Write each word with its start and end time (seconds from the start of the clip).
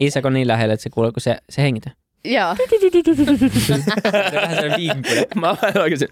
Isak 0.00 0.24
on 0.24 0.32
niin 0.32 0.48
lähellä, 0.48 0.74
että 0.74 0.82
se 0.82 0.90
kuulee, 0.90 1.12
kun 1.12 1.20
se, 1.20 1.36
se 1.50 1.62
hengitä. 1.62 1.90
Joo. 2.24 2.56
Se 3.66 3.74
on 3.74 3.82
vähän 4.32 4.54
sellainen 4.54 4.76
vinkule. 4.76 5.26
Mä 5.34 5.48
oon 5.62 5.78
oikeesti. 5.82 6.06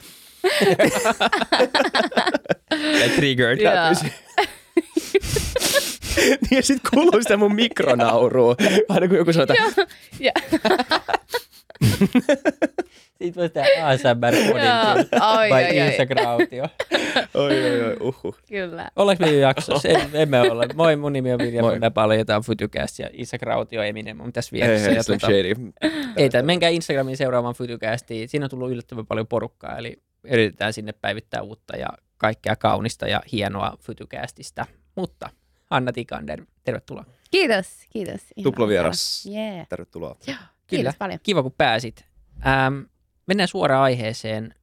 Ja 3.00 3.08
triggered. 3.16 3.58
Joo. 3.60 3.74
niin 6.16 6.56
ja 6.56 6.62
sit 6.62 6.82
kuuluu 6.94 7.22
sitä 7.22 7.36
mun 7.36 7.54
mikronaurua. 7.54 8.56
Aina 8.88 9.08
kun 9.08 9.16
joku 9.16 9.32
sanoo, 9.32 9.56
että 9.68 9.86
Ja, 10.20 10.32
Siitä 13.18 13.40
voi 13.40 13.48
tehdä 13.48 13.86
ASMR-podin 13.86 14.64
Joo. 14.64 15.30
Oi, 15.38 15.50
vai 15.50 15.64
oi, 15.64 15.80
oi. 15.80 15.94
Isak 15.94 16.10
Rautio. 16.10 16.64
oi 17.34 17.64
oi 17.64 17.84
oi, 17.84 17.96
uhu. 18.00 18.34
kyllä. 18.48 18.90
Ollaanko 18.96 19.24
me 19.24 19.32
jo 19.32 19.38
jaksossa? 19.38 19.88
Ei, 19.88 19.96
emme 20.12 20.40
ole. 20.40 20.66
Moi, 20.74 20.96
mun 20.96 21.12
nimi 21.12 21.32
on 21.32 21.38
Vilja 21.38 21.62
Moi. 21.62 21.78
Me 21.78 21.90
paljotaan 21.90 22.42
Futucast 22.42 22.98
ja 22.98 23.08
Isak 23.12 23.42
Rautio 23.42 23.82
Eminem 23.82 24.20
on 24.20 24.32
tässä 24.32 24.50
Hei 24.56 24.60
vieressä. 24.62 24.90
hei, 24.90 25.02
Slim 25.02 25.18
tota, 25.20 25.26
Shady. 25.32 25.72
ei, 26.16 26.30
tämän, 26.30 26.46
menkää 26.46 26.68
Instagramiin 26.70 27.16
seuraamaan 27.16 27.54
Futucastia. 27.54 28.28
Siinä 28.28 28.46
on 28.46 28.50
tullut 28.50 28.70
yllättävän 28.70 29.06
paljon 29.06 29.26
porukkaa, 29.26 29.78
eli 29.78 30.02
yritetään 30.24 30.72
sinne 30.72 30.92
päivittää 30.92 31.42
uutta 31.42 31.76
ja 31.76 31.88
kaikkea 32.16 32.56
kaunista 32.56 33.08
ja 33.08 33.20
hienoa 33.32 33.76
Futucastista. 33.80 34.66
Mutta 34.94 35.30
Anna 35.70 35.92
Tikander, 35.92 36.44
tervetuloa. 36.64 37.04
Kiitos, 37.30 37.66
kiitos. 37.90 38.20
Tuplavieras. 38.42 39.26
Yeah. 39.26 39.68
Tervetuloa. 39.68 40.16
Kiitos 40.24 40.38
Kyllä. 40.66 40.92
paljon. 40.98 41.18
Kiva, 41.22 41.42
kun 41.42 41.54
pääsit. 41.58 42.04
Ähm, 42.46 42.78
mennään 43.26 43.48
suoraan 43.48 43.82
aiheeseen, 43.82 44.54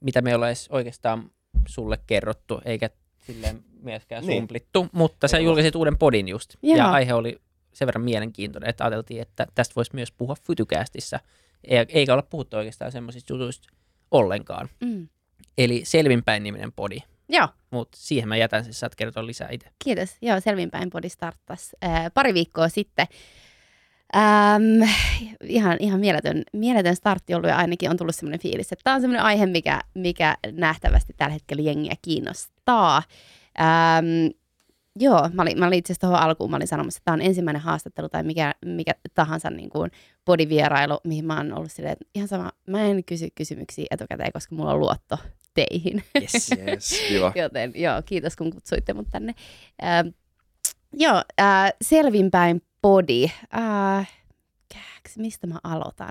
mitä 0.00 0.22
me 0.22 0.34
ollaan 0.34 0.54
oikeastaan 0.70 1.30
sulle 1.68 1.98
kerrottu, 2.06 2.60
eikä 2.64 2.90
silleen 3.26 3.64
myöskään 3.82 4.26
Niin. 4.26 4.40
sumplittu, 4.40 4.88
mutta 4.92 5.28
sä 5.28 5.36
Ei 5.36 5.44
julkaisit 5.44 5.76
uuden 5.76 5.98
podin 5.98 6.28
just. 6.28 6.54
Joo. 6.62 6.76
Ja 6.78 6.90
aihe 6.90 7.14
oli 7.14 7.40
sen 7.72 7.86
verran 7.86 8.04
mielenkiintoinen, 8.04 8.70
että 8.70 8.84
ajateltiin, 8.84 9.22
että 9.22 9.46
tästä 9.54 9.72
voisi 9.76 9.90
myös 9.94 10.12
puhua 10.12 10.36
Fytycastissa, 10.46 11.20
e- 11.64 11.84
eikä 11.88 12.12
olla 12.12 12.22
puhuttu 12.30 12.56
oikeastaan 12.56 12.92
semmoisista 12.92 13.32
jutuista 13.32 13.68
ollenkaan. 14.10 14.68
Mm. 14.80 15.08
Eli 15.58 15.80
Selvinpäin 15.84 16.42
niminen 16.42 16.72
podi, 16.72 16.98
Joo, 17.28 17.48
mutta 17.70 17.98
siihen 18.00 18.28
mä 18.28 18.36
jätän 18.36 18.64
sen, 18.64 18.74
saat 18.74 18.94
kertoa 18.94 19.26
lisää 19.26 19.48
itse. 19.52 19.68
kiitos. 19.84 20.10
Joo, 20.22 20.40
Selvinpäin 20.40 20.90
podi 20.90 21.08
starttasi 21.08 21.76
äh, 21.84 22.10
pari 22.14 22.34
viikkoa 22.34 22.68
sitten. 22.68 23.06
Ähm, 24.16 24.90
ihan, 25.44 25.76
ihan 25.80 26.00
mieletön, 26.00 26.42
mieletön 26.52 26.96
startti 26.96 27.34
ollut 27.34 27.50
ja 27.50 27.56
ainakin 27.56 27.90
on 27.90 27.96
tullut 27.96 28.14
semmoinen 28.14 28.40
fiilis, 28.40 28.72
että 28.72 28.84
tämä 28.84 28.94
on 28.94 29.00
semmoinen 29.00 29.24
aihe, 29.24 29.46
mikä, 29.46 29.80
mikä 29.94 30.36
nähtävästi 30.52 31.12
tällä 31.16 31.32
hetkellä 31.32 31.62
jengiä 31.62 31.94
kiinnostaa. 32.02 33.02
Ähm, 33.60 34.06
joo, 35.00 35.28
mä 35.32 35.42
olin, 35.42 35.58
mä 35.58 35.66
olin 35.66 35.78
itse 35.78 35.92
asiassa 35.92 36.06
tuohon 36.06 36.22
alkuun, 36.22 36.50
mä 36.50 36.56
olin 36.56 36.68
sanomassa, 36.68 36.98
että 36.98 37.04
tämä 37.04 37.14
on 37.14 37.22
ensimmäinen 37.22 37.62
haastattelu 37.62 38.08
tai 38.08 38.22
mikä, 38.22 38.54
mikä 38.64 38.92
tahansa 39.14 39.50
niin 39.50 39.70
kuin 39.70 39.90
podivierailu, 40.24 40.98
mihin 41.04 41.24
mä 41.24 41.36
oon 41.36 41.58
ollut 41.58 41.72
silleen, 41.72 41.92
että 41.92 42.04
ihan 42.14 42.28
sama, 42.28 42.52
mä 42.66 42.82
en 42.82 43.04
kysy 43.04 43.28
kysymyksiä 43.34 43.86
etukäteen, 43.90 44.32
koska 44.32 44.54
mulla 44.54 44.72
on 44.72 44.80
luotto 44.80 45.18
teihin. 45.54 46.04
Yes. 46.20 46.50
Yes, 46.66 47.00
kiva. 47.08 47.32
Joten 47.42 47.72
joo, 47.74 48.02
kiitos 48.06 48.36
kun 48.36 48.50
kutsuitte 48.50 48.94
mut 48.94 49.08
tänne. 49.10 49.34
Ähm, 49.84 50.08
joo, 50.92 51.22
äh, 51.40 51.72
selvinpäin 51.82 52.62
podi. 52.84 53.24
Äh, 53.56 54.08
kääks, 54.74 55.16
mistä 55.18 55.46
mä 55.46 55.58
aloitan? 55.64 56.10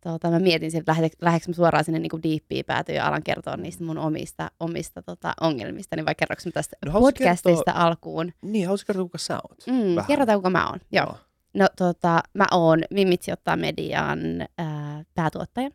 Tota, 0.00 0.30
mä 0.30 0.38
mietin, 0.38 0.76
että 0.76 0.96
lähdekö, 1.20 1.52
suoraan 1.52 1.84
sinne 1.84 1.98
niin 1.98 2.22
diippiin 2.22 2.64
päätyä 2.64 2.94
ja 2.94 3.06
alan 3.06 3.22
kertoa 3.22 3.56
niistä 3.56 3.84
mun 3.84 3.98
omista, 3.98 4.50
omista 4.60 5.02
tota, 5.02 5.32
ongelmista, 5.40 5.96
niin 5.96 6.06
vai 6.06 6.14
kerroks 6.14 6.46
mä 6.46 6.52
tästä 6.52 6.76
No, 6.86 6.92
podcastista 6.92 7.72
kertoa- 7.72 7.82
alkuun? 7.86 8.32
Niin, 8.42 8.66
haluaisit 8.66 8.86
kertoa, 8.86 9.04
kuka 9.04 9.18
sä 9.18 9.34
oot? 9.34 9.58
Mm, 9.66 9.94
Vähän. 9.94 10.06
kerrotaan, 10.06 10.38
kuka 10.38 10.50
mä 10.50 10.68
oon. 10.68 10.80
Joo. 10.92 11.16
No 11.54 11.66
tota, 11.76 12.20
mä 12.34 12.46
oon 12.52 12.82
Mimitsi 12.90 13.32
ottaa 13.32 13.56
median 13.56 14.18
ää, 14.58 15.04
päätuottaja, 15.14 15.70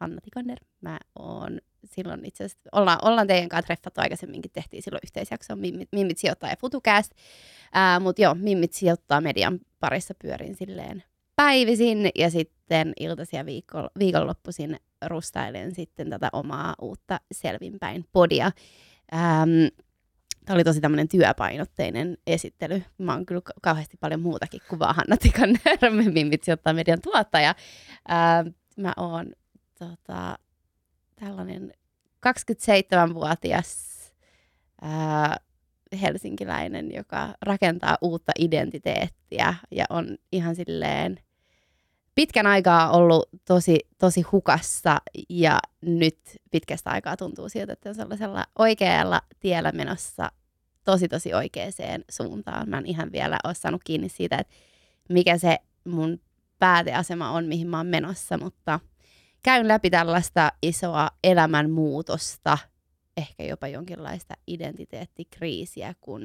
Hanna 0.00 0.20
Tikander. 0.20 0.58
Mä 0.80 0.98
oon 1.18 1.58
silloin 1.84 2.24
itse 2.24 2.44
asiassa, 2.44 2.68
ollaan, 2.72 2.98
ollaan 3.02 3.26
teidän 3.26 3.48
kanssa 3.48 3.66
treffattu 3.66 4.00
aikaisemminkin, 4.00 4.50
tehtiin 4.52 4.82
silloin 4.82 5.00
yhteisjakso 5.04 5.56
Mimmit, 5.56 5.88
Mimmit 5.92 6.18
sijoittaa 6.18 6.50
ja 6.50 6.56
FutuCast. 6.60 7.12
Mutta 8.00 8.22
joo, 8.22 8.34
Mimmit 8.34 8.72
sijoittaa 8.72 9.20
median 9.20 9.58
parissa 9.80 10.14
pyörin 10.22 10.56
silleen 10.56 11.02
päivisin 11.36 12.10
ja 12.14 12.30
sitten 12.30 12.92
iltaisia 13.00 13.46
viikko, 13.46 13.88
viikonloppuisin 13.98 14.76
rustailen 15.06 15.74
sitten 15.74 16.10
tätä 16.10 16.28
omaa 16.32 16.74
uutta 16.82 17.20
selvinpäin 17.32 18.04
podia. 18.12 18.50
Ähm, 19.14 19.50
Tämä 20.44 20.54
oli 20.54 20.64
tosi 20.64 20.80
tämmöinen 20.80 21.08
työpainotteinen 21.08 22.18
esittely. 22.26 22.82
Mä 22.98 23.12
oon 23.12 23.26
kyllä 23.26 23.40
ka- 23.40 23.52
kauheasti 23.62 23.96
paljon 24.00 24.20
muutakin 24.20 24.60
kuin 24.68 24.78
vaan 24.78 24.94
Hanna 24.94 25.16
Tikander, 25.16 25.90
Mimmit 26.14 26.48
ottaa 26.52 26.72
median 26.72 27.00
tuottaja. 27.02 27.54
Ää, 28.08 28.44
mä 28.76 28.92
oon 28.96 29.32
tota, 29.78 30.38
tällainen 31.16 31.72
27-vuotias 32.26 33.88
ää, 34.82 35.36
helsinkiläinen, 36.02 36.94
joka 36.94 37.34
rakentaa 37.42 37.98
uutta 38.00 38.32
identiteettiä 38.38 39.54
ja 39.70 39.84
on 39.90 40.18
ihan 40.32 40.56
silleen 40.56 41.18
pitkän 42.14 42.46
aikaa 42.46 42.90
ollut 42.90 43.28
tosi, 43.44 43.78
tosi 43.98 44.22
hukassa 44.22 44.98
ja 45.28 45.58
nyt 45.80 46.18
pitkästä 46.50 46.90
aikaa 46.90 47.16
tuntuu 47.16 47.48
siltä, 47.48 47.72
että 47.72 47.88
on 47.88 47.94
sellaisella 47.94 48.44
oikealla 48.58 49.20
tiellä 49.40 49.72
menossa 49.72 50.32
tosi 50.84 51.08
tosi 51.08 51.34
oikeaan 51.34 51.72
suuntaan. 52.10 52.68
Mä 52.68 52.78
en 52.78 52.86
ihan 52.86 53.12
vielä 53.12 53.38
ole 53.44 53.54
saanut 53.54 53.84
kiinni 53.84 54.08
siitä, 54.08 54.36
että 54.36 54.54
mikä 55.08 55.38
se 55.38 55.58
mun 55.84 56.20
pääteasema 56.58 57.30
on, 57.30 57.44
mihin 57.44 57.68
mä 57.68 57.76
oon 57.76 57.86
menossa, 57.86 58.38
mutta 58.38 58.80
käyn 59.42 59.68
läpi 59.68 59.90
tällaista 59.90 60.52
isoa 60.62 61.10
elämänmuutosta, 61.24 62.58
ehkä 63.16 63.44
jopa 63.44 63.68
jonkinlaista 63.68 64.34
identiteettikriisiä, 64.46 65.94
kun 66.00 66.22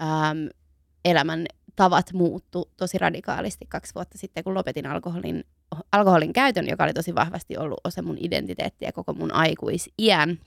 äm, 0.00 0.48
elämän 1.04 1.46
tavat 1.76 2.12
muuttu 2.12 2.70
tosi 2.76 2.98
radikaalisti 2.98 3.66
kaksi 3.68 3.94
vuotta 3.94 4.18
sitten, 4.18 4.44
kun 4.44 4.54
lopetin 4.54 4.86
alkoholin, 4.86 5.44
alkoholin 5.92 6.32
käytön, 6.32 6.68
joka 6.68 6.84
oli 6.84 6.92
tosi 6.92 7.14
vahvasti 7.14 7.56
ollut 7.56 7.80
osa 7.84 8.02
mun 8.02 8.16
identiteettiä 8.20 8.92
koko 8.92 9.12
mun 9.14 9.34
aikuisiän. 9.34 10.38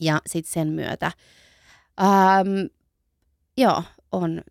Ja 0.00 0.20
sitten 0.26 0.52
sen 0.52 0.68
myötä, 0.68 1.12
äm, 2.00 2.68
joo, 3.56 3.82
on, 4.12 4.42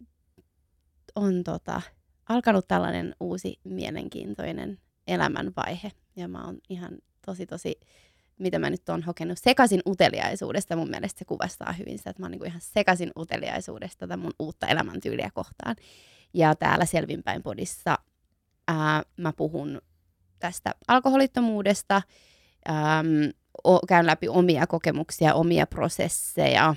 on 1.15 1.43
tota, 1.43 1.81
alkanut 2.29 2.67
tällainen 2.67 3.15
uusi 3.19 3.59
mielenkiintoinen 3.63 4.79
elämänvaihe. 5.07 5.91
Ja 6.15 6.27
mä 6.27 6.45
oon 6.45 6.57
ihan 6.69 6.97
tosi, 7.25 7.45
tosi, 7.45 7.79
mitä 8.39 8.59
mä 8.59 8.69
nyt 8.69 8.89
oon 8.89 9.03
hokenut, 9.03 9.37
sekaisin 9.37 9.81
uteliaisuudesta. 9.87 10.75
Mun 10.75 10.89
mielestä 10.89 11.19
se 11.19 11.25
kuvastaa 11.25 11.73
hyvin 11.73 11.97
sitä, 11.97 12.09
että 12.09 12.21
mä 12.21 12.25
oon 12.25 12.31
niinku 12.31 12.45
ihan 12.45 12.61
sekaisin 12.61 13.11
uteliaisuudesta 13.17 13.99
tätä 13.99 14.17
mun 14.17 14.33
uutta 14.39 14.67
elämäntyyliä 14.67 15.29
kohtaan. 15.33 15.75
Ja 16.33 16.55
täällä 16.55 16.85
Selvinpäin 16.85 17.43
podissa 17.43 17.97
ää, 18.67 19.03
mä 19.17 19.33
puhun 19.33 19.81
tästä 20.39 20.71
alkoholittomuudesta, 20.87 22.01
äm, 22.69 23.31
o, 23.63 23.79
käyn 23.87 24.05
läpi 24.05 24.27
omia 24.27 24.67
kokemuksia, 24.67 25.33
omia 25.33 25.67
prosesseja. 25.67 26.75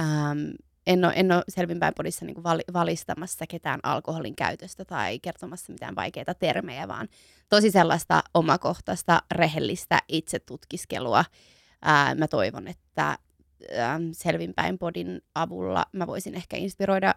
Äm, 0.00 0.52
en 0.88 1.04
ole, 1.04 1.12
en 1.16 1.32
ole 1.32 1.44
Selvinpäin 1.48 1.94
podissa 1.96 2.24
niin 2.24 2.42
vali, 2.42 2.62
valistamassa 2.72 3.46
ketään 3.48 3.80
alkoholin 3.82 4.36
käytöstä 4.36 4.84
tai 4.84 5.18
kertomassa 5.18 5.72
mitään 5.72 5.96
vaikeita 5.96 6.34
termejä, 6.34 6.88
vaan 6.88 7.08
tosi 7.48 7.70
sellaista 7.70 8.22
omakohtaista, 8.34 9.22
rehellistä 9.30 10.02
itsetutkiskelua. 10.08 11.24
Ää, 11.82 12.14
mä 12.14 12.28
toivon, 12.28 12.68
että 12.68 13.18
ää, 13.76 14.00
Selvinpäin 14.12 14.78
podin 14.78 15.20
avulla 15.34 15.86
mä 15.92 16.06
voisin 16.06 16.34
ehkä 16.34 16.56
inspiroida 16.56 17.14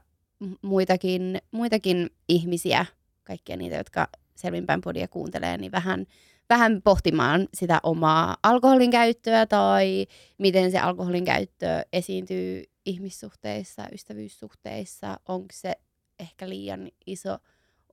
muitakin, 0.62 1.42
muitakin 1.52 2.10
ihmisiä, 2.30 2.86
kaikkia 3.24 3.58
niitä, 3.58 3.76
jotka 3.76 4.08
Selvinpäin 4.36 4.82
podia 4.82 5.08
kuuntelee, 5.08 5.58
niin 5.58 5.72
vähän, 5.72 6.06
vähän 6.50 6.82
pohtimaan 6.84 7.48
sitä 7.54 7.80
omaa 7.84 8.38
alkoholin 8.44 8.92
käyttöä 8.92 9.46
tai 9.46 10.08
miten 10.38 10.72
se 10.72 10.80
alkoholin 10.80 11.26
käyttö 11.26 11.86
esiintyy 11.94 12.71
ihmissuhteissa, 12.86 13.88
ystävyyssuhteissa, 13.94 15.20
onko 15.28 15.48
se 15.54 15.76
ehkä 16.20 16.50
liian 16.50 16.92
iso 17.06 17.38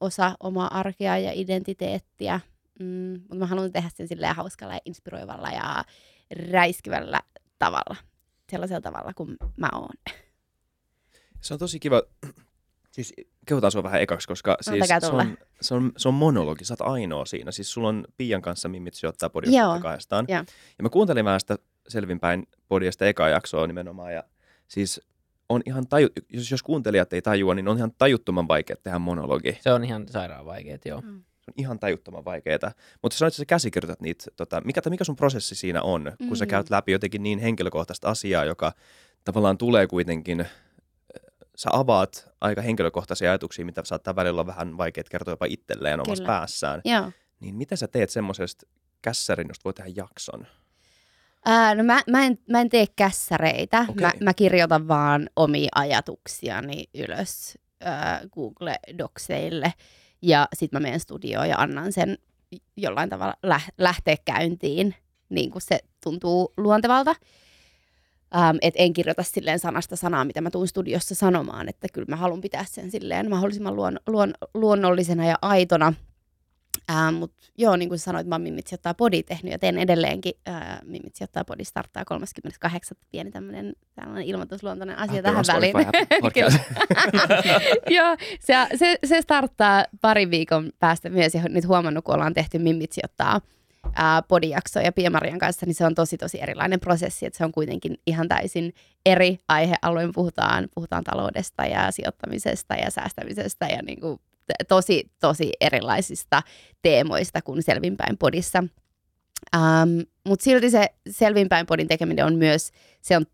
osa 0.01 0.37
omaa 0.41 0.79
arkea 0.79 1.19
ja 1.19 1.33
identiteettiä. 1.35 2.41
Mm, 2.81 3.13
mutta 3.21 3.35
mä 3.35 3.47
haluan 3.47 3.73
tehdä 3.73 3.91
sen 3.95 4.09
silleen 4.09 4.37
hauskalla 4.37 4.75
ja 4.75 4.81
inspiroivalla 4.85 5.49
ja 5.49 5.85
räiskivällä 6.51 7.21
tavalla. 7.59 7.97
Sellaisella 8.51 8.81
tavalla 8.81 9.15
kuin 9.15 9.37
mä 9.57 9.69
oon. 9.73 10.15
Se 11.41 11.55
on 11.55 11.61
tosi 11.61 11.81
kiva. 11.81 12.03
Siis 12.91 13.15
kehutaan 13.47 13.73
sua 13.73 13.83
vähän 13.83 14.03
ekaksi, 14.03 14.29
koska 14.29 14.57
siis 14.61 14.89
se 14.89 15.07
on, 15.07 15.39
se, 15.61 15.75
on, 15.75 15.93
se 15.97 16.09
on 16.09 16.15
monologi, 16.15 16.65
sä 16.65 16.75
oot 16.75 16.93
ainoa 16.93 17.25
siinä. 17.25 17.53
Siis 17.53 17.73
sulla 17.73 17.89
on 17.89 18.05
Pian 18.17 18.43
kanssa 18.43 18.69
Mimmit 18.69 18.95
Joo. 19.03 19.13
podiasta 19.33 19.81
kahdestaan. 19.83 20.25
Joo. 20.29 20.45
Ja 20.79 20.83
mä 20.83 20.89
kuuntelin 20.89 21.25
vähän 21.25 21.41
sitä 21.41 21.59
selvinpäin 21.89 22.47
podiasta 22.69 23.07
ekaa 23.07 23.29
jaksoa 23.29 23.67
nimenomaan. 23.67 24.15
Ja 24.15 24.25
siis 24.69 25.01
on 25.49 25.63
ihan 25.67 25.87
taju, 25.87 26.09
jos, 26.29 26.51
jos 26.51 26.63
kuuntelijat 26.63 27.13
ei 27.13 27.23
tajua, 27.23 27.55
niin 27.55 27.69
on 27.69 27.77
ihan 27.77 27.93
tajuttoman 27.99 28.49
vaikea 28.49 28.77
tehdä 28.83 28.99
monologi. 28.99 29.59
Se 29.61 29.73
on 29.73 29.85
ihan 29.85 30.09
sairaan 30.09 30.47
vaikeet, 30.47 30.85
joo. 30.85 31.01
Mm. 31.01 31.23
Se 31.41 31.51
on 31.51 31.55
ihan 31.57 31.79
tajuttoman 31.79 32.25
vaikeaa. 32.25 32.73
Mutta 33.03 33.19
sanoit, 33.19 33.33
että 33.33 33.37
sä 33.39 33.45
käsikirjoitat 33.45 34.01
niitä, 34.01 34.25
tota, 34.37 34.61
mikä, 34.65 34.81
mikä 34.91 35.05
sun 35.05 35.17
prosessi 35.17 35.55
siinä 35.55 35.83
on, 35.83 36.13
kun 36.29 36.37
sä 36.37 36.45
Mm. 36.45 36.49
käyt 36.49 36.71
läpi 36.71 36.93
jotenkin 36.93 37.23
niin 37.23 37.39
henkilökohtaista 37.39 38.09
asiaa, 38.09 38.45
joka 38.45 38.73
tavallaan 39.25 39.59
tulee 39.59 39.87
kuitenkin, 39.87 40.41
äh, 40.41 40.51
sä 41.57 41.71
avaat 41.73 42.31
aika 42.41 42.63
henkilökohtaisia 42.63 43.31
ajatuksia, 43.31 43.65
mitä 43.65 43.83
saattaa 43.85 44.17
välillä 44.17 44.35
olla 44.41 44.47
vähän 44.47 44.79
vaikea 44.79 45.05
kertoa 45.11 45.33
jopa 45.33 45.47
itselleen 45.49 46.01
omassa 46.01 46.25
Kyllä. 46.25 46.39
päässään. 46.39 46.81
Joo. 46.85 47.13
Niin 47.41 47.55
miten 47.55 47.79
sä 47.79 47.89
teet 47.89 48.11
semmoisesta 48.11 48.67
kässärin, 49.03 49.49
josta 49.49 49.65
voi 49.65 49.73
tehdä 49.75 49.91
jakson? 49.97 50.47
Ää, 51.45 51.75
no 51.75 51.83
mä, 51.83 52.01
mä, 52.11 52.25
en, 52.27 52.39
mä 52.51 52.61
en 52.61 52.69
tee 52.69 52.87
kässäreitä. 52.97 53.87
Okei. 53.89 54.07
Mä, 54.07 54.13
mä 54.21 54.35
kirjoitan 54.35 54.89
vaan 54.89 55.31
omia 55.37 55.69
ajatuksiani 55.75 56.85
ylös 56.95 57.59
ää, 57.81 58.21
Google 58.35 58.77
Docseille. 58.99 59.73
Ja 60.23 60.49
sitten 60.55 60.81
mä 60.81 60.87
menen 60.87 61.01
studioon 61.01 61.49
ja 61.49 61.57
annan 61.59 61.93
sen 61.93 62.19
jollain 62.77 63.11
tavalla 63.11 63.35
lä- 63.43 63.61
lähteä 63.79 64.17
käyntiin, 64.25 64.95
niin 65.29 65.51
kuin 65.51 65.63
se 65.63 65.81
tuntuu 66.05 66.53
luontevalta. 66.57 67.15
Ähm, 68.37 68.57
et 68.63 68.75
en 68.77 68.93
kirjoita 68.93 69.23
silleen 69.23 69.59
sanasta 69.59 69.97
sanaa, 69.97 70.25
mitä 70.25 70.41
mä 70.41 70.51
tuun 70.51 70.69
studiossa 70.69 71.15
sanomaan, 71.15 71.69
että 71.69 71.87
kyllä 71.93 72.07
mä 72.09 72.17
haluan 72.17 72.41
pitää 72.41 72.65
sen 72.65 72.91
silleen 72.91 73.31
mahdollisimman 73.31 73.77
luon, 73.77 74.01
luon, 74.07 74.35
luonnollisena 74.55 75.27
ja 75.27 75.39
aitona. 75.43 75.93
Ähm, 76.91 77.15
Mutta 77.15 77.37
joo, 77.59 77.77
niin 77.77 77.89
kuin 77.89 77.99
sanoit, 77.99 78.27
mä 78.27 78.35
oon 78.35 78.43
Mimitsi 78.43 78.75
ottaa 78.75 78.95
podi 78.95 79.23
tehnyt 79.23 79.53
ja 79.53 79.59
teen 79.59 79.79
edelleenkin. 79.79 80.33
Äh, 80.49 80.79
Mimitsi 80.85 81.25
ottaa 81.25 81.45
podi 81.45 81.65
starttaa 81.65 82.05
38. 82.05 82.97
Pieni 83.11 83.31
tämmöinen 83.31 83.75
ilmoitusluontoinen 84.25 84.99
asia 84.99 85.17
Ah, 85.17 85.23
tähän 85.23 85.45
väliin. 85.49 85.75
Joo, 87.97 88.17
se, 88.41 88.55
se, 88.77 88.99
se 89.05 89.23
starttaa 89.23 89.85
pari 90.01 90.31
viikon 90.31 90.71
päästä 90.79 91.11
myös, 91.11 91.35
ja 91.35 91.43
nyt 91.49 91.67
huomannut, 91.67 92.05
kun 92.05 92.15
ollaan 92.15 92.35
tehty 92.35 92.59
Mimitsi 92.59 93.01
ottaa 93.05 93.41
ää, 93.95 94.23
podijaksoja 94.23 94.93
Pia-Marian 94.93 95.39
kanssa, 95.39 95.67
niin 95.67 95.75
se 95.75 95.87
on 95.87 95.95
tosi 95.95 96.19
tosi 96.19 96.43
erilainen 96.43 96.81
prosessi, 96.81 97.27
että 97.27 97.37
se 97.37 97.45
on 97.45 97.53
kuitenkin 97.53 97.97
ihan 98.07 98.29
täysin 98.29 98.75
eri 99.07 99.39
aihealueen. 99.49 100.13
Puhutaan, 100.15 100.69
puhutaan 100.75 101.05
taloudesta 101.05 101.67
ja 101.67 101.91
sijoittamisesta 101.91 102.75
ja 102.75 102.91
säästämisestä 102.91 103.67
ja 103.67 103.83
niin 103.83 104.01
kuin 104.01 104.21
tosi 104.69 105.11
tosi 105.21 105.53
erilaisista 105.61 106.43
teemoista 106.83 107.43
kuin 107.43 107.63
Selvinpäin 107.63 108.19
podissa. 108.19 108.65
Ähm, 109.57 110.01
Mutta 110.27 110.45
silti 110.45 110.71
se 110.71 110.87
Selvinpäin 111.11 111.67
podin 111.67 111.89
tekeminen 111.89 112.25
on 112.27 112.35
myös, 112.37 112.71
se 113.01 113.17
on 113.17 113.25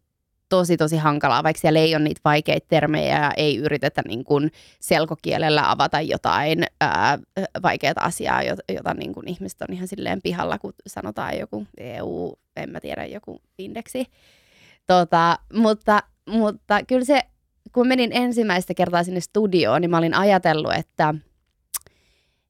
tosi 0.49 0.77
tosi 0.77 0.97
hankalaa, 0.97 1.43
vaikka 1.43 1.61
siellä 1.61 1.81
ei 1.81 1.95
ole 1.95 2.05
niitä 2.05 2.21
vaikeita 2.25 2.67
termejä 2.69 3.19
ja 3.19 3.33
ei 3.37 3.57
yritetä 3.57 4.03
niin 4.09 4.25
kuin 4.25 4.51
selkokielellä 4.81 5.71
avata 5.71 6.01
jotain 6.01 6.65
ää, 6.81 7.19
vaikeaa 7.63 7.95
asiaa, 8.01 8.43
jota, 8.43 8.63
jota 8.69 8.95
niin 8.95 9.13
kuin 9.13 9.29
ihmiset 9.29 9.63
on 9.63 9.75
ihan 9.75 9.89
silleen 9.89 10.23
pihalla, 10.23 10.59
kun 10.59 10.73
sanotaan 10.87 11.39
joku 11.39 11.67
EU, 11.79 12.35
en 12.57 12.71
mä 12.71 12.81
tiedä, 12.81 13.05
joku 13.05 13.41
indeksi. 13.59 14.07
Tota, 14.87 15.39
mutta, 15.53 16.03
mutta 16.29 16.83
kyllä 16.85 17.05
se, 17.05 17.21
kun 17.75 17.89
menin 17.89 18.11
ensimmäistä 18.13 18.75
kertaa 18.75 19.05
sinne 19.05 19.21
studioon, 19.21 19.81
niin 19.81 19.91
mä 19.91 19.99
olin 19.99 20.15
ajatellut, 20.15 20.73
että 20.73 21.15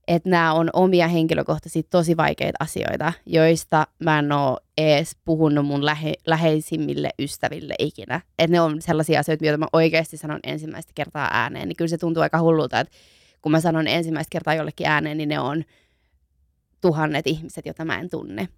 että 0.08 0.30
nämä 0.30 0.52
on 0.52 0.70
omia 0.72 1.08
henkilökohtaisia 1.08 1.82
tosi 1.90 2.16
vaikeita 2.16 2.56
asioita, 2.60 3.12
joista 3.26 3.86
mä 3.98 4.18
en 4.18 4.32
ole 4.32 4.58
edes 4.78 5.16
puhunut 5.24 5.66
mun 5.66 5.86
lähe, 5.86 6.14
läheisimmille 6.26 7.10
ystäville 7.18 7.74
ikinä. 7.78 8.20
Että 8.38 8.52
ne 8.52 8.60
on 8.60 8.82
sellaisia 8.82 9.20
asioita, 9.20 9.44
joita 9.44 9.58
mä 9.58 9.66
oikeasti 9.72 10.16
sanon 10.16 10.40
ensimmäistä 10.42 10.92
kertaa 10.94 11.28
ääneen. 11.32 11.68
Niin 11.68 11.76
kyllä 11.76 11.88
se 11.88 11.98
tuntuu 11.98 12.22
aika 12.22 12.40
hullulta, 12.40 12.80
että 12.80 12.94
kun 13.42 13.52
mä 13.52 13.60
sanon 13.60 13.86
ensimmäistä 13.86 14.30
kertaa 14.30 14.54
jollekin 14.54 14.86
ääneen, 14.86 15.16
niin 15.16 15.28
ne 15.28 15.40
on 15.40 15.64
tuhannet 16.80 17.26
ihmiset, 17.26 17.66
joita 17.66 17.84
mä 17.84 17.98
en 17.98 18.10
tunne. 18.10 18.48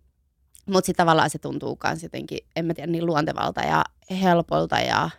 Mutta 0.66 0.86
sitten 0.86 1.04
tavallaan 1.04 1.30
se 1.30 1.38
tuntuu 1.38 1.78
myös 1.84 2.02
jotenkin, 2.02 2.38
en 2.56 2.66
mä 2.66 2.74
tiedä, 2.74 2.92
niin 2.92 3.06
luontevalta 3.06 3.60
ja 3.60 3.84
helpolta 4.10 4.80
ja 4.80 5.10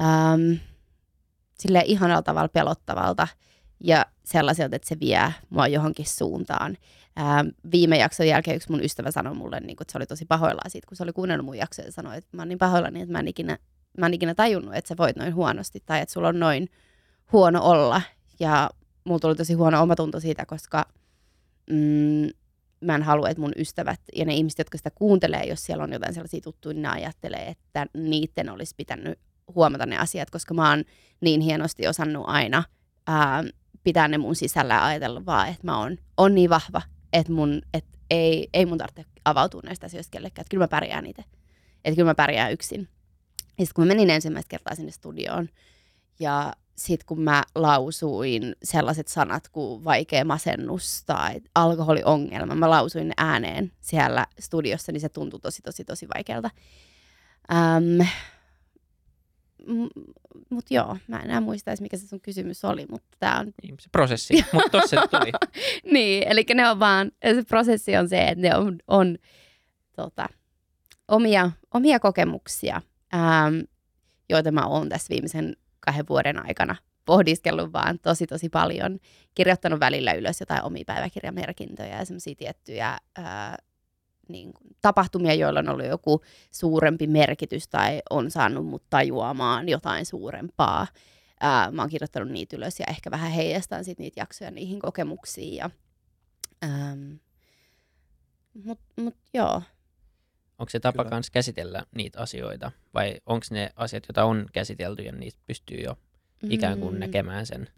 äm, 0.00 0.58
silleen 1.58 1.86
ihanalla 1.86 2.22
tavalla 2.22 2.48
pelottavalta 2.48 3.28
ja 3.84 4.06
sellaiselta, 4.24 4.76
että 4.76 4.88
se 4.88 5.00
vie 5.00 5.34
mua 5.50 5.68
johonkin 5.68 6.06
suuntaan. 6.06 6.76
Ää, 7.16 7.44
viime 7.72 7.98
jakson 7.98 8.26
jälkeen 8.26 8.56
yksi 8.56 8.70
mun 8.70 8.84
ystävä 8.84 9.10
sanoi 9.10 9.34
mulle, 9.34 9.60
niin 9.60 9.76
kun, 9.76 9.84
että 9.84 9.92
se 9.92 9.98
oli 9.98 10.06
tosi 10.06 10.24
pahoillaan 10.24 10.70
siitä, 10.70 10.86
kun 10.86 10.96
se 10.96 11.02
oli 11.02 11.12
kuunnellut 11.12 11.46
mun 11.46 11.58
jaksoja 11.58 11.88
ja 11.88 11.92
sanoi, 11.92 12.16
että 12.16 12.36
mä 12.36 12.42
oon 12.42 12.48
niin 12.48 12.58
pahoillani, 12.58 13.00
että 13.00 13.12
mä 13.12 13.18
en, 13.18 13.28
ikinä, 13.28 13.58
mä 13.98 14.06
en 14.06 14.14
ikinä 14.14 14.34
tajunnut, 14.34 14.74
että 14.74 14.88
sä 14.88 14.96
voit 14.96 15.16
noin 15.16 15.34
huonosti 15.34 15.82
tai 15.86 16.00
että 16.00 16.12
sulla 16.12 16.28
on 16.28 16.40
noin 16.40 16.68
huono 17.32 17.62
olla. 17.62 18.02
Ja 18.40 18.70
mulla 19.04 19.20
tuli 19.20 19.34
tosi 19.34 19.54
huono 19.54 19.82
omatunto 19.82 20.20
siitä, 20.20 20.46
koska 20.46 20.86
mm, 21.70 22.28
mä 22.80 22.94
en 22.94 23.02
halua, 23.02 23.28
että 23.28 23.40
mun 23.40 23.52
ystävät 23.56 24.00
ja 24.16 24.24
ne 24.24 24.34
ihmiset, 24.34 24.58
jotka 24.58 24.78
sitä 24.78 24.90
kuuntelee, 24.90 25.44
jos 25.44 25.62
siellä 25.62 25.84
on 25.84 25.92
jotain 25.92 26.14
sellaisia 26.14 26.40
tuttuja, 26.40 26.74
niin 26.74 26.82
ne 26.82 26.88
ajattelee, 26.88 27.48
että 27.48 27.86
niiden 27.94 28.50
olisi 28.50 28.74
pitänyt 28.76 29.18
huomata 29.54 29.86
ne 29.86 29.98
asiat, 29.98 30.30
koska 30.30 30.54
mä 30.54 30.70
oon 30.70 30.84
niin 31.20 31.40
hienosti 31.40 31.88
osannut 31.88 32.24
aina 32.26 32.64
ää, 33.06 33.44
pitää 33.84 34.08
ne 34.08 34.18
mun 34.18 34.36
sisällä 34.36 34.74
ja 34.74 34.86
ajatella 34.86 35.26
vaan, 35.26 35.48
että 35.48 35.66
mä 35.66 35.78
oon, 35.78 35.96
on 36.16 36.34
niin 36.34 36.50
vahva, 36.50 36.82
että 37.12 37.32
mun, 37.32 37.62
et 37.74 37.84
ei, 38.10 38.48
ei 38.54 38.66
mun 38.66 38.78
tarvitse 38.78 39.04
avautua 39.24 39.60
näistä 39.64 39.86
asioista 39.86 40.10
kellekään, 40.10 40.42
että 40.42 40.50
kyllä 40.50 40.64
mä 40.64 40.68
pärjään 40.68 41.06
itse. 41.06 41.24
Että 41.84 41.96
kyllä 41.96 42.10
mä 42.10 42.14
pärjään 42.14 42.52
yksin. 42.52 42.88
Ja 43.58 43.66
sitten 43.66 43.74
kun 43.74 43.84
mä 43.84 43.88
menin 43.88 44.10
ensimmäistä 44.10 44.48
kertaa 44.48 44.74
sinne 44.74 44.92
studioon 44.92 45.48
ja 46.20 46.52
sitten 46.76 47.06
kun 47.06 47.20
mä 47.20 47.42
lausuin 47.54 48.56
sellaiset 48.62 49.08
sanat 49.08 49.48
kuin 49.48 49.84
vaikea 49.84 50.24
masennus 50.24 51.02
tai 51.06 51.40
alkoholiongelma, 51.54 52.54
mä 52.54 52.70
lausuin 52.70 53.08
ne 53.08 53.14
ääneen 53.16 53.72
siellä 53.80 54.26
studiossa, 54.38 54.92
niin 54.92 55.00
se 55.00 55.08
tuntui 55.08 55.40
tosi, 55.40 55.62
tosi, 55.62 55.84
tosi 55.84 56.06
vaikealta. 56.14 56.50
Ähm, 57.52 58.08
mutta 60.50 60.74
joo, 60.74 60.96
mä 61.06 61.18
en 61.18 61.24
enää 61.24 61.40
muista 61.40 61.70
edes, 61.70 61.80
mikä 61.80 61.96
se 61.96 62.06
sun 62.06 62.20
kysymys 62.20 62.64
oli, 62.64 62.86
mutta 62.90 63.16
tämä 63.18 63.38
on... 63.38 63.52
Niin, 63.62 63.74
se 63.80 63.88
prosessi, 63.92 64.44
mutta 64.52 64.70
tossa 64.70 65.00
se 65.00 65.08
tuli. 65.10 65.32
niin, 65.94 66.24
eli 66.28 66.44
ne 66.54 66.70
on 66.70 66.78
vaan, 66.78 67.10
se 67.34 67.42
prosessi 67.48 67.96
on 67.96 68.08
se, 68.08 68.28
että 68.28 68.42
ne 68.42 68.56
on, 68.56 68.78
on 68.88 69.18
tota, 69.96 70.26
omia, 71.08 71.50
omia 71.74 72.00
kokemuksia, 72.00 72.82
ähm, 73.14 73.60
joita 74.28 74.52
mä 74.52 74.66
oon 74.66 74.88
tässä 74.88 75.10
viimeisen 75.10 75.56
kahden 75.80 76.08
vuoden 76.08 76.46
aikana 76.46 76.76
pohdiskellut 77.04 77.72
vaan 77.72 77.98
tosi 77.98 78.26
tosi 78.26 78.48
paljon, 78.48 78.98
kirjoittanut 79.34 79.80
välillä 79.80 80.12
ylös 80.12 80.40
jotain 80.40 80.64
omia 80.64 80.84
päiväkirjamerkintöjä 80.86 81.98
ja 81.98 82.04
semmoisia 82.04 82.34
tiettyjä 82.34 82.98
ää, 83.16 83.56
niin 84.32 84.52
kuin, 84.52 84.76
tapahtumia, 84.82 85.34
joilla 85.34 85.60
on 85.60 85.68
ollut 85.68 85.86
joku 85.86 86.22
suurempi 86.50 87.06
merkitys 87.06 87.68
tai 87.68 88.02
on 88.10 88.30
saanut 88.30 88.66
mut 88.66 88.82
tajuamaan 88.90 89.68
jotain 89.68 90.06
suurempaa. 90.06 90.86
Ää, 91.40 91.70
mä 91.70 91.82
oon 91.82 91.90
kirjoittanut 91.90 92.28
niitä 92.28 92.56
ylös 92.56 92.80
ja 92.80 92.86
ehkä 92.88 93.10
vähän 93.10 93.30
heijastan 93.30 93.84
sit 93.84 93.98
niitä 93.98 94.20
jaksoja 94.20 94.50
niihin 94.50 94.80
kokemuksiin. 94.80 95.56
Ja, 95.56 95.70
ähm, 96.64 97.12
mut, 98.64 98.78
mut 98.96 99.16
joo, 99.34 99.62
Onko 100.58 100.70
se 100.70 100.80
tapa 100.80 101.04
myös 101.10 101.30
käsitellä 101.30 101.86
niitä 101.94 102.20
asioita 102.20 102.72
vai 102.94 103.20
onko 103.26 103.46
ne 103.50 103.70
asiat, 103.76 104.04
joita 104.08 104.24
on 104.24 104.46
käsitelty 104.52 105.02
ja 105.02 105.12
niistä 105.12 105.40
pystyy 105.46 105.78
jo 105.78 105.96
ikään 106.50 106.78
kuin 106.78 106.94
Mm. 106.94 107.00
näkemään 107.00 107.46
sen, 107.46 107.68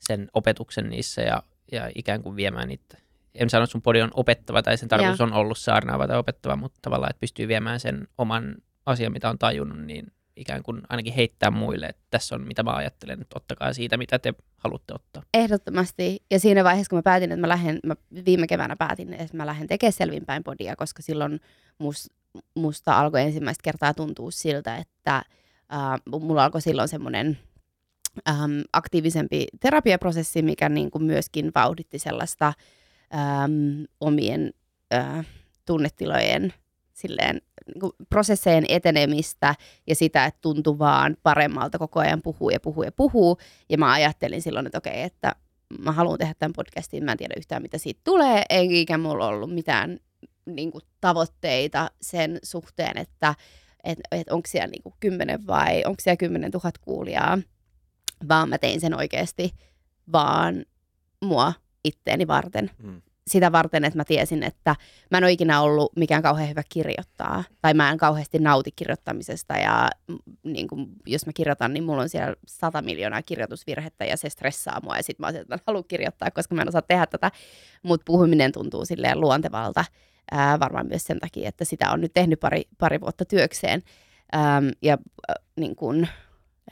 sen 0.00 0.28
opetuksen 0.34 0.90
niissä 0.90 1.22
ja, 1.22 1.42
ja 1.72 1.90
ikään 1.94 2.22
kuin 2.22 2.36
viemään 2.36 2.68
niitä. 2.68 2.98
En 3.34 3.50
sano, 3.50 3.64
että 3.64 3.72
sun 3.72 3.82
podi 3.82 4.02
on 4.02 4.10
opettava 4.14 4.62
tai 4.62 4.76
sen 4.76 4.88
tarkoitus 4.88 5.20
on 5.20 5.32
ollut 5.32 5.58
saarnaava 5.58 6.08
tai 6.08 6.18
opettava, 6.18 6.56
mutta 6.56 6.78
tavallaan, 6.82 7.10
että 7.10 7.20
pystyy 7.20 7.48
viemään 7.48 7.80
sen 7.80 8.08
oman 8.18 8.54
asian, 8.86 9.12
mitä 9.12 9.30
on 9.30 9.38
tajunnut, 9.38 9.78
niin 9.78 10.12
ikään 10.36 10.62
kuin 10.62 10.82
ainakin 10.88 11.12
heittää 11.12 11.50
muille, 11.50 11.86
että 11.86 12.02
tässä 12.10 12.34
on 12.34 12.46
mitä 12.46 12.62
mä 12.62 12.70
ajattelen, 12.70 13.20
että 13.20 13.36
ottakaa 13.38 13.72
siitä, 13.72 13.96
mitä 13.96 14.18
te 14.18 14.34
haluatte 14.56 14.94
ottaa. 14.94 15.22
Ehdottomasti. 15.34 16.22
Ja 16.30 16.40
siinä 16.40 16.64
vaiheessa, 16.64 16.90
kun 16.90 16.98
mä 16.98 17.02
päätin, 17.02 17.32
että 17.32 17.40
mä 17.40 17.48
lähden, 17.48 17.78
mä 17.86 17.94
viime 18.26 18.46
keväänä 18.46 18.76
päätin, 18.76 19.12
että 19.12 19.36
mä 19.36 19.46
lähden 19.46 19.66
tekemään 19.66 19.92
selvinpäin 19.92 20.44
podia, 20.44 20.76
koska 20.76 21.02
silloin 21.02 21.40
mus, 21.78 22.10
musta 22.54 22.98
alkoi 22.98 23.22
ensimmäistä 23.22 23.62
kertaa 23.62 23.94
tuntua 23.94 24.30
siltä, 24.30 24.76
että 24.76 25.16
äh, 25.16 26.00
mulla 26.20 26.44
alkoi 26.44 26.62
silloin 26.62 26.88
semmoinen 26.88 27.38
ähm, 28.28 28.60
aktiivisempi 28.72 29.46
terapiaprosessi, 29.60 30.42
mikä 30.42 30.68
niin 30.68 30.90
kuin 30.90 31.04
myöskin 31.04 31.52
vauhditti 31.54 31.98
sellaista 31.98 32.52
ähm, 33.14 33.82
omien 34.00 34.54
äh, 34.94 35.26
tunnetilojen 35.66 36.54
silleen, 36.92 37.40
niin 37.66 37.80
kuin 37.80 37.92
prosessejen 38.08 38.64
etenemistä 38.68 39.54
ja 39.86 39.94
sitä, 39.94 40.24
että 40.24 40.40
tuntui 40.40 40.78
vaan 40.78 41.16
paremmalta 41.22 41.78
koko 41.78 42.00
ajan 42.00 42.22
puhuu 42.22 42.50
ja 42.50 42.60
puhuu 42.60 42.82
ja 42.82 42.92
puhuu. 42.92 43.38
Ja 43.68 43.78
mä 43.78 43.92
ajattelin 43.92 44.42
silloin, 44.42 44.66
että 44.66 44.78
okei, 44.78 45.02
että 45.02 45.36
mä 45.78 45.92
haluan 45.92 46.18
tehdä 46.18 46.34
tämän 46.38 46.52
podcastin, 46.52 47.04
mä 47.04 47.12
en 47.12 47.18
tiedä 47.18 47.34
yhtään 47.36 47.62
mitä 47.62 47.78
siitä 47.78 48.00
tulee, 48.04 48.44
eikä 48.50 48.98
mulla 48.98 49.26
ollut 49.26 49.54
mitään 49.54 49.98
niin 50.46 50.72
kuin, 50.72 50.82
tavoitteita 51.00 51.90
sen 52.02 52.38
suhteen, 52.42 52.98
että 52.98 53.34
että 53.84 54.02
et 54.12 54.28
onko 54.28 54.48
siellä 54.48 54.66
niinku 54.66 54.94
kymmenen 55.00 55.46
vai 55.46 55.82
onko 55.86 56.00
siellä 56.00 56.16
kymmenen 56.16 56.50
tuhat 56.50 56.78
kuulijaa, 56.78 57.38
vaan 58.28 58.48
mä 58.48 58.58
tein 58.58 58.80
sen 58.80 58.94
oikeasti 58.94 59.54
vaan 60.12 60.64
mua 61.24 61.52
itteeni 61.84 62.26
varten. 62.26 62.70
Mm. 62.82 63.02
Sitä 63.26 63.52
varten, 63.52 63.84
että 63.84 63.98
mä 63.98 64.04
tiesin, 64.04 64.42
että 64.42 64.76
mä 65.10 65.18
en 65.18 65.24
ole 65.24 65.32
ikinä 65.32 65.60
ollut 65.60 65.96
mikään 65.96 66.22
kauhean 66.22 66.48
hyvä 66.48 66.62
kirjoittaa. 66.68 67.44
Tai 67.60 67.74
mä 67.74 67.90
en 67.90 67.98
kauheasti 67.98 68.38
nauti 68.38 68.70
kirjoittamisesta 68.76 69.54
ja 69.54 69.90
niin 70.44 70.68
kun, 70.68 70.88
jos 71.06 71.26
mä 71.26 71.32
kirjoitan, 71.32 71.72
niin 71.72 71.84
mulla 71.84 72.02
on 72.02 72.08
siellä 72.08 72.34
sata 72.46 72.82
miljoonaa 72.82 73.22
kirjoitusvirhettä 73.22 74.04
ja 74.04 74.16
se 74.16 74.28
stressaa 74.28 74.80
mua. 74.82 74.96
Ja 74.96 75.02
sit 75.02 75.18
mä 75.18 75.26
oon 75.26 75.36
että 75.36 75.48
mä 75.48 75.54
en 75.54 75.62
halua 75.66 75.82
kirjoittaa, 75.82 76.30
koska 76.30 76.54
mä 76.54 76.62
en 76.62 76.68
osaa 76.68 76.82
tehdä 76.82 77.06
tätä. 77.06 77.30
Mutta 77.82 78.04
puhuminen 78.04 78.52
tuntuu 78.52 78.84
silleen 78.84 79.20
luontevalta. 79.20 79.84
Ää, 80.30 80.60
varmaan 80.60 80.86
myös 80.86 81.04
sen 81.04 81.18
takia, 81.18 81.48
että 81.48 81.64
sitä 81.64 81.90
on 81.90 82.00
nyt 82.00 82.12
tehnyt 82.14 82.40
pari, 82.40 82.62
pari 82.78 83.00
vuotta 83.00 83.24
työkseen. 83.24 83.82
Ähm, 84.34 84.68
ja 84.82 84.98
äh, 85.30 85.34
niin 85.56 85.76
kun, 85.76 86.06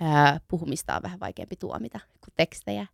ää, 0.00 0.40
puhumista 0.48 0.96
on 0.96 1.02
vähän 1.02 1.20
vaikeampi 1.20 1.56
tuomita 1.56 2.00
kuin 2.20 2.34
tekstejä. 2.36 2.86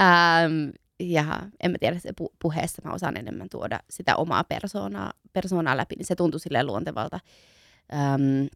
Ähm, 0.00 0.70
ja 1.00 1.46
en 1.62 1.70
mä 1.70 1.78
tiedä, 1.80 1.98
se 1.98 2.10
pu- 2.22 2.34
puheessa 2.42 2.82
mä 2.84 2.92
osaan 2.92 3.16
enemmän 3.16 3.48
tuoda 3.50 3.80
sitä 3.90 4.16
omaa 4.16 4.44
persoonaa, 4.44 5.12
persoonaa 5.32 5.76
läpi, 5.76 5.94
niin 5.94 6.06
se 6.06 6.14
tuntui 6.14 6.40
silleen 6.40 6.66
luontevalta. 6.66 7.20
Ähm, 7.94 8.46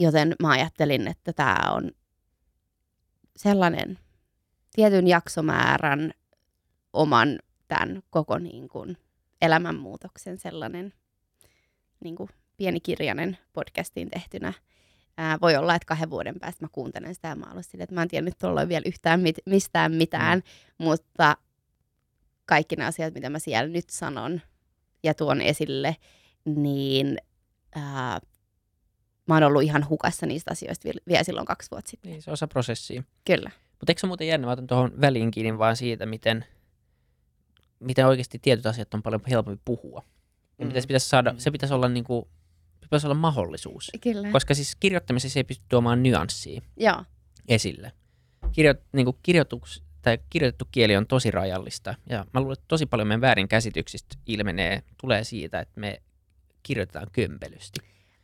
joten 0.00 0.34
mä 0.42 0.50
ajattelin, 0.50 1.08
että 1.08 1.32
tämä 1.32 1.58
on 1.72 1.90
sellainen 3.36 3.98
tietyn 4.74 5.06
jaksomäärän 5.06 6.12
oman 6.92 7.38
tämän 7.68 8.02
koko 8.10 8.38
niin 8.38 8.68
kuin, 8.68 8.96
elämänmuutoksen 9.42 10.38
sellainen 10.38 10.92
niin 12.04 12.16
kuin, 12.16 12.28
pieni 12.56 12.80
kirjainen 12.80 13.38
podcastiin 13.52 14.10
tehtynä. 14.10 14.52
Ää, 15.20 15.38
voi 15.40 15.56
olla, 15.56 15.74
että 15.74 15.86
kahden 15.86 16.10
vuoden 16.10 16.40
päästä 16.40 16.64
mä 16.64 16.68
kuuntelen 16.72 17.14
sitä 17.14 17.28
ja 17.28 17.36
mä 17.36 17.46
olen 17.52 17.64
sille, 17.64 17.82
että 17.82 17.94
mä 17.94 18.02
en 18.02 18.08
tiedä 18.08 18.24
nyt 18.24 18.38
tuolla 18.38 18.68
vielä 18.68 18.82
yhtään 18.86 19.20
mit, 19.20 19.36
mistään 19.46 19.92
mitään, 19.92 20.38
mm. 20.38 20.84
mutta 20.84 21.36
kaikki 22.46 22.76
ne 22.76 22.84
asiat, 22.84 23.14
mitä 23.14 23.30
mä 23.30 23.38
siellä 23.38 23.68
nyt 23.72 23.90
sanon 23.90 24.40
ja 25.02 25.14
tuon 25.14 25.40
esille, 25.40 25.96
niin 26.44 27.18
ää, 27.74 28.20
mä 29.28 29.34
oon 29.34 29.42
ollut 29.42 29.62
ihan 29.62 29.88
hukassa 29.88 30.26
niistä 30.26 30.50
asioista 30.50 30.88
vi- 30.88 31.02
vielä 31.08 31.24
silloin 31.24 31.46
kaksi 31.46 31.70
vuotta 31.70 31.90
sitten. 31.90 32.10
Niin, 32.12 32.22
se 32.22 32.30
on 32.30 32.32
osa 32.32 32.48
prosessia. 32.48 33.02
Kyllä. 33.24 33.50
Mutta 33.70 33.90
eikö 33.90 34.00
se 34.00 34.06
muuten 34.06 34.26
jännä, 34.26 34.46
mä 34.46 34.52
otan 34.52 34.66
tuohon 34.66 35.00
väliin 35.00 35.30
kiinni 35.30 35.58
vaan 35.58 35.76
siitä, 35.76 36.06
miten, 36.06 36.44
miten 37.80 38.06
oikeasti 38.06 38.38
tietyt 38.38 38.66
asiat 38.66 38.94
on 38.94 39.02
paljon 39.02 39.20
helpompi 39.30 39.62
puhua. 39.64 40.02
Ja 40.58 40.64
Mm. 40.66 40.72
pitäisi 40.72 41.08
saada, 41.08 41.32
Mm. 41.32 41.38
se 41.38 41.50
pitäisi 41.50 41.74
olla 41.74 41.88
niinku, 41.88 42.28
pitäisi 42.88 43.06
olla 43.06 43.14
mahdollisuus. 43.14 43.90
Kyllä. 44.00 44.30
Koska 44.30 44.54
siis 44.54 44.76
kirjoittamisessa 44.76 45.38
ei 45.38 45.44
pysty 45.44 45.64
tuomaan 45.68 46.02
nyanssia 46.02 46.60
Joo, 46.76 47.04
esille. 47.48 47.92
Kirjo, 48.52 48.74
niinku 48.92 49.18
kirjoituks, 49.22 49.82
tai 50.02 50.18
kirjoitettu 50.30 50.64
kieli 50.70 50.96
on 50.96 51.06
tosi 51.06 51.30
rajallista. 51.30 51.94
Ja 52.08 52.26
mä 52.34 52.40
luulen, 52.40 52.52
että 52.52 52.64
tosi 52.68 52.86
paljon 52.86 53.08
meidän 53.08 53.20
väärinkäsityksistä 53.20 54.16
ilmenee, 54.26 54.82
tulee 55.00 55.24
siitä, 55.24 55.60
että 55.60 55.80
me 55.80 56.02
kirjoitetaan 56.62 57.06
kömpelysti. 57.12 57.80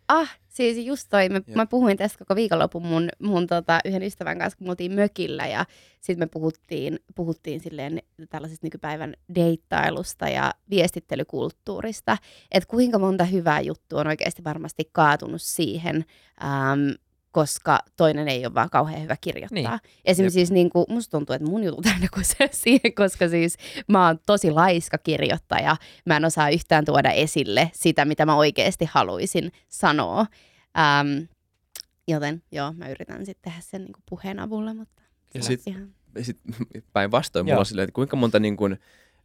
Ah, 0.09 0.39
siis 0.49 0.87
just 0.87 1.07
toi, 1.11 1.29
mä, 1.29 1.41
mä 1.55 1.67
puhuin 1.67 1.97
tästä 1.97 2.19
koko 2.19 2.35
viikonlopun 2.37 2.87
mun, 2.87 3.09
mun 3.19 3.47
tota, 3.47 3.81
yhden 3.85 4.03
ystävän 4.03 4.39
kanssa, 4.39 4.57
kun 4.59 4.67
me 4.67 4.71
oltiin 4.71 4.93
mökillä 4.93 5.47
ja 5.47 5.65
sitten 6.01 6.19
me 6.19 6.27
puhuttiin, 6.27 6.99
puhuttiin 7.15 7.61
silleen 7.61 8.03
tällaisesta 8.31 8.67
nykypäivän 8.67 9.15
deittailusta 9.35 10.29
ja 10.29 10.55
viestittelykulttuurista, 10.71 12.17
että 12.53 12.69
kuinka 12.69 12.99
monta 12.99 13.25
hyvää 13.25 13.61
juttua 13.61 14.01
on 14.01 14.07
oikeasti 14.07 14.45
varmasti 14.45 14.89
kaatunut 14.93 15.43
siihen, 15.43 16.05
äm, 16.43 16.95
koska 17.35 17.79
toinen 17.97 18.29
ei 18.29 18.47
ole 18.47 18.55
vaan 18.55 18.71
kauhean 18.71 19.03
hyvä 19.03 19.17
kirjoittaa. 19.21 19.77
Niin. 19.77 19.93
Esimerkiksi 20.05 20.35
siis 20.35 20.51
niin 20.51 20.71
kuin, 20.71 20.87
musta 20.89 21.11
tuntuu, 21.11 21.35
että 21.35 21.49
mun 21.49 21.65
jutut 21.65 21.87
aina 21.87 22.07
kusee 22.15 22.49
siihen, 22.53 22.95
koska 22.95 23.29
siis 23.29 23.57
mä 23.89 24.07
oon 24.07 24.19
tosi 24.27 24.51
laiska 24.51 24.99
kirjoittaja. 24.99 25.77
Mä 26.07 26.17
en 26.17 26.25
osaa 26.25 26.51
yhtään 26.51 26.85
tuoda 26.85 27.11
esille 27.11 27.71
sitä, 27.75 28.05
mitä 28.05 28.27
mä 28.27 28.37
oikeasti 28.37 28.85
haluaisin 28.91 29.53
sanoa. 29.69 30.27
Ähm, 30.79 31.25
joten 32.09 32.43
joo, 32.53 32.73
mä 32.73 32.89
yritän 32.89 33.27
sitten 33.27 33.51
tehdä 33.53 33.61
sen 33.61 33.83
niin 33.83 33.93
kuin 33.93 34.03
puheen 34.11 34.39
avulla, 34.39 34.75
mutta 34.75 35.03
Ja 35.35 35.43
se 35.43 35.47
sit- 35.47 35.63
ihan... 35.67 35.95
sit 36.23 36.39
päinvastoin 36.93 37.47
mulla 37.47 37.59
on 37.59 37.67
silleen, 37.67 37.85
että 37.85 37.95
kuinka 37.95 38.17
monta, 38.17 38.41
niin 38.41 38.57
kuin, 38.57 38.79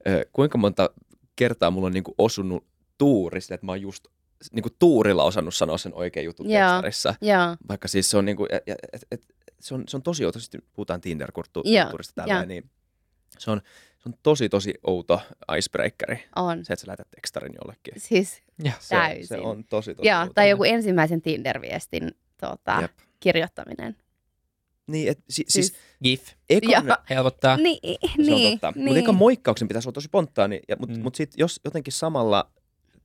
ö, 0.08 0.26
kuinka 0.34 0.58
monta 0.58 0.90
kertaa 1.36 1.72
mulla 1.72 1.88
on 1.88 1.94
niin 1.94 2.04
kuin 2.04 2.16
osunut 2.18 2.66
tuuri 2.98 3.42
sille, 3.42 3.56
että 3.56 3.66
mä 3.66 3.72
oon 3.72 3.82
just 3.82 4.06
niin 4.52 4.64
kuin 4.64 4.76
tuurilla 4.80 5.24
osannut 5.24 5.56
sanoa 5.56 5.78
sen 5.78 5.94
oikean 5.94 6.24
jutun 6.26 6.50
Joo. 6.52 6.62
tekstarissa. 6.70 7.16
Joo, 7.22 7.56
Vaikka 7.70 7.88
siis 7.88 8.10
se 8.10 8.18
on, 8.18 8.26
niin 8.26 8.38
kuin, 8.38 8.48
et, 8.54 8.64
et, 8.94 9.06
et, 9.12 9.26
se 9.60 9.74
on, 9.76 9.84
se 9.88 9.98
on 9.98 10.04
tosi 10.04 10.26
outo, 10.26 10.40
sitten 10.40 10.62
puhutaan 10.74 11.02
Tinder-kulttuurista 11.02 12.14
tällä, 12.16 12.34
joo. 12.34 12.46
niin 12.46 12.70
se 13.40 13.52
on, 13.52 13.62
se 13.98 14.10
on 14.10 14.14
tosi 14.24 14.50
tosi 14.50 14.74
outo 14.88 15.22
icebreakeri. 15.58 16.24
on. 16.36 16.66
Se, 16.66 16.74
että 16.74 16.82
sä 16.82 16.88
lähetät 16.88 17.08
tekstarin 17.12 17.54
jollekin. 17.62 17.94
Siis, 17.98 18.42
Ja. 18.64 18.72
Se, 18.80 18.96
Täysin. 18.96 19.28
se 19.28 19.38
on 19.38 19.64
tosi 19.64 19.96
tosi 19.96 20.08
joo, 20.08 20.20
outo. 20.22 20.34
tai 20.34 20.50
joku 20.50 20.64
ensimmäisen 20.64 21.22
Tinder-viestin 21.22 22.12
tota, 22.38 22.78
Jep. 22.82 22.92
kirjoittaminen. 23.20 23.96
Niin, 24.88 25.12
et, 25.12 25.20
si, 25.30 25.46
siis, 25.48 25.68
Siis, 25.68 25.80
GIF 26.04 26.28
ekan, 26.50 26.88
Joo. 26.88 26.98
helpottaa. 27.10 27.58
niin, 27.58 27.80
se 28.02 28.10
on 28.22 28.26
niin, 28.26 28.60
totta. 28.60 28.80
niin. 28.80 28.96
Mutta 28.98 29.12
moikkauksen 29.12 29.68
pitäisi 29.68 29.88
olla 29.90 29.94
tosi 29.94 30.06
spontaani, 30.06 30.60
ja, 30.68 30.76
mutta 30.80 30.94
Mm. 30.96 31.00
mm. 31.00 31.04
mut 31.04 31.16
sit 31.16 31.32
jos 31.38 31.60
jotenkin 31.66 31.94
samalla 31.94 32.52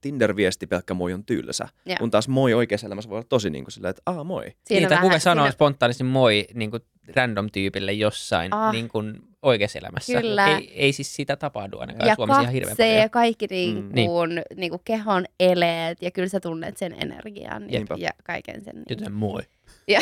Tinder-viesti 0.04 0.66
pelkkä 0.66 0.94
moi 0.94 1.12
on 1.12 1.25
tylsä, 1.25 1.68
Joo. 1.87 1.96
kun 1.99 2.11
taas 2.11 2.28
moi 2.28 2.54
oikeassa 2.54 2.87
elämässä 2.87 3.11
voi 3.11 3.16
olla 3.16 3.26
tosi 3.28 3.50
niin 3.50 3.64
kuin 3.64 3.73
silleen, 3.73 3.90
että 3.90 4.02
aa 4.06 4.25
moi. 4.25 4.44
Siinä 4.44 4.80
niin, 4.80 4.88
tai 4.88 4.99
kuka 5.02 5.18
sanoo 5.18 5.44
siinä- 5.44 5.52
spontaanisti 5.52 6.04
moi 6.04 6.46
niin 6.54 6.70
kuin 6.70 6.82
random 7.16 7.49
tyypille 7.52 7.92
jossain 7.92 8.54
Ah. 8.54 8.73
niin 8.73 8.88
kuin 8.88 9.14
oikeassa 9.42 9.78
elämässä. 9.78 10.20
Kyllä. 10.20 10.46
Ei, 10.56 10.73
ei 10.75 10.92
siis 10.92 11.16
sitä 11.16 11.37
tapahdu 11.37 11.78
ainakaan 11.78 12.08
ja 12.08 12.14
Suomessa 12.14 12.40
ihan 12.42 12.52
hirveän 12.52 12.76
paljon. 12.76 12.96
ja 12.96 13.08
kaikki 13.08 13.46
niin 13.50 13.76
Mm. 13.84 13.90
Niin. 13.94 14.11
kuin, 14.11 14.42
niin 14.56 14.70
kuin 14.70 14.82
kehon 14.84 15.25
eleet 15.40 16.02
ja 16.02 16.11
kyllä 16.11 16.28
sä 16.28 16.40
tunnet 16.40 16.76
sen 16.76 16.94
energian 17.02 17.73
ja, 17.73 17.80
ja 17.99 18.11
kaiken 18.25 18.64
sen. 18.64 18.75
Niin. 18.75 18.84
Joten 18.90 19.12
moi. 19.12 19.42
Ja, 19.88 20.00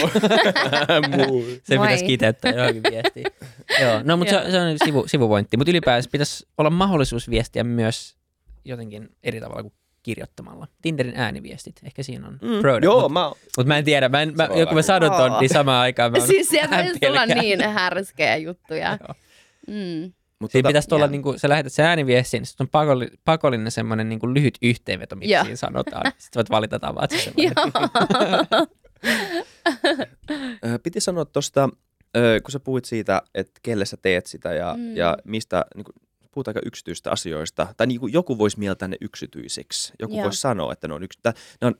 moi. 1.16 1.60
Se 1.64 1.76
Moi. 1.76 1.86
pitäisi 1.86 2.04
kiteyttää 2.04 2.52
johonkin 2.52 2.82
viestiin. 2.90 3.26
Joo, 3.80 4.00
no 4.04 4.16
mutta 4.16 4.42
se, 4.44 4.50
se 4.50 4.60
on 4.60 4.76
sivu, 4.84 5.04
sivupointti. 5.06 5.56
Mutta 5.56 5.70
ylipäänsä 5.70 6.08
pitäisi 6.12 6.46
olla 6.58 6.70
mahdollisuus 6.70 7.30
viestiä 7.30 7.64
myös 7.64 8.16
jotenkin 8.64 9.08
eri 9.22 9.40
tavalla 9.40 9.62
kuin 9.62 9.72
kirjoittamalla. 10.02 10.66
Tinderin 10.82 11.16
ääniviestit, 11.16 11.80
ehkä 11.84 12.02
siinä 12.02 12.28
on 12.28 12.38
Mm, 12.42 12.60
pro 12.60 12.78
joo, 12.78 13.00
Mutta 13.00 13.12
mä, 13.12 13.32
mut 13.56 13.66
mä 13.66 13.78
en 13.78 13.84
tiedä, 13.84 14.08
mä 14.08 14.22
en, 14.22 14.32
mä, 14.36 14.44
joku 14.44 14.56
mä 14.56 14.70
olla. 14.70 14.82
sanon 14.82 15.10
ton, 15.10 15.40
niin 15.40 15.48
samaan 15.48 15.82
aikaan 15.82 16.12
mä 16.12 16.20
siis 16.26 16.48
sieltä 16.48 16.76
voisi 16.84 16.98
tulla 17.06 17.26
niin 17.26 17.60
härskejä 17.60 18.36
juttuja. 18.36 18.98
Mm. 19.68 20.12
mutta 20.38 20.52
Siinä 20.52 20.62
tota, 20.62 20.68
pitäisi 20.68 20.94
olla, 20.94 21.06
niin 21.06 21.22
kuin, 21.22 21.38
sä 21.38 21.48
lähetät 21.48 21.72
sen 21.72 21.86
ääniviestin, 21.86 22.38
niin 22.38 22.46
sitten 22.46 22.64
on 22.64 22.68
pakolli, 22.68 23.08
pakollinen 23.24 23.70
semmoinen 23.70 24.08
niin 24.08 24.18
kuin 24.18 24.34
lyhyt 24.34 24.58
yhteenveto, 24.62 25.16
mitä 25.16 25.42
siinä 25.42 25.56
sanotaan. 25.56 26.12
Sitten 26.18 26.40
voit 26.40 26.50
valita 26.50 26.78
tavat. 26.78 27.10
Piti 30.82 31.00
sanoa 31.00 31.24
tuosta, 31.24 31.68
kun 32.42 32.52
sä 32.52 32.60
puhuit 32.60 32.84
siitä, 32.84 33.22
että 33.34 33.60
kelle 33.62 33.84
sä 33.84 33.96
teet 34.02 34.26
sitä 34.26 34.54
ja, 34.54 34.74
mm. 34.78 34.96
ja 34.96 35.16
mistä, 35.24 35.64
niin 35.74 35.84
kuin, 35.84 35.94
puhutaan 36.34 36.56
aika 36.56 36.66
yksityistä 36.66 37.10
asioista, 37.10 37.74
tai 37.76 37.86
niin 37.86 38.00
kuin 38.00 38.12
joku 38.12 38.38
voisi 38.38 38.58
mieltää 38.58 38.88
ne 38.88 38.96
yksityisiksi. 39.00 39.92
Joku 39.98 40.14
Joo. 40.14 40.24
voisi 40.24 40.40
sanoa, 40.40 40.72
että 40.72 40.88
ne 40.88 40.94
on, 40.94 41.02
yksi, 41.02 41.18
tää, 41.22 41.32
ne 41.60 41.66
on 41.66 41.74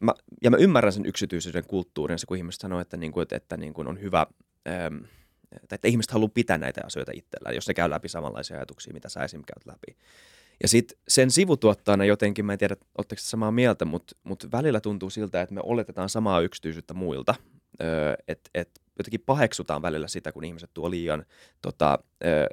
mä, 0.00 0.12
ja 0.42 0.50
mä 0.50 0.56
ymmärrän 0.56 0.92
sen 0.92 1.06
yksityisyyden 1.06 1.64
kulttuurin, 1.64 2.18
se 2.18 2.26
kun 2.26 2.36
ihmiset 2.36 2.60
sanoo, 2.60 2.80
että, 2.80 2.96
niin 2.96 3.12
kuin, 3.12 3.22
että, 3.22 3.36
että 3.36 3.56
niin 3.56 3.74
kuin 3.74 3.88
on 3.88 4.00
hyvä, 4.00 4.26
äm, 4.86 5.00
tai 5.68 5.76
että 5.76 5.88
ihmiset 5.88 6.10
haluaa 6.10 6.30
pitää 6.34 6.58
näitä 6.58 6.80
asioita 6.86 7.12
itsellään, 7.14 7.54
jos 7.54 7.68
ne 7.68 7.74
käy 7.74 7.90
läpi 7.90 8.08
samanlaisia 8.08 8.56
ajatuksia, 8.56 8.92
mitä 8.92 9.08
sä 9.08 9.24
esim. 9.24 9.42
käyt 9.46 9.66
läpi. 9.66 9.96
Ja 10.62 10.68
sitten 10.68 10.98
sen 11.08 11.30
sivutuottajana 11.30 12.04
jotenkin, 12.04 12.44
mä 12.44 12.52
en 12.52 12.58
tiedä, 12.58 12.76
oletteko 12.98 13.20
te 13.20 13.28
samaa 13.28 13.50
mieltä, 13.50 13.84
mutta 13.84 14.16
mut 14.24 14.52
välillä 14.52 14.80
tuntuu 14.80 15.10
siltä, 15.10 15.42
että 15.42 15.54
me 15.54 15.60
oletetaan 15.64 16.08
samaa 16.08 16.40
yksityisyyttä 16.40 16.94
muilta. 16.94 17.34
Öö, 17.82 18.14
että 18.28 18.50
et 18.54 18.80
jotenkin 18.98 19.20
paheksutaan 19.26 19.82
välillä 19.82 20.08
sitä, 20.08 20.32
kun 20.32 20.44
ihmiset 20.44 20.70
tuo 20.74 20.90
liian 20.90 21.24
tota, 21.62 21.98
öö, 22.24 22.46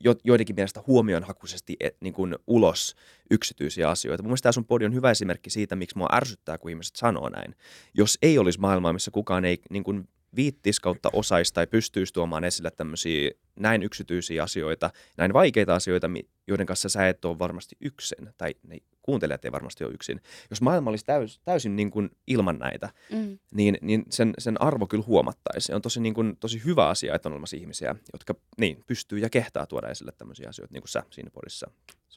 jo, 0.00 0.14
joidenkin 0.24 0.56
mielestä 0.56 0.82
huomionhakuisesti 0.86 1.76
et, 1.80 1.96
niin 2.00 2.14
kuin 2.14 2.36
ulos 2.46 2.96
yksityisiä 3.30 3.90
asioita. 3.90 4.22
Mun 4.22 4.28
mielestä 4.28 4.42
tämä 4.42 4.52
sun 4.52 4.64
podi 4.64 4.84
on 4.84 4.94
hyvä 4.94 5.10
esimerkki 5.10 5.50
siitä, 5.50 5.76
miksi 5.76 5.98
mua 5.98 6.08
ärsyttää, 6.12 6.58
kun 6.58 6.70
ihmiset 6.70 6.96
sanoo 6.96 7.28
näin. 7.28 7.54
Jos 7.94 8.18
ei 8.22 8.38
olisi 8.38 8.60
maailmaa, 8.60 8.92
missä 8.92 9.10
kukaan 9.10 9.44
ei 9.44 9.58
niin 9.70 9.84
kuin 9.84 10.08
viittis 10.36 10.80
kautta 10.80 11.10
osaisi 11.12 11.54
tai 11.54 11.66
pystyisi 11.66 12.12
tuomaan 12.12 12.44
esille 12.44 12.70
tämmöisiä 12.70 13.30
näin 13.56 13.82
yksityisiä 13.82 14.42
asioita, 14.42 14.90
näin 15.16 15.32
vaikeita 15.32 15.74
asioita, 15.74 16.10
joiden 16.46 16.66
kanssa 16.66 16.88
sä 16.88 17.08
et 17.08 17.24
ole 17.24 17.38
varmasti 17.38 17.76
yksin, 17.80 18.28
tai 18.36 18.54
ne 18.62 18.78
kuuntelijat 19.02 19.44
ei 19.44 19.52
varmasti 19.52 19.84
ole 19.84 19.92
yksin. 19.94 20.20
Jos 20.50 20.60
maailma 20.60 20.90
olisi 20.90 21.04
täys, 21.04 21.40
täysin 21.44 21.76
niin 21.76 21.90
kuin 21.90 22.10
ilman 22.26 22.58
näitä, 22.58 22.90
Mm. 23.12 23.38
niin, 23.54 23.78
niin 23.80 24.04
sen, 24.10 24.34
sen 24.38 24.62
arvo 24.62 24.86
kyllä 24.86 25.04
huomattaisi. 25.06 25.72
On 25.72 25.82
tosi, 25.82 26.00
niin 26.00 26.14
kuin, 26.14 26.36
tosi 26.40 26.64
hyvä 26.64 26.88
asia, 26.88 27.14
että 27.14 27.28
on 27.28 27.32
olemassa 27.32 27.56
ihmisiä, 27.56 27.94
jotka 28.12 28.34
niin, 28.60 28.84
pystyy 28.86 29.18
ja 29.18 29.30
kehtaa 29.30 29.66
tuoda 29.66 29.88
esille 29.88 30.12
tämmöisiä 30.12 30.48
asioita, 30.48 30.72
niin 30.72 30.82
kuin 30.82 30.88
sä 30.90 31.02
siinä 31.10 31.30
podissa. 31.30 31.66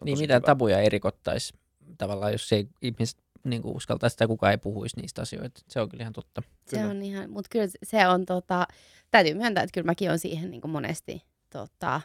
On 0.02 0.06
Niin 0.06 0.20
mitä 0.20 0.34
hyvä. 0.36 0.46
tabuja 0.46 0.80
ei 0.80 0.90
rikottaisi 0.90 1.54
tavallaan, 1.98 2.32
jos 2.32 2.54
ei 2.54 2.68
ihmiset 2.82 3.18
niin 3.44 3.62
kuin 3.62 3.76
uskaltaisi 3.76 4.18
tai 4.18 4.28
kukaan 4.28 4.52
ei 4.52 4.58
puhuisi 4.58 5.00
niistä 5.02 5.22
asioista. 5.22 5.62
Se 5.68 5.82
on 5.82 5.90
kyllä 5.90 6.02
ihan 6.02 6.14
totta. 6.14 6.42
Se 6.68 6.78
Kyllä. 6.78 6.90
on 6.92 7.02
ihan, 7.02 7.30
mutta 7.30 7.50
kyllä 7.52 7.68
se 7.84 8.08
on, 8.08 8.26
tota, 8.26 8.68
täytyy 9.12 9.34
myöntää, 9.34 9.64
että 9.64 9.74
kyllä 9.74 9.86
mäkin 9.86 10.12
on 10.12 10.20
siihen 10.20 10.52
niin 10.52 10.62
kuin 10.62 10.72
monesti 10.72 11.24
tota, 11.50 12.02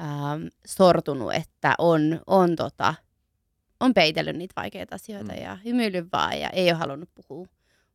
ähm, 0.00 0.46
sortunut, 0.66 1.34
että 1.34 1.74
on, 1.78 2.20
on, 2.26 2.56
tota, 2.56 2.94
on 3.80 3.94
peitellyt 3.94 4.36
niitä 4.36 4.52
vaikeita 4.56 4.94
asioita 4.94 5.32
Mm. 5.32 5.42
ja 5.42 5.58
hymyillyt 5.64 6.06
vaan 6.12 6.40
ja 6.40 6.50
ei 6.50 6.70
ole 6.70 6.78
halunnut 6.78 7.08
puhua, 7.14 7.46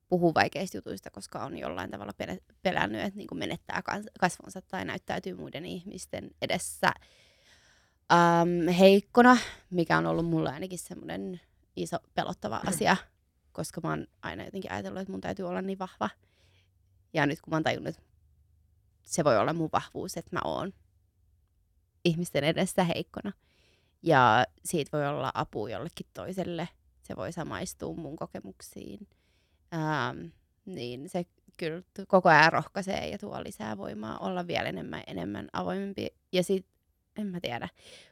puhua 0.10 0.34
vaikeista 0.34 0.78
jutuista, 0.78 1.10
koska 1.12 1.44
on 1.46 1.58
jollain 1.58 1.92
tavalla 1.92 2.14
pel- 2.24 2.54
pelännyt, 2.62 3.02
että 3.02 3.18
niin 3.18 3.28
kuin 3.28 3.40
menettää 3.40 3.82
kas- 3.82 4.10
kasvonsa 4.20 4.62
tai 4.62 4.86
näyttäytyy 4.86 5.34
muiden 5.34 5.66
ihmisten 5.66 6.32
edessä 6.42 6.92
ähm, 8.12 8.68
heikkona, 8.70 9.38
mikä 9.70 9.98
on 9.98 10.06
ollut 10.06 10.26
mulle 10.26 10.50
ainakin 10.52 10.80
semmoinen 10.80 11.42
iso 11.78 11.98
pelottava 12.14 12.62
asia, 12.70 12.98
koska 13.52 13.82
mä 13.84 13.90
oon 13.90 14.08
aina 14.22 14.46
jotenkin 14.46 14.72
ajatellut, 14.72 15.02
että 15.02 15.12
mun 15.12 15.22
täytyy 15.22 15.48
olla 15.48 15.62
niin 15.62 15.80
vahva. 15.80 16.10
Ja 17.14 17.26
nyt 17.26 17.42
kun 17.42 17.52
mä 17.52 17.56
oon 17.56 17.64
tajunnut, 17.64 17.96
että 17.96 18.02
se 19.04 19.24
voi 19.24 19.38
olla 19.38 19.54
mun 19.54 19.70
vahvuus, 19.74 20.18
että 20.18 20.36
mä 20.36 20.42
oon 20.44 20.74
ihmisten 22.06 22.44
edessä 22.44 22.84
heikkona. 22.84 23.32
Ja 24.04 24.46
siitä 24.66 24.98
voi 24.98 25.08
olla 25.08 25.32
apu 25.34 25.68
jollekin 25.68 26.08
toiselle. 26.14 26.70
Se 27.04 27.16
voi 27.16 27.32
samaistua 27.32 27.96
mun 27.96 28.16
kokemuksiin. 28.16 29.08
Ähm, 29.74 30.26
niin 30.66 31.10
se 31.10 31.26
kyllä 31.58 31.82
koko 32.08 32.30
ajan 32.30 32.54
rohkaisee 32.54 33.10
ja 33.10 33.18
tuo 33.18 33.44
lisää 33.44 33.78
voimaa 33.78 34.18
olla 34.18 34.48
vielä 34.48 34.70
enemmän, 34.70 35.04
enemmän 35.08 35.50
avoimempi. 35.54 36.08
Ja 36.32 36.44
sit, 36.44 36.66
en 37.18 37.28
mä 37.28 37.40
tiedä. 37.40 37.70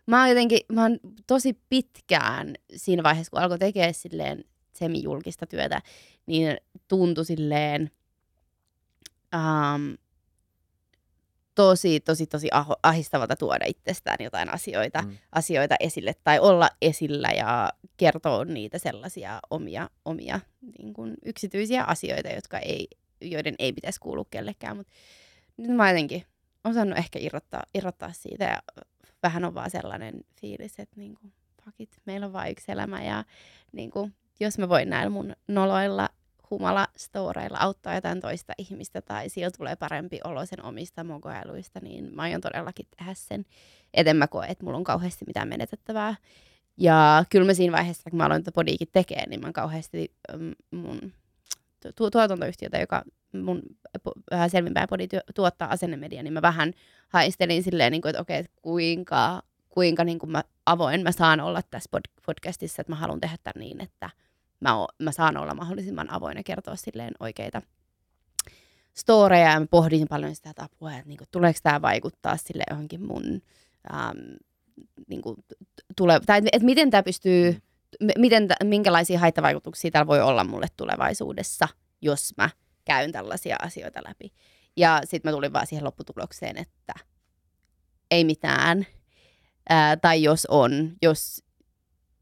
Mä 0.07 0.19
oon 0.19 0.29
jotenkin, 0.29 0.59
mä 0.71 0.81
oon 0.81 0.99
tosi 1.27 1.59
pitkään 1.69 2.55
siinä 2.75 3.03
vaiheessa, 3.03 3.31
kun 3.31 3.39
alkoi 3.39 3.59
tekemään 3.59 3.93
silleen 3.93 4.43
semi-julkista 4.73 5.45
työtä, 5.45 5.81
niin 6.25 6.57
tuntui 6.87 7.25
silleen 7.25 7.91
um, 9.35 9.97
tosi, 11.55 11.99
tosi, 11.99 12.27
tosi 12.27 12.47
aho, 12.51 12.75
ahistavalta 12.83 13.35
tuoda 13.35 13.65
itsestään 13.67 14.17
jotain 14.19 14.49
asioita, 14.53 15.01
Mm. 15.01 15.17
asioita 15.31 15.75
esille 15.79 16.13
tai 16.23 16.39
olla 16.39 16.69
esillä 16.81 17.29
ja 17.29 17.69
kertoa 17.97 18.45
niitä 18.45 18.77
sellaisia 18.79 19.39
omia, 19.49 19.89
omia 20.05 20.39
niin 20.79 20.93
kuin 20.93 21.13
yksityisiä 21.25 21.83
asioita, 21.83 22.29
jotka 22.29 22.59
ei, 22.59 22.87
joiden 23.21 23.55
ei 23.59 23.73
pitäisi 23.73 23.99
kuulua 23.99 24.25
kellekään. 24.31 24.77
Mutta 24.77 24.93
nyt 25.57 25.71
mä 25.71 25.89
jotenkin 25.89 26.25
osannut 26.63 26.97
ehkä 26.97 27.19
irrottaa, 27.19 27.63
irrottaa 27.73 28.11
siitä 28.13 28.43
ja 28.43 28.61
vähän 29.25 29.45
on 29.45 29.53
vaan 29.55 29.71
sellainen 29.71 30.21
fiilis, 30.41 30.79
että 30.79 30.95
niin 30.99 31.15
kuin, 31.15 31.33
fuck 31.63 31.81
it, 31.81 32.01
meillä 32.05 32.25
on 32.25 32.33
vain 32.33 32.51
yksi 32.51 32.71
elämä 32.71 33.03
ja 33.03 33.23
niin 33.71 33.91
kuin, 33.91 34.13
jos 34.39 34.57
mä 34.57 34.69
voin 34.69 34.89
näillä 34.89 35.09
mun 35.09 35.35
noloilla 35.47 36.09
humala-storeilla 36.49 37.57
auttaa 37.59 37.95
jotain 37.95 38.21
toista 38.21 38.53
ihmistä 38.57 39.01
tai 39.01 39.29
sillä 39.29 39.51
tulee 39.51 39.75
parempi 39.75 40.19
olo 40.23 40.45
sen 40.45 40.63
omista 40.63 41.03
mokoiluista, 41.03 41.79
niin 41.79 42.15
mä 42.15 42.21
aion 42.21 42.41
todellakin 42.41 42.87
tehdä 42.97 43.13
sen. 43.13 43.45
Et 43.93 44.07
en 44.07 44.17
mä 44.17 44.27
koe, 44.27 44.45
että 44.45 44.63
mulla 44.63 44.77
on 44.77 44.83
kauheasti 44.83 45.25
mitään 45.27 45.47
menetettävää. 45.47 46.15
Ja 46.77 47.25
kyllä 47.29 47.45
mä 47.45 47.53
siinä 47.53 47.77
vaiheessa, 47.77 48.09
kun 48.09 48.17
mä 48.17 48.25
aloin 48.25 48.43
tätä 48.43 48.55
podiikin 48.55 48.87
tekemään, 48.91 49.29
niin 49.29 49.41
mä 49.41 49.51
kauheasti 49.51 50.15
mm, 50.37 50.51
mun 50.71 51.13
tu- 51.95 52.09
tuotantoyhtiötä, 52.11 52.77
joka 52.77 53.03
mun 53.43 53.61
vähän 54.31 54.49
selvinpäin 54.49 54.89
podi 54.89 55.07
tuottaa 55.35 55.69
asennemedia, 55.71 56.23
niin 56.23 56.33
mä 56.33 56.41
vähän 56.41 56.73
haistelin 57.09 57.63
silleen, 57.63 57.91
niin 57.91 58.01
kuin, 58.01 58.09
että 58.09 58.21
okei, 58.21 58.39
että 58.39 58.51
kuinka, 58.61 59.43
kuinka 59.69 60.03
niin 60.03 60.19
kuin 60.19 60.31
mä 60.31 60.43
avoin 60.65 61.03
mä 61.03 61.11
saan 61.11 61.39
olla 61.39 61.61
tässä 61.61 61.89
pod- 61.97 62.21
podcastissa, 62.25 62.81
että 62.81 62.91
mä 62.91 62.95
haluan 62.95 63.19
tehdä 63.21 63.37
tämän 63.43 63.59
niin, 63.59 63.81
että 63.81 64.09
mä, 64.59 64.77
o, 64.77 64.87
mä 64.99 65.11
saan 65.11 65.37
olla 65.37 65.53
mahdollisimman 65.53 66.11
avoin 66.11 66.37
ja 66.37 66.43
kertoa 66.43 66.75
silleen 66.75 67.13
oikeita 67.19 67.61
storeja. 68.93 69.51
Ja 69.51 69.59
mä 69.59 69.65
pohdin 69.65 70.07
paljon 70.09 70.35
sitä 70.35 70.49
että 70.49 70.63
apua, 70.63 70.93
että 70.93 71.07
niinku, 71.07 71.23
tuleeko 71.31 71.59
tämä 71.63 71.81
vaikuttaa 71.81 72.37
sille 72.37 72.63
johonkin 72.69 73.05
mun 73.05 73.41
äm, 73.93 74.37
niinku, 75.07 75.35
tule, 75.97 76.19
tai 76.25 76.37
et, 76.37 76.45
et 76.51 76.61
miten 76.61 76.89
tämä 76.91 77.03
pystyy, 77.03 77.61
m- 78.01 78.21
miten, 78.21 78.47
minkälaisia 78.63 79.19
haittavaikutuksia 79.19 79.91
täällä 79.91 80.07
voi 80.07 80.21
olla 80.21 80.43
mulle 80.43 80.67
tulevaisuudessa, 80.77 81.67
jos 82.01 82.33
mä 82.37 82.49
käyn 82.85 83.11
tällaisia 83.11 83.55
asioita 83.61 84.01
läpi. 84.07 84.33
Ja 84.77 85.01
sitten 85.03 85.31
mä 85.31 85.35
tulin 85.35 85.53
vaan 85.53 85.67
siihen 85.67 85.85
lopputulokseen, 85.85 86.57
että 86.57 86.93
ei 88.11 88.23
mitään. 88.23 88.85
Ää, 89.69 89.97
tai 89.97 90.23
jos 90.23 90.45
on, 90.45 90.93
jos 91.01 91.43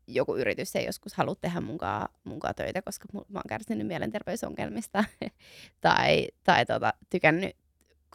joku 0.08 0.36
yritys 0.36 0.76
ei 0.76 0.86
joskus 0.86 1.14
halua 1.14 1.36
tehdä 1.36 1.62
munkaan, 1.62 2.10
munkaan 2.24 2.56
töitä, 2.56 2.82
koska 2.82 3.06
mä 3.14 3.20
oon 3.40 3.44
kärsinyt 3.50 3.88
mielenterveysongelmista 3.88 5.04
tai, 5.82 6.28
tai 6.44 6.66
tota, 6.66 6.94
tykännyt 7.10 7.56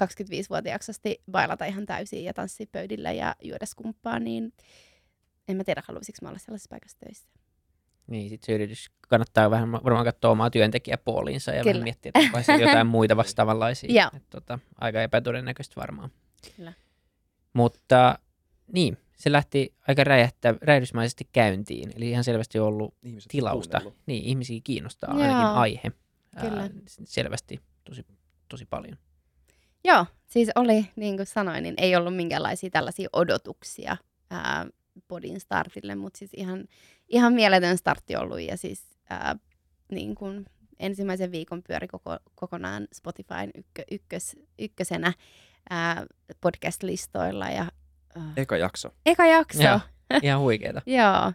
25-vuotiaaksi 0.04 0.90
asti 0.90 1.22
bailata 1.30 1.64
ihan 1.64 1.86
täysin 1.86 2.24
ja 2.24 2.34
tanssia 2.34 2.66
pöydillä 2.72 3.12
ja 3.12 3.36
juoda 3.42 3.66
skumppaa, 3.66 4.18
niin 4.18 4.52
en 5.48 5.56
mä 5.56 5.64
tiedä, 5.64 5.82
haluaisinko 5.86 6.18
mä 6.22 6.28
olla 6.28 6.38
sellaisessa 6.38 6.70
paikassa 6.70 6.98
töissä. 6.98 7.28
Niin, 8.08 8.28
sit 8.28 8.42
se 8.42 8.52
yritys 8.52 8.90
kannattaa 9.08 9.50
vähän 9.50 9.72
varmaan 9.72 10.04
katsoa 10.04 10.30
omaa 10.30 10.50
työntekijäpuoliinsa 10.50 11.50
ja 11.50 11.64
vähän 11.64 11.82
miettiä, 11.82 12.10
että 12.14 12.20
onko 12.20 12.42
siellä 12.42 12.66
jotain 12.66 12.86
muita 12.86 13.16
vastaavanlaisia. 13.16 14.10
Et, 14.16 14.22
tota, 14.30 14.58
aika 14.80 15.02
epätodennäköistä 15.02 15.80
varmaan. 15.80 16.10
Kyllä. 16.56 16.72
Mutta 17.52 18.18
niin, 18.72 18.98
se 19.16 19.32
lähti 19.32 19.74
aika 19.88 20.04
räjähtä, 20.04 20.54
räjähdysmäisesti 20.60 21.28
käyntiin. 21.32 21.92
Eli 21.96 22.10
ihan 22.10 22.24
selvästi 22.24 22.58
on 22.58 22.66
ollut 22.66 22.94
Ihmiset 23.02 23.28
tilausta. 23.30 23.80
kuunnellut. 23.80 24.02
Niin, 24.06 24.24
ihmisiä 24.24 24.60
kiinnostaa 24.64 25.10
Joo. 25.14 25.22
ainakin 25.22 25.46
aihe. 25.46 25.92
Kyllä. 26.40 26.62
Ää, 26.62 26.70
selvästi 27.04 27.60
tosi, 27.84 28.06
tosi 28.48 28.66
paljon. 28.66 28.98
Joo, 29.84 30.06
siis 30.26 30.50
oli, 30.54 30.86
niin 30.96 31.16
kuin 31.16 31.26
sanoin, 31.26 31.62
niin 31.62 31.74
ei 31.78 31.96
ollut 31.96 32.16
minkäänlaisia 32.16 32.70
tällaisia 32.70 33.08
odotuksia 33.12 33.96
ää, 34.30 34.66
podin 35.08 35.40
startille, 35.40 35.94
mutta 35.94 36.18
siis 36.18 36.30
ihan, 36.34 36.64
ihan 37.08 37.32
mieletön 37.32 37.78
startti 37.78 38.16
ollut 38.16 38.40
ja 38.40 38.56
siis 38.56 38.82
ää, 39.10 39.36
niin 39.92 40.14
kuin 40.14 40.46
ensimmäisen 40.78 41.32
viikon 41.32 41.62
pyöri 41.62 41.88
koko, 41.88 42.16
kokonaan 42.34 42.88
Spotifyn 42.92 43.50
ykkö, 43.54 43.82
ykkös, 43.90 44.36
ykkösenä 44.58 45.12
ää, 45.70 46.06
podcast-listoilla 46.40 47.50
ja 47.50 47.66
ää, 48.16 48.32
Eka 48.36 48.56
jakso. 48.56 48.88
eka 49.06 49.26
jakso. 49.26 49.62
Joo. 49.62 49.80
Ihan 50.22 50.40
huikeeta. 50.40 50.82
Joo, 50.86 51.32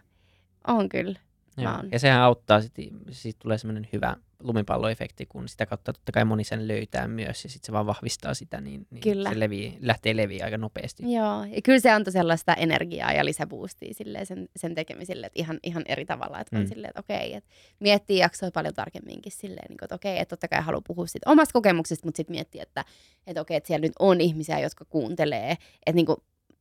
on 0.66 0.88
kyllä. 0.88 1.18
Joo. 1.56 1.72
Ja 1.92 1.98
sehän 1.98 2.22
auttaa, 2.22 2.60
sit, 2.60 2.72
siitä 3.10 3.38
tulee 3.42 3.58
semmoinen 3.58 3.88
hyvä 3.92 4.16
lumipalloefekti, 4.44 5.26
kun 5.26 5.48
sitä 5.48 5.66
kautta 5.66 5.92
totta 5.92 6.12
kai 6.12 6.24
moni 6.24 6.44
sen 6.44 6.68
löytää 6.68 7.08
myös 7.08 7.44
ja 7.44 7.50
sitten 7.50 7.66
se 7.66 7.72
vaan 7.72 7.86
vahvistaa 7.86 8.34
sitä, 8.34 8.60
niin, 8.60 8.86
niin 8.90 9.00
Kyllä. 9.00 9.28
se 9.30 9.40
levii, 9.40 9.78
lähtee 9.80 10.16
leviä 10.16 10.44
aika 10.44 10.58
nopeasti. 10.58 11.12
Joo, 11.12 11.44
ja 11.44 11.62
kyllä 11.64 11.80
se 11.80 11.90
antoi 11.90 12.12
sellaista 12.12 12.54
energiaa 12.54 13.12
ja 13.12 13.24
lisäboostia 13.24 13.94
sen, 14.24 14.48
sen 14.56 14.74
tekemiselle, 14.74 15.26
että 15.26 15.40
ihan, 15.40 15.58
ihan 15.62 15.82
eri 15.88 16.04
tavalla, 16.04 16.40
että 16.40 16.56
on 16.56 16.62
Mm. 16.62 16.68
silleen, 16.68 16.90
että 16.90 17.00
okei, 17.00 17.34
että 17.34 17.50
miettii 17.80 18.18
jaksoa 18.18 18.50
paljon 18.50 18.74
tarkemminkin 18.74 19.32
silleen, 19.32 19.66
niin 19.68 19.78
kuin, 19.78 19.86
että 19.86 19.94
okei, 19.94 20.18
että 20.18 20.36
totta 20.36 20.48
kai 20.48 20.60
haluaa 20.62 20.82
puhua 20.86 21.06
siitä 21.06 21.30
omasta 21.30 21.52
kokemuksesta, 21.52 22.06
mutta 22.06 22.16
sitten 22.16 22.34
miettii, 22.36 22.60
että, 22.60 22.84
että 23.26 23.40
okei, 23.40 23.56
että 23.56 23.66
siellä 23.66 23.84
nyt 23.86 23.92
on 23.98 24.20
ihmisiä, 24.20 24.58
jotka 24.60 24.84
kuuntelee, 24.84 25.50
että 25.86 25.92
niin 25.92 26.06
kuin, 26.06 26.16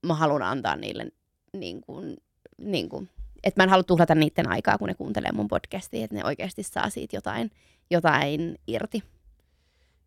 mä 0.05 0.13
haluan 0.13 0.41
antaa 0.41 0.75
niille, 0.75 1.07
niin 1.53 1.81
kuin, 1.81 2.17
niin 2.57 2.89
kuin, 2.89 3.09
että 3.43 3.59
mä 3.59 3.63
en 3.63 3.69
halua 3.69 3.83
tuhlata 3.83 4.15
niiden 4.15 4.49
aikaa, 4.49 4.77
kun 4.77 4.87
ne 4.87 4.93
kuuntelee 4.93 5.31
mun 5.31 5.47
podcastia, 5.47 6.03
että 6.03 6.15
ne 6.15 6.25
oikeasti 6.25 6.63
saa 6.63 6.89
siitä 6.89 7.15
jotain, 7.17 7.51
jotain 7.91 8.55
irti. 8.67 9.03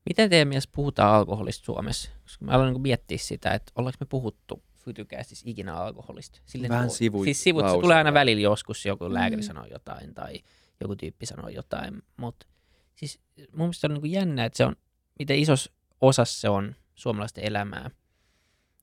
Miten 0.09 0.31
teidän 0.31 0.49
mielestä 0.49 0.73
puhutaan 0.77 1.15
alkoholista 1.15 1.65
Suomessa? 1.65 2.11
Koska 2.23 2.45
mä 2.45 2.53
aloin 2.53 2.73
niin 2.73 2.83
miettiä 2.83 3.19
sitä, 3.19 3.51
että 3.55 3.73
ollaanko 3.77 3.97
me 4.01 4.07
puhuttu 4.07 4.62
Fytycastissa 4.75 5.45
ikinä 5.49 5.75
alkoholista. 5.75 6.39
Silleen 6.47 6.71
Vähän 6.73 6.89
tuo- 6.89 6.95
sivu- 6.95 7.25
Siis 7.25 7.43
sivut, 7.43 7.61
se 7.61 7.67
lause 7.67 7.81
tulee 7.83 7.97
aina 7.97 8.15
välillä 8.15 8.43
joskus, 8.43 8.87
joku 8.87 9.15
lääkäri 9.15 9.43
Mm. 9.43 9.47
sanoo 9.47 9.65
jotain 9.71 10.15
tai 10.15 10.41
joku 10.81 10.97
tyyppi 10.97 11.27
sanoo 11.27 11.49
jotain. 11.49 12.03
Mutta 12.17 12.47
siis 12.95 13.21
mun 13.37 13.59
mielestä 13.59 13.87
on 13.87 13.91
niin 13.95 14.01
kuin 14.01 14.12
jännä, 14.12 14.45
että 14.45 14.57
se 14.57 14.65
on, 14.65 14.77
miten 15.19 15.39
isos 15.39 15.73
osassa 16.01 16.41
se 16.41 16.49
on 16.49 16.75
suomalaisten 16.95 17.45
elämää. 17.45 17.91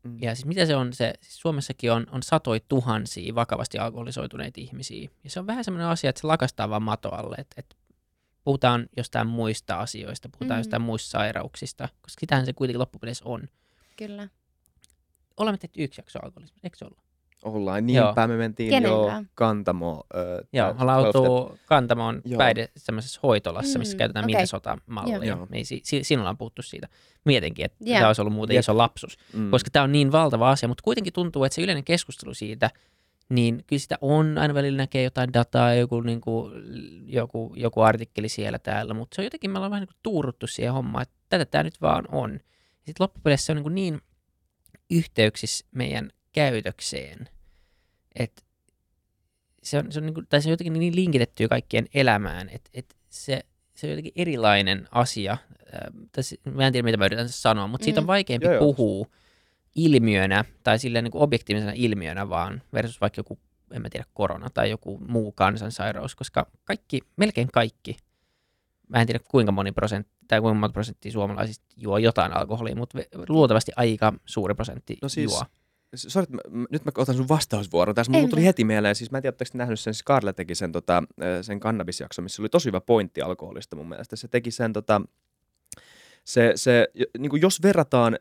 Mm. 0.03 0.17
Ja 0.21 0.35
siis 0.35 0.45
mitä 0.45 0.65
se 0.65 0.75
on, 0.75 0.93
se, 0.93 1.13
siis 1.21 1.39
Suomessakin 1.39 1.91
on, 1.91 2.07
on 2.11 2.23
satoi 2.23 2.61
tuhansia 2.67 3.35
vakavasti 3.35 3.77
alkoholisoituneita 3.77 4.61
ihmisiä. 4.61 5.09
Ja 5.23 5.29
se 5.29 5.39
on 5.39 5.47
vähän 5.47 5.63
semmoinen 5.63 5.87
asia, 5.87 6.09
että 6.09 6.21
se 6.21 6.27
lakastaa 6.27 6.69
vaan 6.69 6.83
mato 6.83 7.09
alle, 7.09 7.35
että, 7.39 7.55
että 7.57 7.75
puhutaan 8.43 8.87
jostain 8.97 9.27
muista 9.27 9.79
asioista, 9.79 10.29
puhutaan 10.39 10.57
Mm. 10.57 10.59
jostain 10.59 10.81
muista 10.81 11.09
sairauksista, 11.09 11.89
koska 12.01 12.19
sitähän 12.19 12.45
se 12.45 12.53
kuitenkin 12.53 12.79
loppupeleissä 12.79 13.25
on. 13.27 13.47
Kyllä. 13.97 14.27
Olemme 15.37 15.57
tehty 15.57 15.83
yksi 15.83 16.01
jakso 16.01 16.19
alkoholismista, 16.23 16.59
eikö 16.67 16.77
se 16.77 16.85
ollut? 16.85 17.03
Ollaan 17.43 17.89
Joo. 17.89 18.05
niinpä, 18.05 18.27
me 18.27 18.37
mentiin 18.37 18.69
Kenen 18.69 18.89
jo? 18.91 19.07
Kantamo. 19.35 20.03
Ö, 20.15 20.43
Joo, 20.53 20.67
ollaan 20.79 21.03
12 21.03 21.19
oltu 21.19 21.59
Kantamoon 21.65 22.21
Joo. 22.25 22.37
päihde 22.37 22.69
semmoisessa 22.77 23.19
hoitolassa, 23.23 23.79
missä 23.79 23.95
Mm, 23.95 23.97
käytetään 23.97 24.25
okay. 24.25 24.35
Minnesota-mallia. 24.35 25.15
Joo. 25.15 25.23
Joo. 25.23 25.47
Niin 25.49 25.65
si, 25.65 25.81
si, 25.83 26.03
siinä 26.03 26.21
ollaan 26.21 26.37
puhuttu 26.37 26.61
siitä. 26.61 26.87
Mietinkin, 27.25 27.65
että 27.65 27.77
Joo. 27.81 27.95
tämä 27.97 28.07
olisi 28.07 28.21
ollut 28.21 28.33
muuten 28.33 28.53
Jep. 28.53 28.59
iso 28.59 28.77
lapsus. 28.77 29.17
Mm. 29.33 29.51
koska 29.51 29.69
tämä 29.71 29.83
on 29.83 29.91
niin 29.91 30.11
valtava 30.11 30.49
asia, 30.51 30.67
mutta 30.69 30.83
kuitenkin 30.83 31.13
tuntuu, 31.13 31.43
että 31.43 31.55
se 31.55 31.61
yleinen 31.61 31.83
keskustelu 31.83 32.33
siitä 32.33 32.69
niin 33.29 33.63
kyllä 33.67 33.79
sitä 33.79 33.97
on, 34.01 34.37
aina 34.37 34.53
välillä 34.53 34.77
näkee 34.77 35.03
jotain 35.03 35.33
dataa, 35.33 35.73
joku, 35.73 36.01
niin 36.01 36.21
kuin, 36.21 36.53
joku, 37.05 37.53
joku 37.57 37.81
artikkeli 37.81 38.29
siellä 38.29 38.59
täällä, 38.59 38.93
mutta 38.93 39.15
se 39.15 39.21
on 39.21 39.23
jotenkin, 39.23 39.51
me 39.51 39.57
ollaan 39.57 39.71
vähän 39.71 39.81
niin 39.81 39.87
kuin 39.87 39.99
tuuruttu 40.03 40.47
siihen 40.47 40.73
hommaan, 40.73 41.01
että 41.01 41.15
tätä 41.29 41.45
tämä 41.45 41.63
nyt 41.63 41.81
vaan 41.81 42.05
on. 42.11 42.39
Sitten 42.75 42.95
loppupeleissä 42.99 43.45
se 43.45 43.51
on 43.51 43.55
niin, 43.55 43.63
kuin 43.63 43.75
niin 43.75 44.01
yhteyksissä 44.91 45.65
meidän 45.71 46.11
käytökseen, 46.31 47.29
että 48.15 48.41
se 49.63 49.77
on, 49.77 49.91
se 49.91 49.99
on, 49.99 50.05
niin 50.05 50.13
kuin, 50.13 50.27
tai 50.27 50.41
se 50.41 50.49
on 50.49 50.51
jotenkin 50.51 50.73
niin 50.73 50.95
linkitetty 50.95 51.47
kaikkien 51.47 51.87
elämään, 51.93 52.49
että, 52.49 52.69
että 52.73 52.95
se, 53.09 53.41
se 53.75 53.87
on 53.87 53.91
jotenkin 53.91 54.13
erilainen 54.15 54.87
asia. 54.91 55.37
Tässä, 56.11 56.35
mä 56.53 56.67
en 56.67 56.73
tiedä, 56.73 56.85
mitä 56.85 56.97
mä 56.97 57.05
yritän 57.05 57.29
sanoa, 57.29 57.67
mutta 57.67 57.85
siitä 57.85 57.99
on 57.99 58.03
Mm. 58.03 58.07
vaikeampi 58.07 58.45
Joo, 58.45 58.53
joo. 58.53 59.07
Ilmiönä 59.75 60.45
tai 60.63 60.79
silleen 60.79 61.03
niin 61.03 61.11
kuin 61.11 61.21
objektiivisena 61.21 61.71
ilmiönä 61.75 62.29
vaan 62.29 62.61
versus 62.73 63.01
vaikka 63.01 63.19
joku, 63.19 63.39
en 63.71 63.81
mä 63.81 63.89
tiedä, 63.89 64.05
korona 64.13 64.49
tai 64.49 64.69
joku 64.69 64.97
muu 65.07 65.31
kansansairaus, 65.31 66.15
koska 66.15 66.47
kaikki, 66.63 66.99
melkein 67.17 67.47
kaikki, 67.53 67.97
mä 68.89 69.01
en 69.01 69.07
tiedä 69.07 69.19
kuinka 69.31 69.51
moni 69.51 69.71
prosentti 69.71 70.13
tai 70.27 70.41
kuinka 70.41 70.59
monta 70.59 70.73
prosenttia 70.73 71.11
suomalaisista 71.11 71.65
juo 71.77 71.97
jotain 71.97 72.33
alkoholia, 72.33 72.75
mutta 72.75 72.99
luultavasti 73.29 73.71
aika 73.75 74.13
suuri 74.25 74.53
prosentti 74.55 74.97
No 75.01 75.09
siis- 75.09 75.31
juo. 75.31 75.43
Että 76.23 76.33
mä- 76.51 76.65
nyt 76.71 76.85
mä 76.85 76.91
otan 76.97 77.15
sun 77.15 77.27
vastausvuoron 77.29 77.95
tässä. 77.95 78.11
Mulla 78.11 78.27
tuli 78.27 78.45
heti 78.45 78.63
mieleen, 78.63 78.95
siis 78.95 79.11
mä 79.11 79.17
en 79.17 79.21
tiedä, 79.21 79.31
oletteko 79.33 79.57
nähnyt 79.57 79.79
sen, 79.79 79.93
siis 79.93 80.03
Karle 80.03 80.33
teki 80.33 80.55
sen, 80.55 80.71
tota, 80.71 81.03
sen 81.41 81.59
kannabisjakson, 81.59 82.23
missä 82.23 82.41
oli 82.41 82.49
tosi 82.49 82.65
hyvä 82.65 82.81
pointti 82.81 83.21
alkoholista 83.21 83.75
mun 83.75 83.89
mielestä. 83.89 84.15
Se 84.15 84.27
teki 84.27 84.51
sen, 84.51 84.73
tota, 84.73 85.01
se, 86.25 86.51
se, 86.55 86.87
niin 87.19 87.29
kuin 87.29 87.41
jos 87.41 87.61
verrataan 87.63 88.19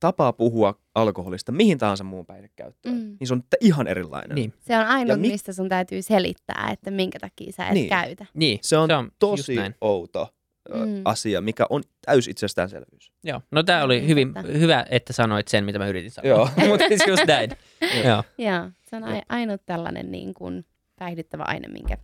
tapaa 0.00 0.32
puhua 0.32 0.74
alkoholista 0.94 1.52
mihin 1.52 1.78
tahansa 1.78 2.04
muun 2.04 2.26
päihdekäyttöön, 2.26 2.94
Mm. 2.94 3.16
niin 3.20 3.28
se 3.28 3.34
on 3.34 3.42
ihan 3.60 3.86
erilainen. 3.86 4.34
Niin, 4.34 4.54
Se 4.60 4.76
on 4.78 4.86
ainut, 4.86 5.20
mi- 5.20 5.28
mistä 5.28 5.52
sun 5.52 5.68
täytyy 5.68 6.02
selittää, 6.02 6.68
että 6.72 6.90
minkä 6.90 7.18
takia 7.18 7.52
sä 7.52 7.66
et 7.66 7.74
Niin. 7.74 7.88
käytä. 7.88 8.26
niin 8.34 8.58
Se 8.62 8.76
on, 8.76 8.88
se 8.90 8.94
on 8.96 9.10
tosi 9.18 9.56
outo 9.80 10.34
Mm. 10.74 11.02
asia, 11.04 11.40
mikä 11.40 11.66
on 11.70 11.82
täys 12.06 12.28
itsestäänselvyys. 12.28 13.12
Joo, 13.24 13.40
no 13.50 13.62
tämä 13.62 13.84
oli 13.84 13.96
Niin, 13.96 14.08
hyvin 14.08 14.34
hyvä, 14.52 14.86
että 14.90 15.12
sanoit 15.12 15.48
sen, 15.48 15.64
mitä 15.64 15.78
mä 15.78 15.86
yritin 15.86 16.10
sanoa. 16.10 16.28
Joo. 16.28 16.48
Mutta 16.68 16.88
siis 16.88 17.02
just 17.08 17.24
näin. 17.26 17.50
Joo. 18.04 18.22
Joo, 18.38 18.70
se 18.90 18.96
on 18.96 19.04
ai- 19.04 19.22
ainut 19.28 19.62
tällainen 19.66 20.12
niin 20.12 20.34
kuin 20.34 20.64
päihdyttävä 20.98 21.42
aine, 21.46 21.68
minkä 21.68 21.98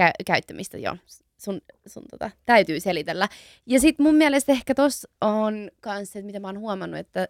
kä- 0.00 0.24
käyttämistä 0.26 0.78
jo 0.78 0.96
sun, 1.40 1.60
sun 1.86 2.02
tota, 2.10 2.30
täytyy 2.46 2.80
selitellä. 2.80 3.28
Ja 3.66 3.80
sitten 3.80 4.06
mun 4.06 4.14
mielestä 4.14 4.52
ehkä 4.52 4.74
tossa 4.74 5.08
on 5.20 5.70
kans 5.80 6.12
se, 6.12 6.22
mitä 6.22 6.40
mä 6.40 6.48
oon 6.48 6.58
huomannut, 6.58 7.00
että 7.00 7.26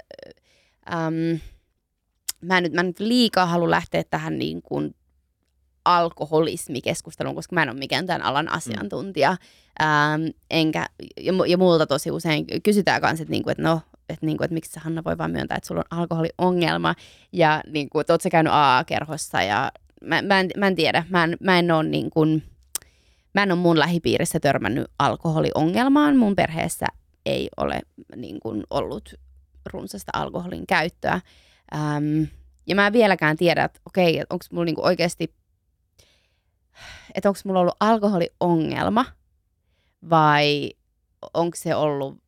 äm, 0.92 1.40
mä, 2.40 2.58
en 2.58 2.62
nyt, 2.62 2.72
mä 2.72 2.80
en 2.80 2.86
nyt 2.86 3.00
liikaa 3.00 3.46
halua 3.46 3.70
lähteä 3.70 4.02
tähän 4.10 4.38
niin 4.38 4.62
kuin 4.62 4.94
alkoholismikeskusteluun, 5.84 7.34
koska 7.34 7.54
mä 7.54 7.62
en 7.62 7.70
ole 7.70 7.78
mikään 7.78 8.06
tämän 8.06 8.22
alan 8.22 8.48
asiantuntija. 8.48 9.36
Ähm, 9.82 10.26
enkä, 10.50 10.86
ja, 11.20 11.32
ja 11.46 11.58
multa 11.58 11.86
tosi 11.86 12.10
usein 12.10 12.46
kysytään 12.62 13.00
kanssa, 13.00 13.22
että, 13.22 13.30
niinku, 13.30 13.50
että 13.50 13.62
no, 13.62 13.80
että, 14.08 14.26
niinku, 14.26 14.44
että 14.44 14.54
miksi 14.54 14.72
sä 14.72 14.80
Hanna 14.80 15.04
voi 15.04 15.18
vaan 15.18 15.30
myöntää, 15.30 15.56
että 15.56 15.66
sulla 15.66 15.84
on 15.90 15.98
alkoholiongelma 15.98 16.94
ja 17.32 17.60
niinku, 17.66 18.00
että 18.00 18.12
oot 18.12 18.20
sä 18.20 18.30
käynyt 18.30 18.52
AA-kerhossa 18.52 19.42
ja 19.42 19.72
mä, 20.02 20.22
mä, 20.22 20.40
en, 20.40 20.50
mä 20.56 20.66
en 20.66 20.76
tiedä, 20.76 21.04
mä 21.08 21.24
en, 21.24 21.36
mä 21.40 21.58
en 21.58 21.70
ole 21.70 21.88
niin 21.88 22.10
kuin, 22.10 22.42
mä 23.34 23.42
en 23.42 23.52
ole 23.52 23.60
mun 23.60 23.78
lähipiirissä 23.78 24.40
törmännyt 24.40 24.86
alkoholiongelmaan. 24.98 26.16
Mun 26.16 26.36
perheessä 26.36 26.86
ei 27.26 27.48
ole 27.56 27.80
niin 28.16 28.40
kuin, 28.40 28.64
ollut 28.70 29.14
runsasta 29.66 30.12
alkoholin 30.14 30.66
käyttöä. 30.66 31.20
Ähm, 31.74 32.22
ja 32.66 32.74
mä 32.74 32.86
en 32.86 32.92
vieläkään 32.92 33.36
tiedä, 33.36 33.64
että 33.64 33.80
okei, 33.86 34.18
että 34.18 34.34
onko 34.34 34.44
mulla 34.52 34.64
niinku 34.64 34.84
oikeasti, 34.84 35.34
että 37.14 37.28
onko 37.28 37.40
mulla 37.44 37.60
ollut 37.60 37.76
alkoholiongelma 37.80 39.04
vai 40.10 40.70
onko 41.34 41.56
se 41.56 41.74
ollut 41.74 42.18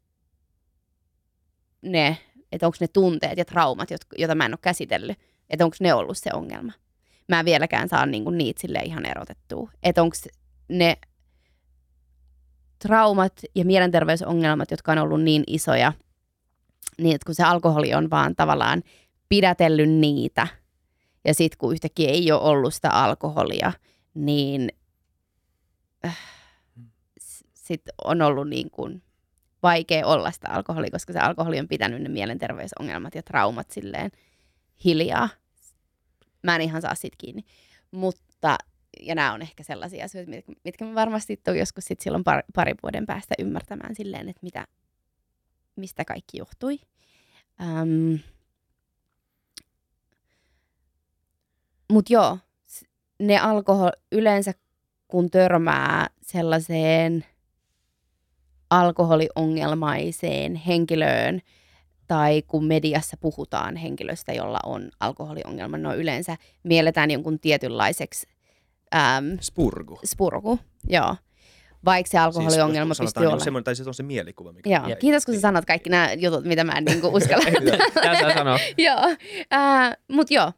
ne, 1.83 2.19
että 2.53 2.67
onko 2.67 2.77
ne 2.81 2.89
tunteet 2.89 3.39
ja 3.39 3.45
traumat, 3.45 3.89
joita 4.19 4.35
mä 4.35 4.45
en 4.45 4.53
ole 4.53 4.59
käsitellyt, 4.63 5.19
että 5.51 5.65
onko 5.65 5.77
ne 5.81 5.95
ollut 5.95 6.19
se 6.19 6.31
ongelma. 6.33 6.73
Mä 7.29 7.39
en 7.39 7.45
vieläkään 7.45 7.89
saa 7.89 8.07
niinku 8.07 8.31
niitä 8.31 8.61
sille 8.61 8.79
ihan 8.79 9.07
erotettua. 9.07 9.71
Että 9.83 10.03
onko 10.03 10.17
ne 10.73 10.97
traumat 12.79 13.33
ja 13.55 13.65
mielenterveysongelmat, 13.65 14.71
jotka 14.71 14.93
on 14.93 14.99
ollut 14.99 15.23
niin 15.23 15.45
isoja, 15.47 15.93
niin 16.99 17.15
että 17.15 17.27
kun 17.27 17.35
se 17.35 17.43
alkoholi 17.43 17.95
on 17.95 18.11
vaan 18.11 18.37
tavallaan 18.37 18.83
pidätellyt 19.29 19.91
niitä, 19.91 20.49
ja 21.25 21.35
sitten 21.35 21.59
kun 21.59 21.73
yhtäkkiä 21.73 22.11
ei 22.11 22.33
ole 22.33 22.41
ollut 22.41 22.75
sitä 22.75 22.91
alkoholia, 22.91 23.73
niin 24.15 24.69
äh, 26.07 26.19
sitten 27.55 27.95
on 28.05 28.23
ollut 28.23 28.49
niin 28.49 28.71
kuin 28.71 29.03
vaikea 29.63 30.07
olla 30.07 30.31
sitä 30.31 30.49
alkoholia, 30.51 30.91
koska 30.91 31.13
se 31.13 31.19
alkoholi 31.19 31.61
on 31.61 31.69
pitänyt 31.69 32.03
ne 32.03 32.09
mielenterveysongelmat 32.09 33.15
ja 33.15 33.23
traumat 33.23 33.71
silleen 33.71 34.11
hiljaa. 34.85 35.29
Mä 36.43 36.57
en 36.57 36.63
ihan 36.63 36.83
saa 36.83 36.95
siitä 36.95 37.17
kiinni. 37.19 37.45
Mutta, 37.91 38.59
ja 39.01 39.15
nämä 39.15 39.33
on 39.33 39.43
ehkä 39.43 39.63
sellaisia 39.63 40.05
asioita, 40.05 40.31
mitkä, 40.31 40.53
mitkä 40.65 40.85
mä 40.85 40.95
varmasti 40.95 41.37
tuun 41.37 41.59
joskus 41.59 41.85
sit 41.85 42.01
silloin 42.01 42.25
par, 42.25 42.43
parin 42.55 42.77
vuoden 42.83 43.07
päästä 43.07 43.35
ymmärtämään 43.39 43.95
silleen, 43.95 44.29
että 44.29 44.41
mitä, 44.43 44.67
mistä 45.77 46.05
kaikki 46.05 46.39
johtui. 46.39 46.79
Um, 47.61 48.19
Mutta 51.93 52.13
joo, 52.13 52.39
ne 53.19 53.39
alkohol 53.39 53.91
yleensä 54.13 54.53
kun 55.09 55.31
törmää 55.31 56.07
sellaiseen 56.23 57.25
alkoholiongelmaiseen 58.71 60.55
henkilöön 60.55 61.41
tai 62.07 62.43
kun 62.43 62.65
mediassa 62.65 63.17
puhutaan 63.17 63.77
henkilöstä, 63.77 64.33
jolla 64.33 64.59
on 64.65 64.91
alkoholiongelma, 65.01 65.79
no 65.79 65.95
yleensä 65.95 66.37
mielletään 66.63 67.11
jonkun 67.11 67.39
tietynlaiseksi 67.39 68.27
äm, 68.95 69.39
Spurgu. 69.41 70.01
spurku, 70.05 70.59
joo. 70.89 71.17
Vaikka 71.85 72.11
se 72.11 72.19
alkoholiongelma 72.19 72.95
siis, 72.95 73.05
pystyy 73.07 73.27
olla. 73.27 73.37
Niin 73.37 73.45
semmoinen, 73.45 73.65
tai 73.65 73.77
se 73.77 73.85
on 73.87 73.95
se 73.95 74.03
mielikuva, 74.03 74.53
mikä 74.53 74.71
Joo, 74.71 74.89
Jep. 74.89 74.99
kiitos 74.99 75.27
kun 75.27 75.35
sä 75.35 75.41
sanot 75.41 75.65
kaikki 75.65 75.91
nämä 75.91 76.13
jutut, 76.13 76.45
mitä 76.45 76.65
mä 76.65 76.73
en 76.73 76.85
niinku 76.85 77.09
uskalla. 77.09 77.45
Tämä 77.95 78.21
saa 78.21 78.35
sanoa. 78.35 78.59
joo, 78.79 79.17
äh, 79.53 79.97
mutta 80.09 80.35
joo. 80.35 80.53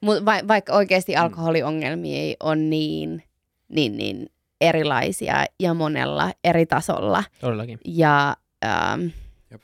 Mut 0.00 0.24
va- 0.24 0.48
vaikka 0.48 0.72
oikeasti 0.72 1.16
alkoholiongelmia 1.16 2.18
ei 2.18 2.36
ole 2.40 2.56
niin, 2.56 3.22
niin, 3.68 3.96
niin 3.96 4.26
erilaisia 4.60 5.46
ja 5.60 5.74
monella 5.74 6.32
eri 6.44 6.66
tasolla. 6.66 7.24
Todellakin. 7.40 7.78
Ja 7.84 8.36
ähm, 8.64 9.06
Jep. 9.50 9.62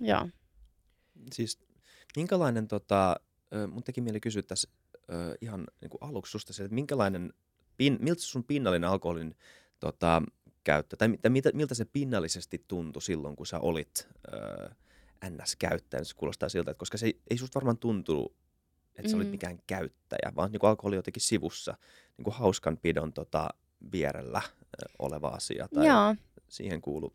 joo. 0.00 0.28
Siis 1.32 1.58
minkälainen, 2.16 2.68
tota, 2.68 3.16
mun 3.72 3.82
teki 3.82 4.00
mieli 4.00 4.20
kysyä 4.20 4.42
tässä 4.42 4.68
ö, 5.10 5.34
ihan 5.40 5.66
niin 5.80 5.90
kuin 5.90 6.02
aluksi 6.02 6.30
susta 6.30 6.52
se, 6.52 6.64
että 6.64 6.74
minkälainen, 6.74 7.32
pin, 7.76 7.98
miltä 8.00 8.22
sun 8.22 8.44
pinnallinen 8.44 8.90
alkoholin 8.90 9.34
tota, 9.80 10.22
käyttö, 10.64 10.96
tai, 10.96 11.18
tai 11.22 11.30
miltä, 11.30 11.50
miltä 11.54 11.74
se 11.74 11.84
pinnallisesti 11.84 12.64
tuntui 12.68 13.02
silloin, 13.02 13.36
kun 13.36 13.46
sä 13.46 13.58
olit 13.60 14.08
ö, 14.32 14.70
NS-käyttäjä, 15.30 16.04
se 16.04 16.14
kuulostaa 16.16 16.48
siltä, 16.48 16.70
että 16.70 16.78
koska 16.78 16.98
se 16.98 17.06
ei, 17.06 17.20
ei 17.30 17.38
susta 17.38 17.54
varmaan 17.54 17.78
tuntunut, 17.78 18.36
että 18.96 19.10
sä 19.10 19.16
olit 19.16 19.26
Mm. 19.28 19.30
mikään 19.30 19.58
käyttäjä, 19.66 20.32
vaan 20.36 20.52
niin 20.52 20.60
kuin 20.60 20.70
alkoholi 20.70 20.96
jotenkin 20.96 21.22
sivussa, 21.22 21.76
niin 22.16 22.24
kuin 22.24 22.34
hauskanpidon 22.34 23.12
tota, 23.12 23.48
vierellä 23.92 24.42
ö, 24.46 24.86
oleva 24.98 25.28
asia, 25.28 25.68
tai 25.74 25.86
joo. 25.86 26.14
siihen 26.48 26.80
kuuluu. 26.80 27.12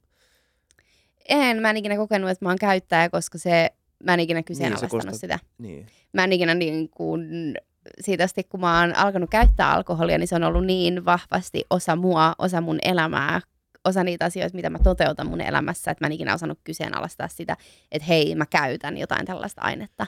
En 1.30 1.58
mä 1.62 1.70
en 1.70 1.78
ikinä 1.78 1.96
kokenut, 1.98 2.30
että 2.30 2.46
mä 2.46 2.50
oon 2.50 2.58
käyttäjä, 2.60 3.10
koska 3.10 3.38
se, 3.38 3.70
mä 4.04 4.14
en 4.14 4.20
ikinä 4.20 4.44
kyseenalaistanut 4.44 4.90
kuulostaa- 4.92 5.14
sitä. 5.14 5.40
Niin. 5.58 5.88
mä 6.14 6.24
en 6.24 6.34
ikinä 6.34 6.54
niin 6.54 6.90
kuin, 6.90 7.54
siitä 8.02 8.24
asti, 8.24 8.44
kun 8.44 8.60
mä 8.60 8.80
oon 8.80 8.96
alkanut 8.96 9.30
käyttää 9.30 9.72
alkoholia, 9.72 10.18
niin 10.18 10.28
se 10.28 10.36
on 10.36 10.44
ollut 10.44 10.66
niin 10.66 11.06
vahvasti 11.06 11.64
osa 11.70 11.96
mua, 11.96 12.36
osa 12.38 12.62
mun 12.62 12.80
elämää, 12.82 13.42
osa 13.86 14.04
niitä 14.04 14.26
asioita, 14.26 14.56
mitä 14.56 14.70
mä 14.70 14.80
toteutan 14.84 15.28
mun 15.28 15.42
elämässä, 15.42 15.92
että 15.92 16.06
mä 16.06 16.08
en 16.08 16.12
ikinä 16.12 16.34
osannut 16.34 16.60
kyseenalaistaa 16.64 17.28
sitä, 17.28 17.58
että 17.92 18.06
hei, 18.06 18.36
mä 18.36 18.46
käytän 18.46 18.98
jotain 18.98 19.26
tällaista 19.26 19.62
ainetta, 19.62 20.08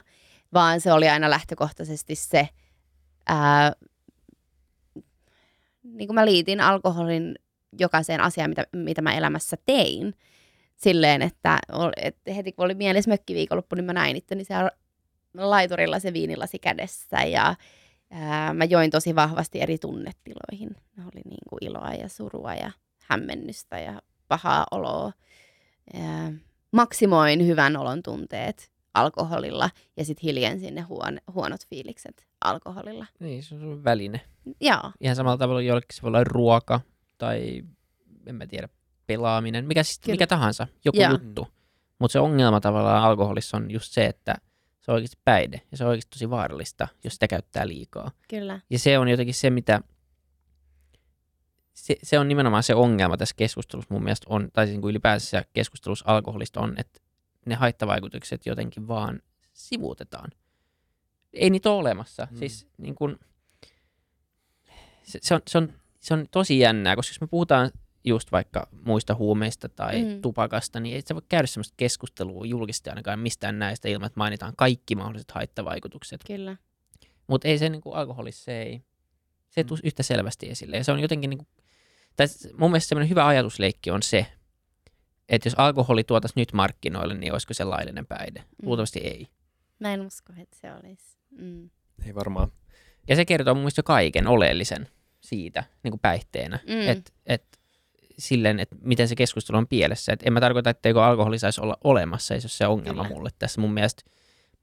vaan 0.54 0.82
se 0.82 0.94
oli 0.94 1.10
aina 1.10 1.30
lähtökohtaisesti 1.30 2.16
se, 2.16 2.50
ää, 3.28 3.72
niin 5.84 6.08
kuin 6.08 6.16
mä 6.16 6.26
liitin 6.26 6.62
alkoholin 6.62 7.36
jokaiseen 7.80 8.22
asiaan, 8.22 8.50
mitä, 8.50 8.66
mitä 8.76 9.02
mä 9.02 9.14
elämässä 9.14 9.58
tein, 9.66 10.14
silleen, 10.76 11.22
että, 11.22 11.60
että 11.96 12.34
heti 12.34 12.52
kun 12.52 12.66
oli 12.66 12.76
mielessä 12.76 13.12
mökkiviikonloppu, 13.12 13.76
niin 13.76 13.86
mä 13.86 13.94
näin 13.94 14.16
itteni 14.16 14.44
siellä 14.44 14.72
laiturilla 15.34 16.00
se 16.00 16.13
viinilasi 16.13 16.60
kädessä 16.60 17.24
ja 17.24 17.56
ää, 18.12 18.54
mä 18.54 18.63
join 18.65 18.91
tosi 18.91 19.15
vahvasti 19.15 19.62
eri 19.62 19.78
tunnetiloihin. 19.78 20.70
Ne 20.98 21.04
oli 21.04 21.22
niin 21.26 21.44
kuin 21.50 21.58
iloa 21.62 21.94
ja 21.94 22.10
surua 22.10 22.54
ja 22.54 22.72
hämmennystä 23.04 23.80
ja 23.80 24.02
pahaa 24.28 24.65
oloa. 24.72 25.12
Ää, 25.94 26.32
maksimoin 26.72 27.48
hyvän 27.48 27.78
olon 27.78 28.04
tunteet 28.04 28.72
alkoholilla 28.94 29.70
ja 29.98 30.06
sitten 30.06 30.24
hiljensin 30.24 30.76
ne 30.76 30.82
huon, 30.82 31.17
huonot 31.34 31.67
fiilikset 31.70 32.28
alkoholilla. 32.41 33.06
Niin, 33.20 33.44
se 33.44 33.56
on 33.56 33.84
väline. 33.84 34.22
Joo, 34.62 34.91
Ihan 35.00 35.15
samalla 35.15 35.38
tavalla 35.38 35.62
jollekin 35.62 35.96
se 35.96 36.02
voi 36.02 36.08
olla 36.08 36.24
ruoka 36.24 36.82
tai 37.17 37.63
en 38.26 38.36
mä 38.36 38.48
tiedä, 38.48 38.70
pelaaminen, 39.08 39.65
mikä, 39.65 39.84
siis, 39.84 40.00
Kyllä. 40.00 40.13
mikä 40.13 40.28
tahansa, 40.28 40.67
joku 40.86 41.02
Joo. 41.02 41.12
juttu. 41.12 41.48
Mutta 42.00 42.13
se 42.13 42.20
ongelma 42.20 42.62
tavallaan 42.62 43.04
alkoholissa 43.04 43.58
on 43.58 43.72
just 43.72 43.94
se, 43.94 44.06
että 44.06 44.36
se 44.82 44.91
on 44.91 44.96
oikeasti 44.96 45.17
päihde 45.26 45.62
ja 45.72 45.78
se 45.78 45.84
on 45.84 45.89
oikeasti 45.89 46.10
tosi 46.10 46.30
vaarallista, 46.30 46.88
jos 47.04 47.13
sitä 47.13 47.28
käyttää 47.28 47.67
liikaa. 47.67 48.12
kyllä. 48.28 48.60
Ja 48.70 48.80
se 48.80 49.00
on 49.00 49.08
jotenkin 49.08 49.36
se, 49.36 49.50
mitä... 49.50 49.82
Se, 51.74 51.96
se 52.04 52.20
on 52.20 52.28
nimenomaan 52.28 52.63
se 52.63 52.76
ongelma 52.76 53.17
tässä 53.17 53.36
keskustelussa 53.38 53.94
mun 53.94 54.04
mielestä 54.04 54.26
on, 54.30 54.50
tai 54.54 54.65
siis 54.65 54.74
niin 54.74 54.82
kuin 54.82 54.91
ylipäänsä 54.91 55.46
keskustelussa 55.54 56.06
alkoholista 56.08 56.60
on, 56.62 56.76
että 56.78 57.00
ne 57.46 57.56
haittavaikutukset 57.56 58.46
jotenkin 58.46 58.88
vaan 58.88 59.22
sivuutetaan. 59.54 60.32
Ei 61.34 61.50
niitä 61.50 61.70
ole 61.70 61.80
olemassa. 61.80 62.28
Mm. 62.32 62.36
Mm. 62.36 62.39
Siis 62.39 62.67
niin 62.78 62.96
kuin, 62.96 63.20
se, 65.04 65.20
se, 65.22 65.36
on, 65.36 65.41
se, 65.48 65.58
on, 65.58 65.74
se 66.00 66.13
on 66.13 66.26
tosi 66.32 66.60
jännää, 66.60 66.96
koska 66.96 67.12
jos 67.12 67.22
me 67.22 67.28
puhutaan 67.28 67.72
just 68.04 68.32
vaikka 68.32 68.68
muista 68.86 69.16
huumeista 69.16 69.70
tai 69.70 70.02
Mm. 70.02 70.08
mm. 70.08 70.22
tupakasta, 70.22 70.80
niin 70.80 70.96
ei 70.96 71.02
se 71.06 71.16
voi 71.16 71.22
käydä 71.30 71.48
sellaista 71.48 71.74
keskustelua 71.78 72.46
julkisesti 72.46 72.90
ainakaan 72.90 73.20
mistään 73.20 73.60
näistä 73.60 73.90
ilman, 73.90 74.06
että 74.08 74.20
mainitaan 74.20 74.54
kaikki 74.58 74.96
mahdolliset 74.96 75.32
haittavaikutukset. 75.32 76.22
Kyllä. 76.28 76.58
Mutta 77.28 77.48
ei 77.48 77.58
se 77.58 77.70
niin 77.70 77.82
kuin 77.82 77.96
alkoholissa, 77.96 78.44
se 78.44 78.62
ei, 78.62 78.82
se 79.50 79.62
ei 79.62 79.66
tule 79.66 79.80
yhtä 79.84 80.04
selvästi 80.04 80.50
esille. 80.50 80.78
Ja 80.78 80.84
se 80.84 80.92
on 80.92 81.00
jotenkin, 81.00 81.30
niin 81.30 81.38
kuin, 81.38 81.48
tai 82.16 82.28
mun 82.58 82.72
mielestä 82.72 82.90
semmoinen 82.90 83.10
hyvä 83.10 83.28
ajatusleikki 83.28 83.92
on 83.92 84.04
se, 84.04 84.26
että 85.30 85.48
jos 85.48 85.56
alkoholi 85.58 86.04
tuotaisiin 86.04 86.42
nyt 86.42 86.54
markkinoille, 86.54 87.14
niin 87.14 87.32
olisiko 87.32 87.54
se 87.54 87.64
laillinen 87.64 88.06
päihde? 88.06 88.40
Mm. 88.40 88.68
Luultavasti 88.68 89.00
ei. 89.00 89.28
Mä 89.80 89.94
en 89.94 90.02
usko, 90.02 90.34
että 90.38 90.58
se 90.62 90.74
olisi. 90.74 91.18
Mm. 91.32 91.70
Ei 92.06 92.16
varmaan. 92.16 92.52
Ja 93.08 93.16
se 93.16 93.26
kertoo 93.26 93.54
mun 93.54 93.62
mielestä 93.62 93.80
jo 93.80 93.84
kaiken 93.84 94.28
oleellisen 94.28 94.88
siitä 95.22 95.64
niin 95.84 95.92
kuin 95.92 96.00
päihteenä. 96.00 96.60
Mm. 96.68 96.90
Et, 96.90 97.14
et, 97.26 97.61
silleen, 98.17 98.60
että 98.60 98.76
miten 98.82 99.08
se 99.08 99.15
keskustelu 99.15 99.58
on 99.58 99.67
pielessä. 99.67 100.13
Et 100.13 100.24
en 100.26 100.34
mä 100.34 100.39
tarkoita, 100.39 100.69
etteikö 100.69 101.04
alkoholi 101.04 101.39
saisi 101.39 101.62
olla 101.62 101.78
olemassa, 101.84 102.34
ei 102.34 102.41
se 102.41 102.45
ole 102.45 102.52
se 102.52 102.67
ongelma 102.67 103.04
Kyllä. 103.04 103.15
mulle 103.15 103.30
tässä. 103.39 103.62
Mun 103.62 103.74
mielestä 103.74 104.04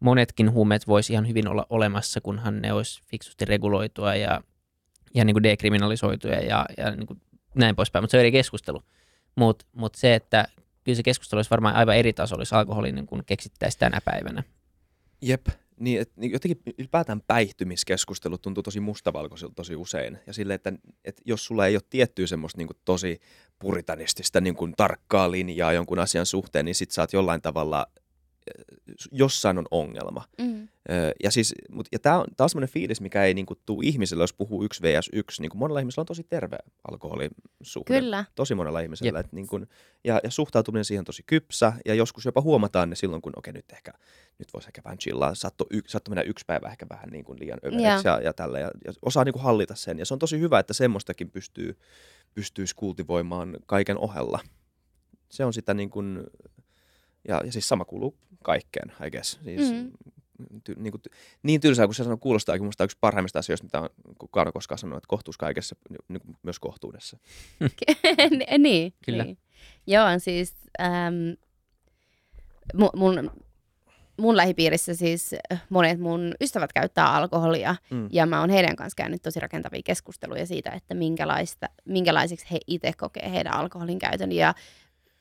monetkin 0.01 0.53
huumeet 0.53 0.87
voisi 0.87 1.13
ihan 1.13 1.29
hyvin 1.29 1.49
olla 1.49 1.67
olemassa, 1.71 2.21
kunhan 2.21 2.63
ne 2.63 2.73
olisi 2.73 3.03
fiksusti 3.07 3.45
reguloitua 3.45 4.15
ja, 4.15 4.41
ja 5.15 5.25
niin 5.25 5.35
kuin 5.35 5.43
dekriminalisoituja 5.43 6.41
ja, 6.41 6.67
ja 6.77 6.91
niin 6.91 7.07
kuin 7.07 7.21
näin 7.55 7.77
poispäin. 7.77 8.03
Mutta 8.03 8.11
se 8.11 8.17
on 8.17 8.21
eri 8.21 8.33
keskustelu. 8.33 8.83
Mutta 9.37 9.67
mut 9.73 9.95
se, 9.95 10.15
että 10.15 10.49
kyllä 10.85 10.97
se 10.97 11.03
keskustelu 11.03 11.39
olisi 11.39 11.51
varmaan 11.51 11.75
aivan 11.75 11.97
eri 11.97 12.13
tasolla, 12.13 12.43
jos 12.43 12.53
alkoholi 12.53 12.93
niin 12.93 13.07
kuin 13.07 13.23
keksittäisiin 13.27 13.81
tänä 13.81 13.99
päivänä. 14.05 14.43
Jep. 15.23 15.47
Niin, 15.81 16.01
et, 16.01 16.13
niin 16.17 16.33
jotenkin 16.33 16.75
ylipäätään 16.79 17.21
päihtymiskeskustelut 17.21 18.43
tuntuu 18.43 18.63
tosi 18.63 18.81
mustavalkoisilta 18.81 19.55
tosi 19.55 19.77
usein. 19.77 20.19
Ja 20.27 20.33
sille, 20.33 20.55
että, 20.55 20.73
että 21.05 21.23
jos 21.25 21.45
sulla 21.45 21.67
ei 21.67 21.77
ole 21.77 21.83
tiettyä 21.91 22.27
semmoista 22.27 22.59
niin 22.59 22.67
kuin 22.67 22.79
tosi 22.85 23.21
puritanistista 23.59 24.41
niin 24.41 24.55
kuin 24.55 24.75
tarkkaa 24.77 25.31
linjaa 25.31 25.73
jonkun 25.73 25.99
asian 25.99 26.27
suhteen, 26.27 26.65
niin 26.65 26.75
sit 26.75 26.91
sä 26.91 27.03
oot 27.03 27.13
jollain 27.13 27.43
tavalla, 27.43 27.87
jossain 29.13 29.59
on 29.59 29.67
ongelma. 29.71 30.25
Mm. 30.39 30.69
Ja 31.25 31.31
siis, 31.31 31.55
mut, 31.71 31.89
ja 31.93 31.99
tämä 31.99 32.19
on, 32.19 32.27
tää 32.37 32.45
on 32.45 32.51
semmoinen 32.51 32.73
fiilis, 32.73 33.01
mikä 33.01 33.25
ei 33.25 33.35
niinku 33.35 33.55
tuu 33.67 33.81
ihmiselle, 33.85 34.23
jos 34.23 34.33
puhuu 34.33 34.65
1 34.65 34.83
vs 34.83 35.09
1. 35.13 35.43
Niinku 35.43 35.57
monella 35.57 35.81
ihmisellä 35.81 36.03
on 36.03 36.07
tosi 36.07 36.25
terve 36.25 36.59
alkoholisuhde. 36.91 38.01
Kyllä. 38.01 38.25
Tosi 38.35 38.55
monella 38.55 38.81
ihmisellä. 38.81 39.21
Et 39.21 39.33
niinku, 39.33 39.61
ja, 40.05 40.21
ja 40.25 40.31
suhtautuminen 40.31 40.85
siihen 40.85 41.01
on 41.01 41.05
tosi 41.05 41.23
kypsä. 41.27 41.73
Ja 41.87 41.95
joskus 41.95 42.25
jopa 42.25 42.41
huomataan 42.41 42.91
ne 42.91 42.97
silloin, 42.97 43.23
kun 43.23 43.33
okei 43.37 43.53
nyt 43.53 43.73
ehkä, 43.73 43.93
nyt 44.39 44.49
voisi 44.55 44.69
ehkä 44.69 44.81
vähän 44.85 44.99
chillaa. 44.99 45.35
Saatto, 45.35 45.67
y, 45.71 45.81
saatto 45.87 46.11
mennä 46.11 46.23
yksi 46.23 46.45
päivä 46.47 46.69
ehkä 46.69 46.87
vähän 46.91 47.09
niin 47.09 47.25
kuin 47.25 47.41
liian 47.41 47.59
överiksi 47.67 48.09
ja, 48.09 48.21
ja, 48.21 48.33
tällä. 48.33 48.59
Ja, 48.59 48.71
ja 48.85 48.93
osaa 49.03 49.25
niinku 49.25 49.41
hallita 49.41 49.75
sen. 49.75 49.99
Ja 49.99 50.05
se 50.05 50.15
on 50.15 50.19
tosi 50.19 50.41
hyvä, 50.41 50.59
että 50.59 50.73
semmoistakin 50.73 51.31
pystyy, 51.31 51.79
pystyisi 52.35 52.75
kultivoimaan 52.77 53.57
kaiken 53.67 53.99
ohella. 53.99 54.41
Se 55.31 55.45
on 55.45 55.53
sitä 55.53 55.75
niin 55.75 55.91
kuin, 55.91 56.25
ja, 57.29 57.41
ja 57.45 57.53
siis 57.53 57.69
sama 57.69 57.85
kuuluu 57.85 58.19
kaikkeen, 58.45 58.93
I 59.07 59.11
guess. 59.11 59.39
Siis, 59.45 59.73
Mm. 59.73 59.91
ty, 60.65 60.75
niin, 60.79 60.91
kuin, 60.91 61.03
niin 61.43 61.61
tylsää 61.61 61.87
kuin 61.87 61.95
se 61.95 62.05
sanoo, 62.05 62.17
kuulostaakin 62.17 62.65
musta 62.65 62.85
yksi 62.85 62.97
parhaimmista 63.01 63.39
asioista, 63.39 63.65
mitä 63.65 63.81
on 63.81 63.89
kukaan 64.19 64.47
on 64.47 64.53
koskaan 64.53 64.79
sanonut, 64.79 64.97
että 64.99 65.09
kohtuus 65.09 65.37
kaikessa, 65.39 65.77
niin 66.09 66.21
kuin 66.21 66.37
myös 66.43 66.59
kohtuudessa. 66.59 67.19
niin. 68.59 68.95
Kyllä. 69.05 69.25
Niin. 69.25 69.39
Joo, 69.87 70.05
siis 70.19 70.55
äm, 70.81 71.37
mun, 72.75 72.91
mun, 72.97 73.31
mun 74.21 74.37
lähipiirissä 74.37 74.95
siis 74.95 75.35
monet 75.71 76.01
mun 76.01 76.35
ystävät 76.41 76.73
käyttää 76.73 77.15
alkoholia 77.15 77.77
Mm. 77.91 78.09
ja 78.13 78.27
mä 78.27 78.41
oon 78.41 78.51
heidän 78.51 78.77
kanssa 78.77 78.97
käynyt 78.97 79.23
tosi 79.23 79.41
rakentavia 79.41 79.83
keskusteluja 79.85 80.47
siitä, 80.47 80.71
että 80.71 80.95
minkälaista, 80.95 81.67
minkälaisiksi 81.85 82.47
he 82.51 82.59
itse 82.67 82.93
kokee 82.99 83.31
heidän 83.31 83.55
alkoholin 83.55 83.99
käytön 83.99 84.33
ja 84.33 84.55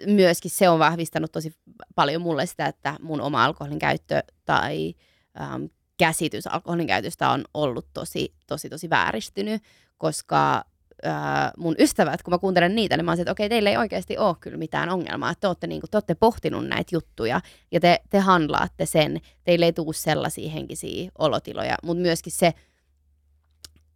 myöskin 0.05 0.51
se 0.51 0.69
on 0.69 0.79
vahvistanut 0.79 1.31
tosi 1.31 1.53
paljon 1.95 2.21
mulle 2.21 2.45
sitä, 2.45 2.65
että 2.65 2.95
mun 3.01 3.21
oma 3.21 3.45
alkoholin 3.45 3.79
käyttö 3.79 4.23
tai 4.45 4.93
äm, 5.41 5.69
käsitys 5.97 6.47
alkoholin 6.47 6.87
käytöstä 6.87 7.29
on 7.29 7.45
ollut 7.53 7.87
tosi, 7.93 8.33
tosi, 8.47 8.69
tosi 8.69 8.89
vääristynyt, 8.89 9.63
koska 9.97 10.63
ää, 11.03 11.51
mun 11.57 11.75
ystävät, 11.79 12.23
kun 12.23 12.33
mä 12.33 12.37
kuuntelen 12.37 12.75
niitä, 12.75 12.97
niin 12.97 13.05
mä 13.05 13.11
oon 13.11 13.19
että 13.19 13.31
okei, 13.31 13.49
teillä 13.49 13.69
ei 13.69 13.77
oikeasti 13.77 14.17
ole 14.17 14.35
kyllä 14.39 14.57
mitään 14.57 14.89
ongelmaa, 14.89 15.31
että 15.31 15.41
te 15.41 15.47
olette, 15.47 15.67
niinku, 15.67 15.87
te 15.87 15.97
olette 15.97 16.15
pohtinut 16.15 16.67
näitä 16.67 16.95
juttuja 16.95 17.41
ja 17.71 17.79
te, 17.79 17.99
te 18.09 18.19
handlaatte 18.19 18.85
sen, 18.85 19.21
teille 19.43 19.65
ei 19.65 19.73
tule 19.73 19.93
sellaisia 19.93 20.49
henkisiä 20.49 21.11
olotiloja, 21.17 21.75
mutta 21.83 22.01
myöskin 22.01 22.33
se 22.33 22.53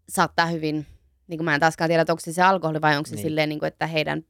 saattaa 0.10 0.46
hyvin, 0.46 0.86
niin 1.28 1.38
kuin 1.38 1.46
mä 1.46 1.54
en 1.54 1.60
taaskaan 1.60 1.90
tiedä, 1.90 2.02
että 2.02 2.14
onko 2.14 2.20
se 2.20 2.34
se 2.34 2.42
alkoholi 2.42 2.82
vai 2.82 2.98
onko 2.98 3.08
se 3.08 3.16
Niin. 3.16 3.24
silleen, 3.24 3.50
niin 3.50 3.60
kuin, 3.60 3.68
että 3.68 3.88
heidän 3.88 4.24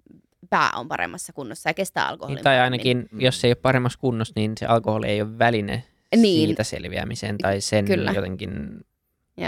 pää 0.49 0.71
on 0.75 0.87
paremmassa 0.87 1.33
kunnossa 1.33 1.69
ja 1.69 1.73
kestää 1.73 2.07
alkoholin 2.07 2.35
Niin, 2.35 2.43
tai 2.43 2.59
ainakin, 2.59 3.09
Mm. 3.11 3.21
jos 3.21 3.41
se 3.41 3.47
ei 3.47 3.51
ole 3.51 3.55
paremmassa 3.55 3.99
kunnossa, 3.99 4.33
niin 4.35 4.53
se 4.59 4.65
alkoholi 4.65 5.07
ei 5.07 5.21
ole 5.21 5.39
väline 5.39 5.83
Niin. 6.15 6.47
siitä 6.47 6.63
selviämiseen 6.63 7.37
tai 7.37 7.61
sen 7.61 7.85
Kyllä. 7.85 8.11
jotenkin 8.11 8.79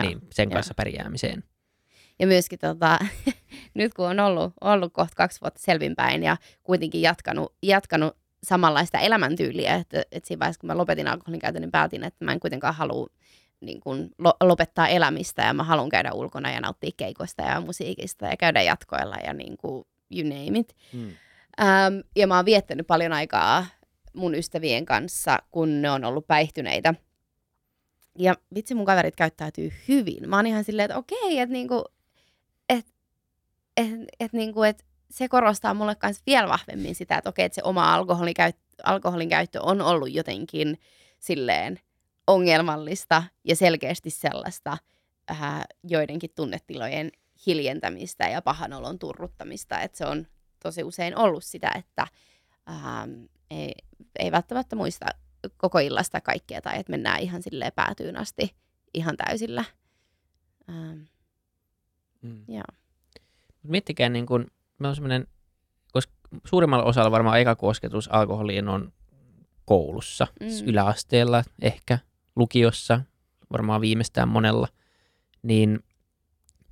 niin, 0.01 0.19
sen 0.31 0.49
kanssa 0.49 0.73
pärjäämiseen. 0.73 1.43
Ja 2.19 2.27
myöskin 2.27 2.59
tota, 2.59 2.99
nyt 3.73 3.93
kun 3.93 4.05
on 4.07 4.19
ollut, 4.19 4.53
ollut 4.61 4.93
kohta 4.93 5.15
kaksi 5.15 5.41
vuotta 5.41 5.61
selvinpäin 5.61 6.23
ja 6.23 6.37
kuitenkin 6.63 7.01
jatkanut, 7.01 7.53
jatkanut 7.63 8.17
samanlaista 8.43 8.99
elämäntyyliä, 8.99 9.75
että, 9.75 10.03
että 10.11 10.27
siinä 10.27 10.39
vaiheessa 10.39 10.59
kun 10.59 10.67
mä 10.67 10.77
lopetin 10.77 11.07
alkoholin 11.07 11.39
käytön, 11.39 11.61
niin 11.61 11.71
päätin, 11.71 12.03
että 12.03 12.25
mä 12.25 12.31
en 12.31 12.39
kuitenkaan 12.39 12.75
halua 12.75 13.07
niin 13.61 13.79
kuin, 13.81 14.09
lo, 14.17 14.33
lopettaa 14.43 14.87
elämistä 14.87 15.41
ja 15.41 15.53
mä 15.53 15.63
haluan 15.63 15.89
käydä 15.89 16.11
ulkona 16.13 16.51
ja 16.51 16.61
nauttia 16.61 16.91
keikoista 16.97 17.41
ja 17.41 17.61
musiikista 17.61 18.25
ja 18.25 18.37
käydä 18.37 18.61
jatkoilla 18.61 19.15
ja 19.25 19.33
niin 19.33 19.57
kuin, 19.57 19.85
you 20.13 20.29
name 20.29 20.59
it. 20.59 20.75
Mm. 20.93 21.09
Ähm, 21.61 21.99
ja 22.15 22.27
mä 22.27 22.35
oon 22.35 22.45
viettänyt 22.45 22.87
paljon 22.87 23.13
aikaa 23.13 23.65
mun 24.13 24.35
ystävien 24.35 24.85
kanssa, 24.85 25.39
kun 25.51 25.81
ne 25.81 25.91
on 25.91 26.05
ollut 26.05 26.27
päihtyneitä. 26.27 26.93
Ja 28.19 28.35
vitsi 28.55 28.75
mun 28.75 28.85
kaverit 28.85 29.15
käyttäytyy 29.15 29.71
hyvin. 29.87 30.29
Mä 30.29 30.35
oon 30.35 30.47
ihan 30.47 30.63
silleen, 30.63 30.85
että 30.85 30.97
okei, 30.97 31.39
että 31.39 31.53
niinku, 31.53 31.83
et, 32.69 32.85
et, 33.77 33.87
et 34.19 34.33
niinku, 34.33 34.63
et 34.63 34.85
se 35.11 35.27
korostaa 35.27 35.73
mulle 35.73 35.95
myös 36.03 36.21
vielä 36.25 36.47
vahvemmin 36.47 36.95
sitä, 36.95 37.17
että 37.17 37.29
okei, 37.29 37.45
että 37.45 37.55
se 37.55 37.61
oma 37.63 37.93
alkoholin, 37.93 38.33
käyt, 38.33 38.57
alkoholin 38.83 39.29
käyttö 39.29 39.61
on 39.61 39.81
ollut 39.81 40.13
jotenkin 40.13 40.79
silleen 41.19 41.79
ongelmallista 42.27 43.23
ja 43.43 43.55
selkeästi 43.55 44.09
sellaista 44.09 44.77
äh, 45.31 45.63
joidenkin 45.83 46.29
tunnetilojen 46.35 47.11
hiljentämistä 47.45 48.29
ja 48.29 48.41
pahanolon 48.41 48.99
turruttamista, 48.99 49.81
että 49.81 49.97
se 49.97 50.05
on 50.05 50.27
tosi 50.63 50.83
usein 50.83 51.17
ollut 51.17 51.43
sitä, 51.43 51.71
että 51.75 52.07
ähm, 52.69 53.11
ei, 53.51 53.73
ei 54.19 54.31
välttämättä 54.31 54.75
muista 54.75 55.05
koko 55.57 55.79
illasta 55.79 56.21
kaikkea 56.21 56.61
tai 56.61 56.79
että 56.79 56.91
mennään 56.91 57.19
ihan 57.19 57.41
silleen 57.43 57.71
päätyyn 57.75 58.17
asti 58.17 58.55
ihan 58.93 59.17
täysillä. 59.17 59.65
Ähm, 60.69 60.99
Mm. 62.23 62.43
joo. 62.47 62.63
Miettikää, 63.63 64.09
niin 64.09 64.25
kun, 64.25 64.47
me 64.79 64.87
on 64.87 64.95
semmoinen, 64.95 65.27
koska 65.91 66.13
suurimmalla 66.45 66.83
osalla 66.85 67.11
varmaan 67.11 67.39
eka 67.39 67.55
kosketus 67.55 68.07
alkoholiin 68.11 68.67
on 68.67 68.93
koulussa, 69.65 70.27
Mm. 70.39 70.45
mm. 70.45 70.51
yläasteella 70.67 71.43
ehkä, 71.61 71.99
lukiossa, 72.35 73.01
varmaan 73.51 73.81
viimeistään 73.81 74.27
monella, 74.29 74.67
niin 75.43 75.83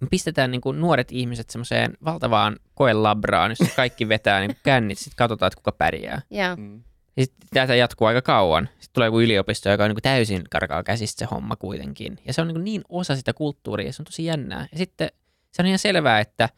me 0.02 0.08
pistetään 0.12 0.52
niin 0.52 0.62
kuin 0.62 0.82
nuoret 0.82 1.12
ihmiset 1.12 1.50
semmoiseen 1.50 1.94
valtavaan 2.06 2.60
koelabraan, 2.74 3.52
jossa 3.52 3.76
kaikki 3.76 4.10
vetää 4.10 4.40
niin 4.40 4.50
kuin 4.50 4.62
kännit, 4.64 4.98
sitten 4.98 5.16
katsotaan, 5.18 5.48
että 5.48 5.58
kuka 5.58 5.72
pärjää. 5.72 6.22
Joo. 6.30 6.56
Mm. 6.56 6.84
Ja 7.18 7.24
sitten 7.26 7.48
tätä 7.54 7.76
jatkuu 7.76 8.08
aika 8.08 8.22
kauan. 8.22 8.70
Sitten 8.72 8.94
tulee 8.94 9.08
joku 9.08 9.20
yliopisto, 9.22 9.70
joka 9.70 9.84
on 9.84 9.90
niin 9.90 9.96
kuin 9.96 10.04
täysin 10.04 10.44
karkaa 10.50 10.84
käsistä 10.84 11.20
se 11.20 11.26
homma 11.32 11.56
kuitenkin. 11.56 12.18
Ja 12.26 12.34
se 12.34 12.42
on 12.42 12.48
niin, 12.48 12.56
kuin 12.56 12.64
niin 12.64 12.82
osa 12.90 13.16
sitä 13.16 13.34
kulttuuria, 13.34 13.88
ja 13.88 13.94
se 13.94 14.02
on 14.02 14.06
tosi 14.06 14.26
jännää. 14.26 14.68
Ja 14.72 14.78
sitten 14.78 15.10
se 15.52 15.62
on 15.62 15.66
ihan 15.66 15.80
selvää, 15.80 16.20
että, 16.20 16.50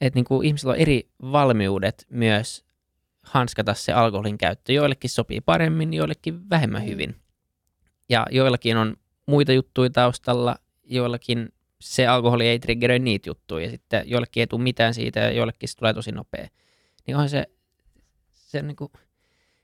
että 0.00 0.16
niin 0.16 0.24
kuin 0.24 0.46
ihmisillä 0.46 0.72
on 0.72 0.78
eri 0.78 1.08
valmiudet 1.22 2.06
myös 2.10 2.64
hanskata 3.22 3.74
se 3.74 3.92
alkoholin 3.92 4.38
käyttö. 4.38 4.72
Joillekin 4.72 5.10
sopii 5.10 5.40
paremmin, 5.40 5.94
joillekin 5.94 6.50
vähemmän 6.50 6.82
Mm. 6.82 6.88
hyvin. 6.88 7.16
Ja 8.08 8.26
joillakin 8.30 8.76
on 8.76 8.96
muita 9.26 9.52
juttuja 9.52 9.90
taustalla, 9.90 10.56
joillakin 10.84 11.48
se 11.80 12.06
alkoholi 12.06 12.46
ei 12.48 12.58
triggeröi 12.58 12.98
niitä 12.98 13.28
juttuja 13.30 13.64
ja 13.64 13.70
sitten 13.70 14.02
joillekin 14.06 14.40
ei 14.40 14.46
tule 14.46 14.62
mitään 14.62 14.94
siitä 14.94 15.20
ja 15.20 15.30
joillekin 15.30 15.68
se 15.68 15.76
tulee 15.76 15.94
tosi 15.94 16.12
nopea. 16.12 16.48
Niin 17.06 17.14
onhan 17.16 17.28
se, 17.28 17.44
se 18.32 18.58
on 18.58 18.66
niin 18.66 18.76
kuin, 18.76 18.90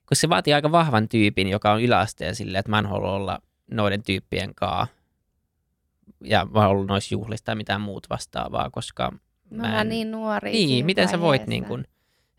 kun 0.08 0.16
se 0.16 0.28
vaatii 0.28 0.54
aika 0.54 0.72
vahvan 0.72 1.08
tyypin, 1.08 1.48
joka 1.48 1.72
on 1.72 1.82
yläasteen 1.82 2.34
silleen, 2.34 2.60
että 2.60 2.70
mä 2.70 2.78
en 2.78 2.86
halua 2.86 3.12
olla 3.12 3.38
noiden 3.70 4.02
tyyppien 4.02 4.54
kaa 4.54 4.86
ja 6.24 6.44
mä 6.54 6.60
oon 6.60 6.68
ollut 6.68 6.86
noissa 6.86 7.14
juhlissa 7.14 7.44
tai 7.44 7.54
mitään 7.54 7.80
muut 7.80 8.06
vastaavaa, 8.10 8.70
koska 8.70 9.12
Me 9.50 9.66
ollaan 9.66 9.88
niin 9.88 10.10
nuoria 10.10 10.52
niin, 10.52 10.86
miten 10.86 11.08
sä 11.08 11.20
voit 11.20 11.28
vaiheessa. 11.28 11.50
niin 11.50 11.64
kuin, 11.64 11.80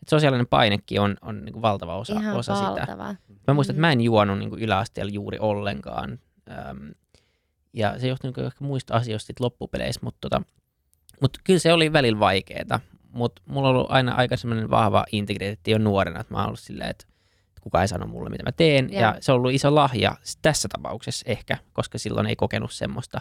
että 0.02 0.10
sosiaalinen 0.10 0.46
painekin 0.46 1.00
on, 1.00 1.16
on 1.22 1.44
niin 1.44 1.52
kuin 1.52 1.62
valtava 1.62 1.96
osa, 1.96 2.12
Ihan 2.20 2.36
osa 2.36 2.54
sitä. 2.54 2.66
valtava. 2.68 3.14
Mä 3.48 3.54
muistan, 3.54 3.74
Mm. 3.74 3.78
että 3.78 3.80
mä 3.86 3.92
en 3.92 4.00
juonut 4.00 4.38
niin 4.38 4.50
kuin 4.50 4.62
yläasteella 4.62 5.12
juuri 5.12 5.38
ollenkaan. 5.38 6.18
Öm, 6.70 6.90
ja 7.74 8.00
se 8.00 8.08
johtui 8.08 8.32
niin 8.36 8.46
ehkä 8.46 8.64
muista 8.64 8.94
asioista 8.94 9.26
sit 9.26 9.40
loppupeleissä, 9.40 10.00
mutta 10.04 10.18
tota, 10.20 10.42
mut 11.20 11.38
kyllä 11.44 11.58
se 11.58 11.72
oli 11.72 11.92
välillä 11.92 12.20
vaikeeta. 12.20 12.80
Mutta 13.12 13.42
mulla 13.46 13.68
on 13.68 13.74
ollut 13.76 13.90
aina 13.90 14.14
aika 14.14 14.36
semmoinen 14.36 14.70
vahva 14.70 15.04
integriteetti 15.12 15.70
jo 15.70 15.78
nuorena, 15.78 16.20
että 16.20 16.34
mä 16.34 16.38
oon 16.38 16.46
ollut 16.46 16.60
silleen, 16.60 16.90
että 16.90 17.06
kukaan 17.60 17.82
ei 17.82 17.88
sano 17.88 18.06
mulle, 18.06 18.30
mitä 18.30 18.42
mä 18.42 18.52
teen. 18.52 18.92
Joo. 18.92 19.00
Ja 19.02 19.16
se 19.20 19.32
on 19.32 19.36
ollut 19.36 19.52
iso 19.52 19.74
lahja 19.74 20.16
tässä 20.42 20.68
tapauksessa 20.68 21.24
ehkä, 21.28 21.58
koska 21.72 21.98
silloin 21.98 22.26
ei 22.26 22.36
kokenut 22.36 22.72
semmoista 22.72 23.20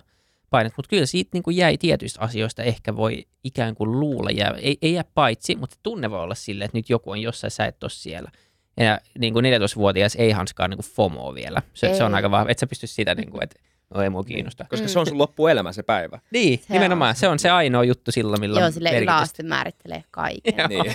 painetta. 0.49 0.75
Mutta 0.77 0.89
kyllä 0.89 1.05
siitä 1.05 1.29
niin 1.33 1.43
kuin 1.43 1.57
jäi 1.57 1.77
tietyistä 1.77 2.21
asioista 2.21 2.63
ehkä 2.63 2.95
voi 2.95 3.25
ikään 3.43 3.75
kuin 3.75 3.99
luulla. 3.99 4.29
Ja 4.31 4.55
ei, 4.57 4.77
ei 4.81 4.93
jää 4.93 5.03
paitsi, 5.13 5.55
mutta 5.55 5.75
tunne 5.83 6.09
voi 6.09 6.19
olla 6.19 6.35
silleen, 6.35 6.65
että 6.65 6.77
nyt 6.77 6.89
joku 6.89 7.11
on 7.11 7.21
jossain, 7.21 7.51
sä 7.51 7.65
et 7.65 7.83
ole 7.83 7.91
siellä. 7.91 8.31
Ja 8.77 8.99
niin 9.19 9.33
kuin 9.33 9.45
14-vuotias 9.45 10.15
ei 10.15 10.31
hanskaa 10.31 10.67
niin 10.67 10.77
kuin 10.77 10.93
FOMOa 10.93 11.33
vielä. 11.33 11.61
Se, 11.73 11.93
se 11.93 12.03
on 12.03 12.15
aika 12.15 12.31
vahva. 12.31 12.49
Et 12.49 12.59
sä 12.59 12.67
pysty 12.67 12.87
sitä, 12.87 13.15
niin 13.15 13.31
kuin, 13.31 13.43
että 13.43 13.55
no 13.93 14.01
ei 14.01 14.09
mua 14.09 14.23
kiinnosta. 14.23 14.65
Koska 14.69 14.85
Mm. 14.85 14.89
se 14.89 14.99
on 14.99 15.05
sun 15.07 15.17
loppuelämä 15.17 15.71
se 15.71 15.83
päivä. 15.83 16.19
Niin, 16.31 16.59
Se 16.59 16.73
nimenomaan. 16.73 17.09
on. 17.09 17.15
Se 17.15 17.27
on 17.27 17.39
se 17.39 17.49
ainoa 17.49 17.83
juttu 17.83 18.11
silloin, 18.11 18.39
milloin 18.39 18.61
Joo, 18.63 18.71
sille 18.71 18.99
yläaste 19.01 19.43
määrittelee 19.43 20.03
kaiken. 20.11 20.69
Niin. 20.69 20.85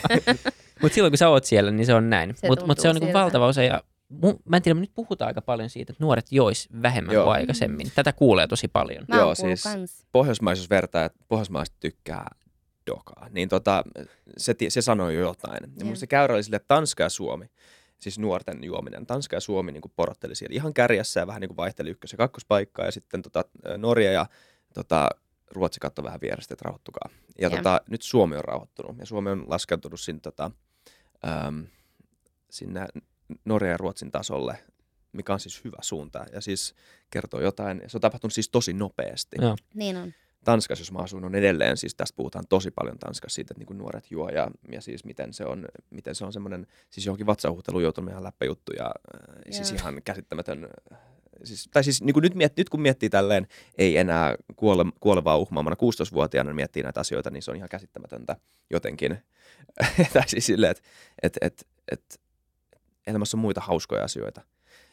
Mutta 0.83 0.95
silloin 0.95 1.11
kun 1.13 1.19
sä 1.19 1.29
oot 1.29 1.45
siellä, 1.45 1.71
niin 1.71 1.87
se 1.87 1.95
on 1.95 2.11
näin. 2.11 2.35
Mutta 2.49 2.67
mut 2.67 2.79
se 2.79 2.89
on 2.89 2.95
niinku 2.95 3.07
siltä. 3.07 3.19
valtava 3.19 3.47
osa. 3.47 3.63
Ja 3.63 3.83
mu, 4.09 4.35
mä 4.49 4.57
en 4.57 4.63
tiedä, 4.63 4.81
nyt 4.81 4.91
puhutaan 4.95 5.27
aika 5.29 5.43
paljon 5.43 5.71
siitä, 5.71 5.93
että 5.93 6.05
nuoret 6.05 6.27
jois 6.33 6.69
vähemmän 6.83 7.15
Joo. 7.15 7.25
kuin 7.25 7.35
aikaisemmin. 7.35 7.87
Tätä 7.95 8.13
kuulee 8.13 8.47
tosi 8.47 8.69
paljon. 8.69 9.05
Mä 9.09 9.17
Joo, 9.17 9.35
siis- 9.35 9.63
kans. 9.63 10.07
Pohjoismaisuus 10.13 10.71
vertaa, 10.71 11.05
että 11.05 11.19
pohjoismaiset 11.29 11.75
tykkää 11.81 12.31
dokaa. 12.87 13.27
Niin 13.31 13.49
tota, 13.49 13.85
se, 14.37 14.55
se 14.69 14.83
sanoi 14.83 15.15
jo 15.15 15.21
jotain. 15.21 15.59
Ja 15.79 15.85
mun 15.85 15.97
se 15.97 16.07
käyrä 16.07 16.35
oli 16.35 16.43
silleen, 16.43 16.57
että 16.61 16.75
Tanska 16.75 17.03
ja 17.03 17.09
Suomi, 17.09 17.51
siis 17.99 18.19
nuorten 18.19 18.65
juominen, 18.65 19.07
Tanska 19.07 19.37
ja 19.37 19.41
Suomi 19.41 19.73
niin 19.73 19.83
porotteli 19.97 20.35
siellä 20.35 20.55
ihan 20.55 20.75
kärjessä 20.75 21.21
ja 21.21 21.27
vähän 21.27 21.41
niin 21.41 21.49
kuin 21.49 21.57
vaihteli 21.57 21.91
ykkös- 21.91 22.13
ja 22.13 22.19
kakkospaikkaa. 22.19 22.85
Ja 22.85 22.93
sitten 22.93 23.23
tota, 23.23 23.45
Norja 23.77 24.13
ja 24.13 24.27
tota, 24.75 25.09
Ruotsi 25.51 25.81
katsoi 25.81 26.05
vähän 26.05 26.21
vierestä, 26.21 26.55
että 26.55 26.65
rauhoittukaa. 26.65 27.11
Ja 27.39 27.49
Joo. 27.49 27.57
tota, 27.57 27.81
nyt 27.91 28.03
Suomi 28.03 28.37
on 28.37 28.45
rauhoittunut 28.45 28.99
ja 28.99 29.07
Suomi 29.07 29.31
on 29.31 29.45
laskeutunut 29.47 30.01
sinne, 30.01 30.21
tota, 30.21 30.51
äm, 31.47 31.67
sinne 32.51 32.87
Norjan 33.45 33.71
ja 33.71 33.77
Ruotsin 33.77 34.11
tasolle, 34.11 34.59
mikä 35.13 35.33
on 35.33 35.41
siis 35.41 35.65
hyvä 35.65 35.79
suunta. 35.81 36.25
Ja 36.33 36.41
siis 36.41 36.75
kertoo 37.11 37.41
jotain. 37.41 37.83
Se 37.87 37.97
on 37.97 38.01
tapahtunut 38.01 38.33
siis 38.33 38.49
tosi 38.49 38.73
nopeasti. 38.73 39.37
Joo. 39.41 39.57
Niin 39.75 39.97
on. 39.97 40.13
Tanskassa, 40.45 40.81
jos 40.83 40.93
mä 40.93 40.99
asun, 40.99 41.25
on 41.25 41.35
edelleen, 41.35 41.77
siis 41.77 41.95
tästä 41.95 42.17
puhutaan 42.17 42.45
tosi 42.49 42.71
paljon 42.71 42.99
Tanskassa 42.99 43.35
siitä, 43.35 43.55
että 43.55 43.65
niin 43.65 43.79
nuoret 43.79 44.11
juo 44.11 44.29
ja, 44.29 44.51
ja 44.73 44.81
siis 44.81 45.05
miten 45.05 45.33
se 45.33 45.45
on, 45.45 45.67
miten 45.91 46.15
se 46.15 46.25
on 46.25 46.33
semmoinen, 46.33 46.67
siis 46.91 47.07
johonkin 47.07 47.27
vatsauhuhteluun 47.27 47.83
joutunut 47.83 48.11
ihan 48.11 48.23
läppäjuttu 48.23 48.73
ja 48.73 48.85
äh, 48.85 49.45
siis 49.51 49.73
ihan 49.73 50.03
käsittämätön, 50.05 50.69
siis, 51.45 51.69
tai 51.73 51.85
siis 51.85 52.03
niin 52.03 52.15
kuin 52.15 52.23
nyt, 52.23 52.35
miet, 52.35 52.57
nyt 52.57 52.69
kun 52.69 52.81
miettii 52.81 53.11
tälleen, 53.11 53.47
ei 53.79 53.97
enää 53.97 54.35
kuole, 54.57 54.85
kuolevaa 55.01 55.37
uhmaamana 55.37 55.77
16-vuotiaana 55.83 56.55
miettii 56.55 56.83
näitä 56.83 57.01
asioita, 57.01 57.31
niin 57.31 57.43
se 57.43 57.51
on 57.51 57.57
ihan 57.57 57.69
käsittämätöntä 57.69 58.37
jotenkin. 58.71 59.19
tai 60.13 60.29
siis 60.29 60.47
silleen, 60.47 60.71
että 60.71 60.83
et, 61.23 61.37
et, 61.41 61.67
et, 61.93 62.21
elämässä 63.07 63.37
on 63.37 63.41
muita 63.41 63.61
hauskoja 63.61 64.05
asioita. 64.05 64.41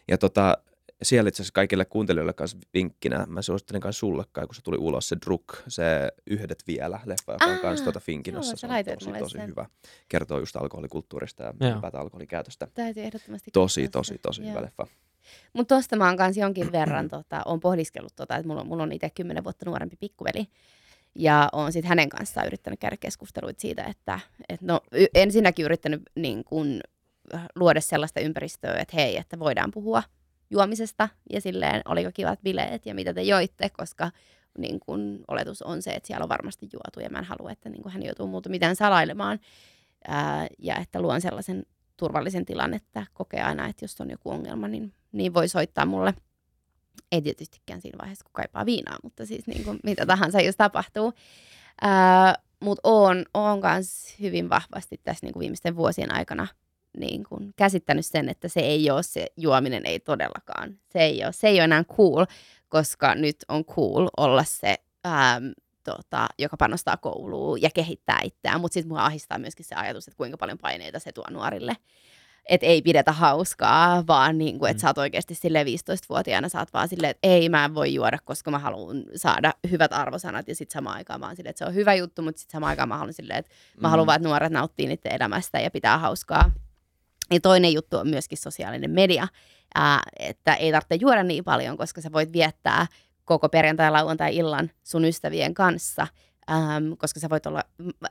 Ja 0.08 0.18
tota, 0.18 0.58
siellä 1.04 1.28
itse 1.30 1.42
asiassa 1.42 1.54
kaikille 1.54 1.86
kuuntelijoille 1.86 2.34
kanssa 2.34 2.58
vinkkinä, 2.74 3.26
mä 3.30 3.42
suosittelen 3.42 3.82
kanssa 3.82 4.00
sulle, 4.00 4.24
Kai, 4.32 4.46
kun 4.46 4.56
se 4.56 4.62
tuli 4.62 4.78
ulos, 4.78 5.10
se 5.10 5.18
Druk, 5.26 5.44
se 5.68 5.84
Yhdet 6.28 6.64
vielä, 6.68 7.00
leffa, 7.06 7.32
joka 7.34 7.46
on 7.46 7.60
kanssa 7.60 7.84
tuota 7.84 8.00
Finkinossa. 8.00 8.52
joo, 8.52 8.58
se 8.58 8.92
on 8.92 8.98
tosi, 9.00 9.20
tosi 9.20 9.38
sen. 9.38 9.48
hyvä. 9.50 9.66
Kertoo 10.10 10.40
just 10.40 10.56
alkoholikulttuurista 10.56 11.44
ja 11.44 11.54
ylipäätään 11.72 12.02
alkoholikäytöstä. 12.04 12.68
Täytyy 12.74 13.04
ehdottomasti 13.04 13.52
Tosi, 13.52 13.88
tosi, 13.88 14.18
tosi 14.18 14.42
Joo. 14.42 14.50
hyvä 14.52 14.62
leffa. 14.62 14.88
Mutta 15.54 15.76
tosta 15.76 15.96
mä 15.96 16.06
oon 16.08 16.18
kanssa 16.18 16.42
jonkin 16.42 16.72
verran 16.72 17.08
tota, 17.18 17.42
on 17.46 17.60
pohdiskellut, 17.60 18.16
tota, 18.16 18.36
että 18.36 18.48
mulla, 18.48 18.62
on- 18.62 18.68
mulla 18.68 18.84
on 18.84 18.92
itse 18.92 19.10
kymmenen 19.10 19.44
vuotta 19.44 19.66
nuorempi 19.66 19.96
pikkuveli. 20.00 20.48
Ja 21.16 21.50
oon 21.54 21.72
sitten 21.72 21.90
hänen 21.90 22.10
kanssaan 22.10 22.48
yrittänyt 22.48 22.80
käydä 22.80 22.98
keskusteluita 22.98 23.62
siitä, 23.62 23.84
että 23.84 24.20
et 24.50 24.62
no, 24.62 24.82
y- 24.92 25.06
ensinnäkin 25.16 25.66
yrittänyt 25.66 26.02
niin 26.16 26.44
kun, 26.44 26.80
äh, 27.34 27.46
luoda 27.56 27.82
sellaista 27.82 28.20
ympäristöä, 28.20 28.78
että 28.80 28.96
hei, 28.96 29.18
että 29.18 29.40
voidaan 29.40 29.72
puhua 29.72 30.04
juomisesta 30.50 31.10
ja 31.34 31.42
silleen, 31.42 31.82
oliko 31.86 32.10
kivat 32.14 32.40
bileet 32.44 32.86
ja 32.86 32.96
mitä 32.96 33.14
te 33.14 33.22
joitte, 33.22 33.70
koska 33.70 34.12
niin 34.58 34.80
kun, 34.80 35.24
oletus 35.28 35.62
on 35.62 35.82
se, 35.82 35.92
että 35.92 36.08
siellä 36.08 36.24
on 36.24 36.30
varmasti 36.30 36.70
juotu 36.74 37.00
ja 37.00 37.10
mä 37.10 37.20
en 37.20 37.26
halua, 37.26 37.52
että 37.52 37.70
niin 37.70 37.84
kun 37.84 37.92
hän 37.92 38.04
joutuu 38.04 38.28
muuta 38.28 38.50
mitään 38.50 38.76
salailemaan. 38.76 39.40
Ää, 40.08 40.48
ja 40.60 40.76
että 40.76 41.02
luon 41.02 41.22
sellaisen 41.22 41.66
turvallisen 41.98 42.46
tilan, 42.46 42.74
että 42.74 43.06
kokee 43.14 43.42
aina, 43.42 43.68
että 43.68 43.84
jos 43.84 44.02
on 44.02 44.10
joku 44.10 44.30
ongelma, 44.30 44.68
niin, 44.68 44.94
niin 45.12 45.34
voi 45.34 45.48
soittaa 45.48 45.86
mulle. 45.86 46.14
Ei 47.12 47.22
tietystikään 47.22 47.82
siinä 47.82 47.98
vaiheessa, 47.98 48.26
kun 48.26 48.34
kaipaa 48.34 48.66
viinaa, 48.66 48.98
mutta 49.04 49.26
siis 49.26 49.48
niin 49.48 49.64
kuin 49.64 49.80
mitä 49.84 50.06
tahansa, 50.06 50.42
jos 50.42 50.56
tapahtuu. 50.56 51.14
Mutta 52.60 52.82
oon, 52.84 53.26
oon 53.34 53.62
kans 53.62 54.16
hyvin 54.20 54.50
vahvasti 54.50 55.00
tässä 55.04 55.26
niin 55.26 55.34
kuin 55.34 55.42
viimeisten 55.42 55.76
vuosien 55.76 56.14
aikana 56.14 56.48
niin 57.00 57.24
kuin 57.24 57.54
käsittänyt 57.56 58.06
sen, 58.06 58.30
että 58.30 58.48
se 58.48 58.60
ei 58.60 58.92
ole 58.92 59.04
se 59.04 59.28
juominen, 59.38 59.86
ei 59.86 60.00
todellakaan. 60.00 60.78
Se 60.92 61.00
ei 61.00 61.24
ole, 61.24 61.32
se 61.34 61.48
ei 61.48 61.56
ole 61.56 61.64
enää 61.64 61.84
cool, 61.84 62.26
koska 62.70 63.16
nyt 63.16 63.38
on 63.50 63.66
cool 63.66 64.08
olla 64.18 64.44
se, 64.44 64.76
ähm, 65.08 65.46
tota, 65.84 66.28
joka 66.40 66.58
panostaa 66.58 66.98
kouluun 66.98 67.62
ja 67.62 67.70
kehittää 67.74 68.20
itseään. 68.24 68.62
Mutta 68.62 68.74
sitten 68.74 68.88
mua 68.90 69.06
ahistaa 69.06 69.38
myöskin 69.40 69.66
se 69.66 69.76
ajatus, 69.76 70.08
että 70.08 70.18
kuinka 70.18 70.38
paljon 70.38 70.58
paineita 70.58 71.00
se 71.00 71.12
tuo 71.12 71.24
nuorille. 71.32 71.78
Että 72.50 72.66
ei 72.68 72.82
pidetä 72.82 73.12
hauskaa, 73.12 74.04
vaan 74.08 74.38
niin 74.38 74.60
kuin, 74.60 74.72
että 74.72 74.80
Mm. 74.80 74.82
sä 74.82 74.88
oot 74.90 74.98
oikeasti 74.98 75.36
sille 75.36 75.64
15-vuotiaana, 75.64 76.50
sä 76.50 76.60
oot 76.60 76.74
vaan 76.74 76.88
silleen, 76.88 77.12
että 77.12 77.28
ei 77.28 77.50
mä 77.50 77.66
en 77.66 77.76
voi 77.76 77.94
juoda, 77.94 78.18
koska 78.26 78.52
mä 78.52 78.60
haluan 78.60 79.04
saada 79.16 79.54
hyvät 79.72 79.94
arvosanat. 79.94 80.48
Ja 80.48 80.56
sitten 80.56 80.74
samaan 80.74 80.96
aikaan 80.98 81.20
mä 81.20 81.26
oon 81.28 81.36
silleen, 81.36 81.50
että 81.50 81.58
se 81.66 81.66
on 81.70 81.74
hyvä 81.76 81.94
juttu, 81.94 82.22
mutta 82.22 82.40
sitten 82.40 82.52
samaan 82.52 82.70
aikaan 82.70 82.90
mä 82.90 82.98
haluan 82.98 83.14
silleen, 83.14 83.40
että 83.40 83.52
Mä 83.82 83.90
haluan 83.90 84.08
vaan, 84.08 84.16
että 84.16 84.28
nuoret 84.28 84.52
nauttii 84.52 84.88
niiden 84.88 85.12
elämästä 85.16 85.60
ja 85.60 85.72
pitää 85.72 85.98
hauskaa. 85.98 86.52
Ja 87.32 87.40
toinen 87.40 87.74
juttu 87.74 87.98
on 87.98 88.10
myöskin 88.10 88.38
sosiaalinen 88.38 88.92
media, 88.92 89.28
ää, 89.76 90.02
että 90.20 90.56
ei 90.56 90.72
tarvitse 90.72 90.96
juoda 90.96 91.24
niin 91.24 91.44
paljon, 91.44 91.78
koska 91.78 92.02
sä 92.02 92.12
voit 92.12 92.34
viettää 92.34 92.88
koko 93.26 93.50
perjantai- 93.50 93.88
ja 93.88 93.94
lauantai-illan 93.94 94.72
sun 94.84 95.06
ystävien 95.06 95.54
kanssa, 95.54 96.08
äm, 96.52 96.98
koska 96.98 97.20
sä 97.20 97.30
voit 97.30 97.46
olla 97.46 97.64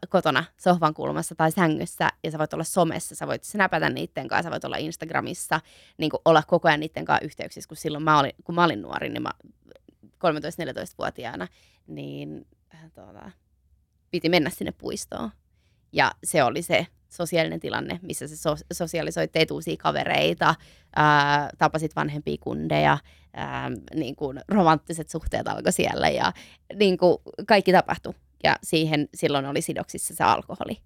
kotona 0.08 0.44
sohvan 0.56 0.94
kulmassa 0.94 1.34
tai 1.34 1.52
sängyssä 1.52 2.08
ja 2.24 2.30
sä 2.30 2.38
voit 2.38 2.52
olla 2.52 2.64
somessa, 2.64 3.14
sä 3.14 3.26
voit 3.26 3.44
snapata 3.44 3.88
niiden 3.88 4.28
kanssa, 4.28 4.42
sä 4.42 4.50
voit 4.50 4.64
olla 4.64 4.76
Instagramissa, 4.76 5.60
niin 5.98 6.10
olla 6.24 6.42
koko 6.42 6.68
ajan 6.68 6.80
niiden 6.80 7.04
kanssa 7.04 7.24
yhteyksissä, 7.24 7.68
kun 7.68 7.76
silloin 7.76 8.04
mä 8.04 8.18
olin, 8.18 8.32
kun 8.44 8.54
mä 8.54 8.64
olin 8.64 8.82
nuori, 8.82 9.08
niin 9.08 9.22
mä 9.22 9.30
13-14-vuotiaana, 10.06 11.48
niin 11.86 12.46
äh, 12.74 12.90
tuota, 12.94 13.30
piti 14.10 14.28
mennä 14.28 14.50
sinne 14.50 14.72
puistoon. 14.72 15.30
Ja 15.92 16.12
se 16.24 16.44
oli 16.44 16.62
se 16.62 16.86
sosiaalinen 17.14 17.60
tilanne, 17.60 17.98
missä 18.02 18.28
sä 18.28 18.36
so- 18.36 18.64
sosiaalisoit, 18.72 19.32
teit 19.32 19.50
uusia 19.50 19.76
kavereita, 19.76 20.54
ää, 20.96 21.50
tapasit 21.58 21.96
vanhempia 21.96 22.36
kundeja, 22.40 22.98
ää, 23.34 23.70
niin 23.94 24.16
kuin 24.16 24.40
romanttiset 24.48 25.08
suhteet 25.10 25.48
alkoi 25.48 25.72
siellä 25.72 26.08
ja 26.08 26.32
niin 26.74 26.98
kuin 26.98 27.16
kaikki 27.46 27.72
tapahtui. 27.72 28.14
Ja 28.44 28.56
siihen 28.62 29.08
silloin 29.14 29.46
oli 29.46 29.60
sidoksissa 29.62 30.14
se 30.14 30.24
alkoholi. 30.24 30.76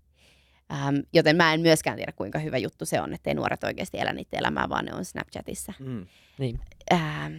Ähm, 0.73 0.97
joten 1.13 1.37
mä 1.37 1.55
en 1.55 1.61
myöskään 1.61 1.97
tiedä, 1.97 2.13
kuinka 2.13 2.39
hyvä 2.39 2.59
juttu 2.59 2.85
se 2.87 3.01
on, 3.01 3.15
ettei 3.15 3.35
nuoret 3.35 3.65
oikeasti 3.65 3.99
elä 3.99 4.13
niitä 4.13 4.39
elämää, 4.39 4.69
vaan 4.69 4.85
ne 4.85 4.95
on 4.95 5.05
Snapchatissa. 5.05 5.73
Mm. 5.79 6.07
Niin. 6.39 6.61
Ähm, 6.93 7.35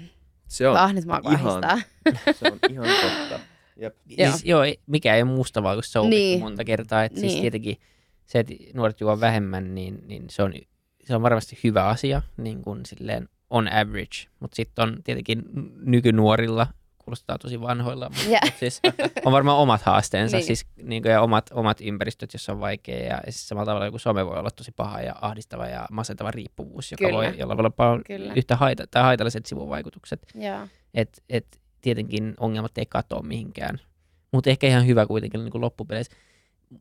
Se 0.48 0.68
on, 0.68 0.78
ah, 0.78 0.94
nyt 0.94 1.06
mua 1.06 1.22
ihan- 1.32 1.64
se 2.40 2.48
on 2.52 2.60
ihan 2.72 2.88
totta. 3.02 3.40
Jep. 3.82 3.96
Joo. 4.18 4.32
Siis, 4.32 4.46
joo, 4.46 4.62
mikä 4.88 5.16
ei 5.16 5.22
ole 5.22 5.32
musta 5.32 5.62
se 5.82 6.00
on 6.00 6.10
Niin. 6.10 6.40
monta 6.40 6.64
kertaa. 6.64 7.04
Et 7.04 7.12
siis 7.18 7.34
Niin. 7.34 7.42
tietenkin 7.42 7.78
se, 8.30 8.40
että 8.40 8.54
nuoret 8.74 9.02
juo 9.02 9.20
vähemmän, 9.20 9.76
niin, 9.76 10.00
niin 10.08 10.26
se, 10.30 10.44
on, 10.44 10.54
se 11.04 11.16
on 11.16 11.22
varmasti 11.22 11.60
hyvä 11.64 11.86
asia, 11.86 12.22
niin 12.38 12.62
kuin 12.62 12.86
silleen 12.86 13.30
on 13.50 13.68
average. 13.68 14.28
Mutta 14.40 14.56
sitten 14.56 14.84
on 14.84 14.98
tietenkin 15.04 15.44
nykynuorilla, 15.82 16.68
kuulostaa 16.98 17.38
tosi 17.38 17.62
vanhoilla, 17.62 18.10
mutta 18.10 18.46
mut 18.46 18.54
siis 18.60 18.82
on 19.26 19.32
varmaan 19.34 19.58
omat 19.58 19.82
haasteensa 19.82 20.38
Niin. 20.38 20.46
siis, 20.48 20.66
niin 20.84 21.02
kuin, 21.04 21.12
ja 21.12 21.22
omat, 21.22 21.50
omat 21.54 21.82
ympäristöt, 21.82 22.34
jossa 22.34 22.52
on 22.52 22.60
vaikea. 22.60 23.06
Ja, 23.06 23.22
siis 23.24 23.48
samalla 23.48 23.66
tavalla 23.66 23.86
joku 23.86 24.00
some 24.00 24.26
voi 24.26 24.40
olla 24.40 24.52
tosi 24.52 24.72
paha 24.72 25.02
ja 25.02 25.16
ahdistava 25.22 25.68
ja 25.68 25.88
masentava 25.92 26.32
riippuvuus, 26.32 26.92
joka 26.92 27.04
Kyllä. 27.06 27.18
voi, 27.18 27.40
jolla 27.40 27.58
voi 27.58 27.62
olla 27.62 27.70
paljon 27.70 28.02
Kyllä. 28.08 28.34
yhtä 28.34 28.56
haita, 28.56 28.88
tai 28.88 29.04
haitalliset 29.04 29.46
sivuvaikutukset. 29.46 30.22
Joo. 30.36 30.68
Et, 30.94 31.24
et 31.30 31.62
tietenkin 31.82 32.34
ongelmat 32.40 32.78
ei 32.78 32.86
katoa 32.86 33.22
mihinkään. 33.22 33.80
Mutta 34.32 34.50
ehkä 34.50 34.68
ihan 34.68 34.88
hyvä 34.88 35.06
kuitenkin 35.06 35.40
niin 35.44 35.52
kuin 35.52 35.62
loppupeleissä. 35.62 36.16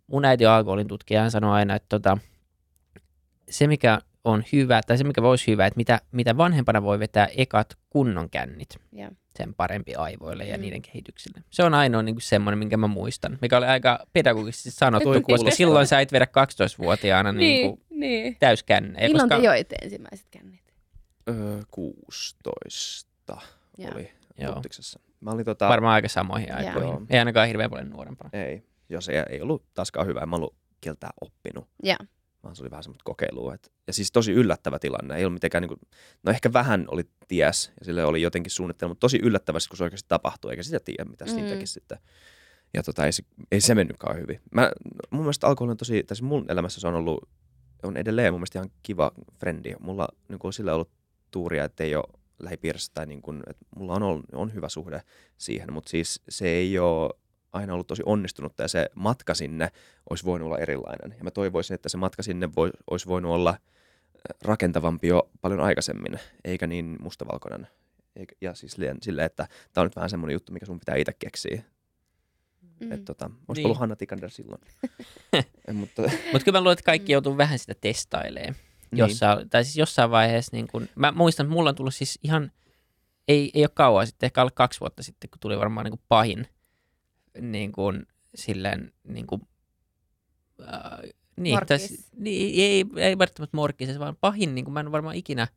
Mun 0.07 0.24
äiti 0.24 0.47
on 0.47 0.53
alkoholin 0.53 0.86
tutkija, 0.89 1.20
hän 1.20 1.30
sanoo 1.30 1.53
aina, 1.53 1.74
että 1.74 1.86
tota, 1.89 2.18
se 3.51 3.66
mikä 3.66 4.01
on 4.24 4.45
hyvä, 4.53 4.80
tai 4.86 4.99
se 4.99 5.05
mikä 5.05 5.22
voisi 5.22 5.47
hyvä, 5.53 5.66
että 5.66 5.76
mitä, 5.76 6.01
mitä 6.12 6.36
vanhempana 6.36 6.82
voi 6.82 6.99
vetää 6.99 7.28
ekat 7.36 7.76
kunnon 7.91 8.30
kännit, 8.30 8.68
Joo. 8.93 9.11
sen 9.39 9.55
parempi 9.55 9.95
aivoille 9.95 10.45
ja 10.45 10.57
Mm. 10.57 10.61
niiden 10.61 10.82
kehitykselle. 10.82 11.43
Se 11.51 11.62
on 11.64 11.74
ainoa 11.74 12.03
niin 12.03 12.14
kuin 12.14 12.22
semmoinen, 12.22 12.59
minkä 12.59 12.76
mä 12.76 12.86
muistan, 12.86 13.39
mikä 13.43 13.59
oli 13.59 13.66
aika 13.66 14.07
pedagogisesti 14.12 14.70
sanottu, 14.80 15.09
koska 15.09 15.20
kuulostaa. 15.22 15.51
silloin 15.51 15.86
sä 15.86 16.01
et 16.01 16.12
vedä 16.12 16.24
12-vuotiaana 16.24 17.32
niin 17.32 17.68
kuin 17.70 17.82
niin. 17.91 18.36
täyskännejä. 18.41 19.09
Milloin 19.09 19.28
koska, 19.28 19.41
te 19.41 19.47
joitte 19.47 19.76
ensimmäiset 19.82 20.26
kännit? 20.30 20.61
Öö, 21.28 21.61
16 21.70 23.09
Joo. 23.78 23.91
oli 23.95 24.12
Joo. 24.39 24.62
Mä 25.20 25.30
olin 25.30 25.45
tota, 25.45 25.68
Varmaan 25.68 25.95
aika 25.95 26.09
samoihin 26.09 26.55
aikoihin. 26.55 27.07
Ei 27.11 27.18
ainakaan 27.18 27.47
hirveän 27.49 27.70
paljon 27.70 27.91
nuorempana. 27.91 28.30
ei, 28.32 28.62
jos 28.89 29.09
ei, 29.09 29.22
ei 29.30 29.41
ollut 29.41 29.64
taaskaan 29.74 30.07
hyvä, 30.07 30.20
en 30.20 30.28
mä 30.28 30.36
ollut 30.36 30.55
kieltää 30.80 31.11
oppinut. 31.20 31.68
Joo. 31.82 31.97
vaan 32.43 32.57
se 32.57 32.62
oli 32.62 32.70
vähän 32.70 32.82
semmoista 32.82 33.05
kokeilua. 33.05 33.55
Et, 33.55 33.72
ja 33.86 33.93
siis 33.93 34.12
tosi 34.12 34.32
yllättävä 34.32 34.78
tilanne. 34.78 35.16
Ei 35.16 35.24
ollut 35.24 35.34
mitenkään, 35.34 35.62
niin 35.62 35.68
kuin, 35.68 35.80
no 36.22 36.32
ehkä 36.32 36.53
vähän 36.53 36.84
oli 36.91 37.03
ties 37.28 37.72
ja 37.80 37.84
sille 37.84 38.05
oli 38.05 38.22
jotenkin 38.22 38.51
suunnitelma, 38.51 38.91
mutta 38.91 39.01
tosi 39.01 39.18
yllättävä, 39.22 39.59
kun 39.68 39.76
se 39.76 39.84
oikeasti 39.84 40.09
tapahtui, 40.09 40.51
eikä 40.51 40.62
sitä 40.62 40.80
tiedä, 40.84 41.05
mitä 41.05 41.26
siinä 41.26 41.43
Mm. 41.43 41.49
tekisi 41.49 41.72
sitten. 41.72 41.99
Ja 42.74 42.82
tota, 42.82 43.07
ei, 43.07 43.12
se, 43.12 43.22
ei 43.53 43.61
se 43.61 43.74
mennytkään 43.74 44.16
hyvin. 44.16 44.41
Mä, 44.55 44.72
mun 45.11 45.22
mielestä 45.22 45.47
alkoholi 45.47 45.70
on 45.70 45.76
tosi, 45.76 46.03
tai 46.03 46.16
siis 46.16 46.22
mun 46.28 46.45
elämässä 46.49 46.80
se 46.80 46.89
on 46.89 46.95
ollut, 46.95 47.28
on 47.82 47.97
edelleen 47.97 48.32
mun 48.32 48.41
mielestä 48.41 48.59
ihan 48.59 48.70
kiva 48.82 49.12
frendi. 49.41 49.74
Mulla 49.80 50.09
niin 50.28 50.39
kuin, 50.39 50.49
on 50.49 50.53
sillä 50.53 50.74
ollut 50.74 50.91
tuuria, 51.30 51.64
että 51.64 51.84
ei 51.84 51.95
ole 51.97 52.05
lähipiirissä 52.39 52.93
tai 52.95 53.07
niin 53.07 53.22
kuin, 53.22 53.43
että 53.47 53.66
mulla 53.76 53.95
on, 53.95 54.03
ollut, 54.03 54.26
on 54.32 54.55
hyvä 54.55 54.68
suhde 54.68 55.03
siihen, 55.39 55.72
mutta 55.72 55.91
siis 55.91 56.20
se 56.28 56.49
ei 56.49 56.78
ole 56.78 57.11
aina 57.53 57.72
ollut 57.74 57.86
tosi 57.86 58.03
onnistunutta 58.07 58.62
ja 58.62 58.68
se 58.68 58.90
matka 58.94 59.34
sinne 59.34 59.70
olisi 60.11 60.24
voinut 60.24 60.46
olla 60.46 60.59
erilainen. 60.59 61.14
Ja 61.18 61.24
mä 61.24 61.30
toivoisin, 61.30 61.74
että 61.74 61.88
se 61.88 61.96
matka 61.96 62.22
sinne 62.22 62.49
voi, 62.57 62.70
olisi 62.90 63.07
voinut 63.07 63.32
olla 63.32 63.51
äh, 63.51 63.57
rakentavampi 64.42 65.09
jo 65.09 65.30
paljon 65.40 65.61
aikaisemmin, 65.61 66.18
eikä 66.44 66.66
niin 66.66 66.96
mustavalkoinen. 67.01 67.68
Eikä, 68.16 68.34
ja 68.40 68.55
siis 68.55 68.72
silleen 69.03 69.26
että 69.26 69.49
tämä 69.72 69.82
on 69.82 69.86
nyt 69.86 69.96
vähän 69.96 70.11
semmoinen 70.11 70.32
juttu, 70.34 70.53
mikä 70.53 70.66
sun 70.66 70.78
pitää 70.78 70.96
itse 70.96 71.12
keksiä. 71.12 71.62
Mm. 72.80 72.92
Että 72.92 73.05
tota, 73.05 73.30
olisi 73.49 73.59
Niin. 73.61 73.66
ollut 73.66 73.78
Hanna 73.78 73.96
Tikander 73.96 74.30
silloin. 74.30 74.61
Mutta, 75.72 76.03
Mutta 76.03 76.44
kyllä 76.44 76.57
mä 76.59 76.61
luulen, 76.61 76.72
että 76.72 76.84
kaikki 76.84 77.12
joutuu 77.12 77.36
vähän 77.36 77.59
sitä 77.59 77.74
testailemaan. 77.80 78.55
niin. 78.90 78.99
Jossain, 78.99 79.51
tai 79.51 79.64
siis 79.64 79.76
jossain 79.76 80.11
vaiheessa, 80.11 80.57
niin 80.57 80.68
kun, 80.68 80.88
mä 80.94 81.12
muistan, 81.12 81.46
että 81.46 81.55
mulla 81.55 81.68
on 81.70 81.74
tullut 81.76 81.94
siis 81.94 82.18
ihan, 82.22 82.53
ei, 83.28 83.51
ei 83.55 83.62
ole 83.62 83.70
kauan 83.74 84.07
sitten, 84.07 84.26
ehkä 84.26 84.40
alle 84.40 84.51
kaksi 84.55 84.80
vuotta 84.80 85.03
sitten, 85.03 85.30
kun 85.30 85.40
tuli 85.40 85.59
varmaan 85.59 85.84
niin 85.84 85.92
kuin 85.92 86.03
pahin, 86.09 86.46
niin 87.41 87.72
kuin, 87.72 88.07
silleen, 88.34 88.93
niin 89.05 89.26
kuin, 89.26 89.43
äh, 90.62 90.99
niin, 91.36 91.59
siis- 91.76 92.09
niin, 92.16 92.61
ei, 92.62 92.84
ei 92.97 93.18
välttämättä 93.18 93.57
morkkis, 93.57 93.99
vaan 93.99 94.16
pahin, 94.20 94.55
niin 94.55 94.64
kuin 94.64 94.72
mä 94.72 94.80
en 94.80 94.93
varmaan 94.93 95.14
ikinä 95.16 95.49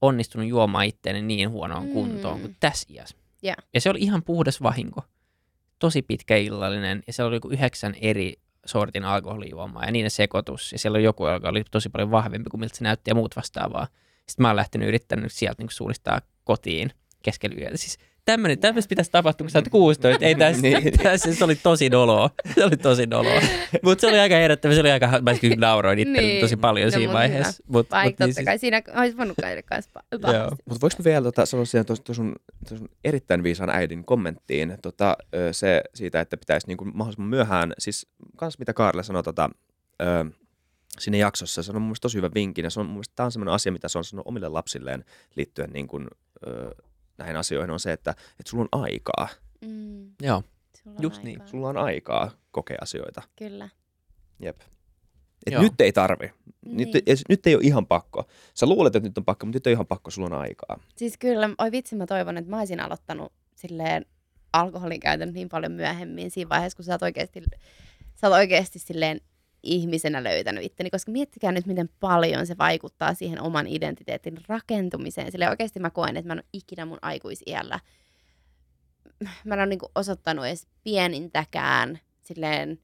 onnistunut 0.00 0.48
juomaan 0.48 0.86
itteeni 0.86 1.22
niin 1.22 1.50
huonoon 1.50 1.86
Mm. 1.86 1.92
kuntoon 1.92 2.40
kuin 2.40 2.56
tässä 2.60 2.86
iässä. 2.90 3.16
Ja. 3.42 3.54
ja 3.74 3.80
se 3.80 3.90
oli 3.90 3.98
ihan 4.00 4.22
puhdas 4.22 4.62
vahinko. 4.62 5.02
Tosi 5.78 6.02
pitkä 6.02 6.36
illallinen, 6.36 7.02
ja 7.06 7.12
siellä 7.12 7.28
oli 7.28 7.36
joku 7.36 7.48
yhdeksän 7.48 7.94
eri 8.00 8.34
sortin 8.66 9.04
alkoholijuomaa 9.04 9.84
ja 9.84 9.92
niiden 9.92 10.10
sekoitus. 10.10 10.72
Ja 10.72 10.78
siellä 10.78 10.96
oli 10.96 11.04
joku, 11.04 11.26
joka 11.26 11.48
oli 11.48 11.64
tosi 11.70 11.88
paljon 11.88 12.10
vahvempi 12.10 12.50
kuin 12.50 12.60
miltä 12.60 12.76
se 12.76 12.84
näytti 12.84 13.10
ja 13.10 13.14
muut 13.14 13.36
vastaavaa. 13.36 13.86
Sitten 14.26 14.42
mä 14.42 14.48
oon 14.48 14.56
lähtenyt 14.56 14.88
yrittänyt 14.88 15.32
sieltä 15.32 15.62
niin 15.62 15.70
suunnistaa 15.70 16.20
kotiin 16.44 16.90
keskellä 17.22 17.56
yötä. 17.60 17.76
Siis 17.76 17.98
tämmöinen, 18.24 18.58
tämmöistä 18.58 18.88
pitäisi 18.88 19.10
tapahtua, 19.10 19.44
kun 19.44 19.50
sä 19.50 19.58
oot 19.58 19.68
16. 19.68 20.26
Ei 20.26 20.34
tässä, 20.34 20.62
Niin. 20.62 20.92
tässä 21.02 21.34
se 21.34 21.44
oli 21.44 21.54
tosi 21.56 21.88
noloa. 21.88 22.30
Se 22.54 22.64
oli 22.64 22.76
tosi 22.76 23.06
noloa. 23.06 23.40
Mutta 23.82 24.00
se 24.00 24.06
oli 24.06 24.18
aika 24.18 24.34
herättävä. 24.34 24.74
Se 24.74 24.80
oli 24.80 24.90
aika, 24.90 25.08
mä 25.22 25.34
kyllä 25.34 25.56
nauroin 25.56 25.98
itselleni 25.98 26.26
Niin. 26.26 26.40
tosi 26.40 26.56
paljon 26.56 26.86
No, 26.92 26.98
siinä 26.98 27.12
vaiheessa. 27.12 27.62
Mut, 27.68 27.90
Vaikka 27.90 28.04
mut 28.04 28.10
totta 28.12 28.24
niin 28.26 28.34
siis- 28.34 28.44
kai 28.44 28.58
siinä 28.58 28.82
olisi 28.96 29.16
voinut 29.16 29.36
käydä 29.40 29.62
kanssa. 29.62 30.00
Mutta 30.64 30.80
voiko 30.80 30.96
mä 30.98 31.04
vielä 31.04 31.22
tota, 31.22 31.46
sanoa 31.46 31.64
siihen 31.64 31.86
tuossa 31.86 32.14
sun, 32.14 32.36
sun 32.68 32.88
erittäin 33.04 33.42
viisaan 33.42 33.70
äidin 33.70 34.04
kommenttiin 34.04 34.78
tota, 34.82 35.16
se 35.52 35.82
siitä, 35.94 36.20
että 36.20 36.36
pitäisi 36.36 36.66
niinku 36.66 36.84
mahdollisimman 36.84 37.28
myöhään, 37.30 37.72
siis 37.78 38.06
kans 38.36 38.58
mitä 38.58 38.72
Kaarle 38.72 39.02
sanoi 39.02 39.22
tota, 39.22 39.50
ö, 40.02 40.24
siinä 40.98 41.16
jaksossa, 41.16 41.62
se 41.62 41.70
on 41.70 41.76
mun 41.76 41.82
mielestä 41.82 42.02
tosi 42.02 42.16
hyvä 42.18 42.30
vinkki, 42.34 42.60
ja 42.60 42.70
se 42.70 42.80
on 42.80 42.86
mun 42.86 42.94
mielestä 42.94 43.12
tämä 43.16 43.24
on 43.24 43.32
sellainen 43.32 43.54
asia, 43.54 43.72
mitä 43.72 43.88
se 43.88 43.98
on 43.98 44.04
sanonut 44.04 44.26
omille 44.26 44.48
lapsilleen 44.48 45.04
liittyen 45.36 45.70
niin 45.72 45.88
kuin, 45.88 46.06
ö, 46.46 46.74
näihin 47.18 47.36
asioihin, 47.36 47.70
on 47.70 47.80
se, 47.80 47.92
että, 47.92 48.10
että 48.10 48.50
sulla 48.50 48.68
on 48.72 48.82
aikaa. 48.82 49.28
Mm, 49.64 50.10
Joo. 50.22 50.42
sulla 50.82 50.96
on 50.96 51.02
Just 51.02 51.22
niin. 51.22 51.36
aikaa. 51.36 51.46
Sulla 51.50 51.68
on 51.68 51.76
aikaa 51.76 52.30
kokea 52.50 52.78
asioita. 52.80 53.22
Kyllä. 53.36 53.68
Jep. 54.40 54.60
Et 55.46 55.52
Joo. 55.52 55.62
nyt 55.62 55.80
ei 55.80 55.92
tarvi. 55.92 56.26
Nyt, 56.66 56.92
Niin. 56.92 57.02
ei, 57.06 57.14
nyt 57.28 57.46
ei 57.46 57.54
ole 57.54 57.62
ihan 57.64 57.86
pakko. 57.86 58.24
Sä 58.54 58.66
luulet, 58.66 58.96
että 58.96 59.08
nyt 59.08 59.18
on 59.18 59.24
pakko, 59.24 59.46
mutta 59.46 59.56
nyt 59.56 59.66
ei 59.66 59.70
ole 59.70 59.74
ihan 59.76 59.86
pakko, 59.86 60.10
sulla 60.10 60.26
on 60.36 60.40
aikaa. 60.42 60.80
Siis 60.96 61.18
kyllä, 61.18 61.50
oi 61.58 61.72
vitsi, 61.72 61.96
mä 61.96 62.06
toivon, 62.06 62.36
että 62.38 62.50
mä 62.50 62.58
olisin 62.58 62.80
aloittanut 62.80 63.32
silleen 63.56 64.06
alkoholin 64.52 65.00
käytön 65.00 65.32
niin 65.32 65.48
paljon 65.48 65.72
myöhemmin 65.72 66.30
siinä 66.30 66.48
vaiheessa, 66.48 66.76
kun 66.76 66.84
sä 66.84 66.92
oot 66.92 67.02
oikeasti, 67.02 67.42
sä 68.14 68.26
oot 68.28 68.34
oikeasti 68.36 68.78
silleen 68.78 69.20
ihmisenä 69.62 70.24
löytänyt 70.24 70.64
itteni, 70.64 70.90
koska 70.90 71.12
miettikää 71.12 71.52
nyt, 71.52 71.66
miten 71.66 71.88
paljon 72.00 72.46
se 72.46 72.58
vaikuttaa 72.58 73.14
siihen 73.14 73.42
oman 73.42 73.66
identiteetin 73.66 74.38
rakentumiseen. 74.48 75.32
Sille 75.32 75.48
oikeasti 75.48 75.80
mä 75.80 75.90
koen, 75.90 76.16
että 76.16 76.26
mä 76.28 76.32
en 76.32 76.38
ole 76.38 76.48
ikinä 76.52 76.84
mun 76.86 76.98
aikuisiällä, 77.02 77.80
mä 79.44 79.54
en 79.54 79.60
ole 79.60 79.66
niinku 79.66 79.90
osoittanut 79.94 80.46
edes 80.46 80.66
pienintäkään 80.84 81.98
silleen, 82.22 82.80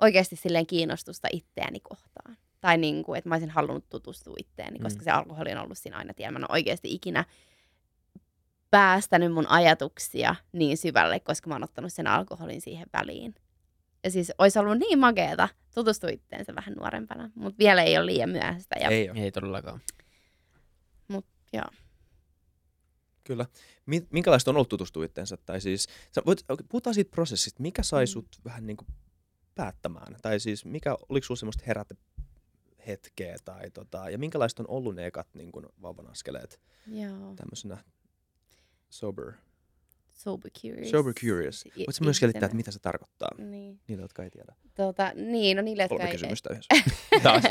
oikeasti 0.00 0.36
silleen 0.36 0.66
kiinnostusta 0.66 1.28
itseäni 1.32 1.80
kohtaan. 1.80 2.36
Tai 2.60 2.78
niin 2.78 3.02
kuin, 3.04 3.18
että 3.18 3.28
mä 3.28 3.34
olisin 3.34 3.50
halunnut 3.50 3.88
tutustua 3.88 4.34
itteeni, 4.38 4.78
koska 4.78 5.00
Mm. 5.00 5.04
se 5.04 5.10
alkoholi 5.10 5.52
on 5.52 5.58
ollut 5.58 5.78
siinä 5.78 5.96
aina 5.98 6.14
tiellä. 6.14 6.32
Mä 6.32 6.38
en 6.38 6.50
ole 6.50 6.56
oikeasti 6.56 6.94
ikinä 6.94 7.24
päästänyt 8.70 9.32
mun 9.32 9.48
ajatuksia 9.48 10.34
niin 10.52 10.76
syvälle, 10.76 11.20
koska 11.20 11.48
mä 11.48 11.54
oon 11.54 11.64
ottanut 11.64 11.92
sen 11.92 12.06
alkoholin 12.06 12.60
siihen 12.60 12.86
väliin. 12.92 13.34
Ja 14.04 14.10
siis 14.10 14.32
olisi 14.38 14.58
ollut 14.58 14.78
niin 14.78 14.98
makeeta 14.98 15.48
tutustua 15.74 16.10
itteensä 16.10 16.54
vähän 16.54 16.74
nuorempana, 16.74 17.30
mutta 17.34 17.58
vielä 17.58 17.82
ei 17.82 17.98
ole 17.98 18.06
liian 18.06 18.30
myöhäistä. 18.30 18.76
Ja, 18.80 18.88
Ei 18.88 19.10
ole. 19.10 19.18
Ei 19.20 19.32
todellakaan. 19.32 19.80
joo. 21.52 21.64
Kyllä. 23.24 23.46
Mi- 23.86 24.06
Minkälaista 24.10 24.50
on 24.50 24.56
ollut 24.56 24.68
tutustua 24.68 25.04
itteensä? 25.04 25.36
Tai 25.46 25.60
siis, 25.60 25.86
voit, 26.26 26.44
puhutaan 26.68 26.94
siitä 26.94 27.10
prosessista. 27.10 27.62
Mikä 27.62 27.82
sai 27.82 28.04
Mm. 28.04 28.06
sut 28.06 28.26
vähän 28.44 28.66
niin 28.66 28.76
kuin 28.76 28.88
päättämään? 29.54 30.16
Tai 30.22 30.40
siis, 30.40 30.64
mikä, 30.64 30.96
oliko 31.08 31.24
sulla 31.26 31.38
semmoista 31.38 31.64
herätä 31.66 31.94
hetkeä? 32.86 33.36
Tai 33.44 33.70
tota, 33.70 34.10
ja 34.10 34.18
minkälaista 34.18 34.62
on 34.62 34.68
ollut 34.68 34.94
ne 34.94 35.06
ekat 35.06 35.28
niin 35.34 35.52
kuin 35.52 35.66
vauvan 35.82 36.10
askeleet 36.10 36.60
joo. 36.86 37.34
tämmöisenä 37.36 37.84
sober, 38.90 39.32
Sober 40.24 40.50
curious. 40.62 40.90
sober 40.90 41.12
curious? 41.14 41.64
Voitko 41.76 42.04
myös 42.04 42.16
selittää, 42.18 42.46
että 42.46 42.56
mitä 42.56 42.70
se 42.70 42.78
tarkoittaa 42.78 43.28
Niin. 43.38 43.80
niille, 43.88 44.02
jotka 44.02 44.22
ei 44.24 44.30
tiedä? 44.30 44.54
Tota, 44.74 45.12
niin, 45.14 45.56
no 45.56 45.62
niille, 45.62 45.82
jotka 45.82 45.96
Kolme 45.96 46.10
ei... 46.10 46.12
kysymystä 46.12 46.50
yhdessä. 46.52 46.74
Taas. 47.22 47.42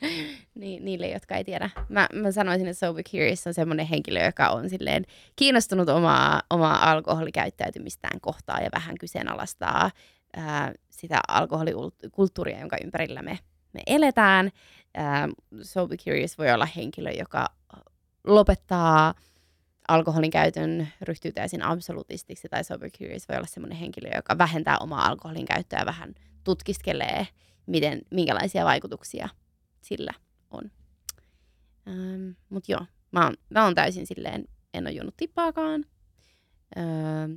niin, 0.54 0.84
niille, 0.84 1.08
jotka 1.08 1.36
ei 1.36 1.44
tiedä. 1.44 1.70
Mä, 1.88 2.08
mä 2.12 2.32
sanoisin, 2.32 2.66
että 2.68 2.86
Sober 2.86 3.04
Curious 3.04 3.46
on 3.46 3.54
semmoinen 3.54 3.86
henkilö, 3.86 4.24
joka 4.24 4.48
on 4.48 4.70
silleen 4.70 5.04
kiinnostunut 5.36 5.88
omaa, 5.88 6.42
omaa 6.50 6.90
alkoholikäyttäytymistään 6.90 8.20
kohtaan 8.20 8.62
ja 8.62 8.68
vähän 8.74 8.98
kyseenalaistaa 8.98 9.90
ää, 10.36 10.72
sitä 10.90 11.20
alkoholikulttuuria, 11.28 12.60
jonka 12.60 12.76
ympärillä 12.84 13.22
me, 13.22 13.38
me 13.72 13.80
eletään. 13.86 14.50
Ää, 14.94 15.28
Sober 15.62 15.98
Curious 15.98 16.38
voi 16.38 16.52
olla 16.52 16.66
henkilö, 16.76 17.10
joka 17.10 17.46
lopettaa 18.26 19.14
alkoholin 19.88 20.30
käytön, 20.30 20.88
ryhtyy 21.00 21.32
täysin 21.32 21.62
absolutistiksi, 21.62 22.48
tai 22.48 22.64
Sober 22.64 22.90
Curious 22.90 23.28
voi 23.28 23.36
olla 23.36 23.46
semmoinen 23.46 23.78
henkilö, 23.78 24.10
joka 24.14 24.38
vähentää 24.38 24.78
omaa 24.78 25.06
alkoholin 25.06 25.46
käyttöä 25.46 25.78
ja 25.78 25.86
vähän 25.86 26.14
tutkiskelee, 26.44 27.26
miten, 27.66 28.02
minkälaisia 28.10 28.64
vaikutuksia 28.64 29.28
sillä 29.80 30.12
on. 30.50 30.70
Ähm, 31.88 32.30
Mutta 32.48 32.72
joo, 32.72 32.86
mä 33.10 33.24
oon, 33.24 33.34
mä 33.50 33.64
oon 33.64 33.74
täysin 33.74 34.06
silleen, 34.06 34.44
en 34.74 34.86
ole 34.86 34.92
juonut 34.92 35.16
tippaakaan 35.16 35.84
ähm, 36.78 37.32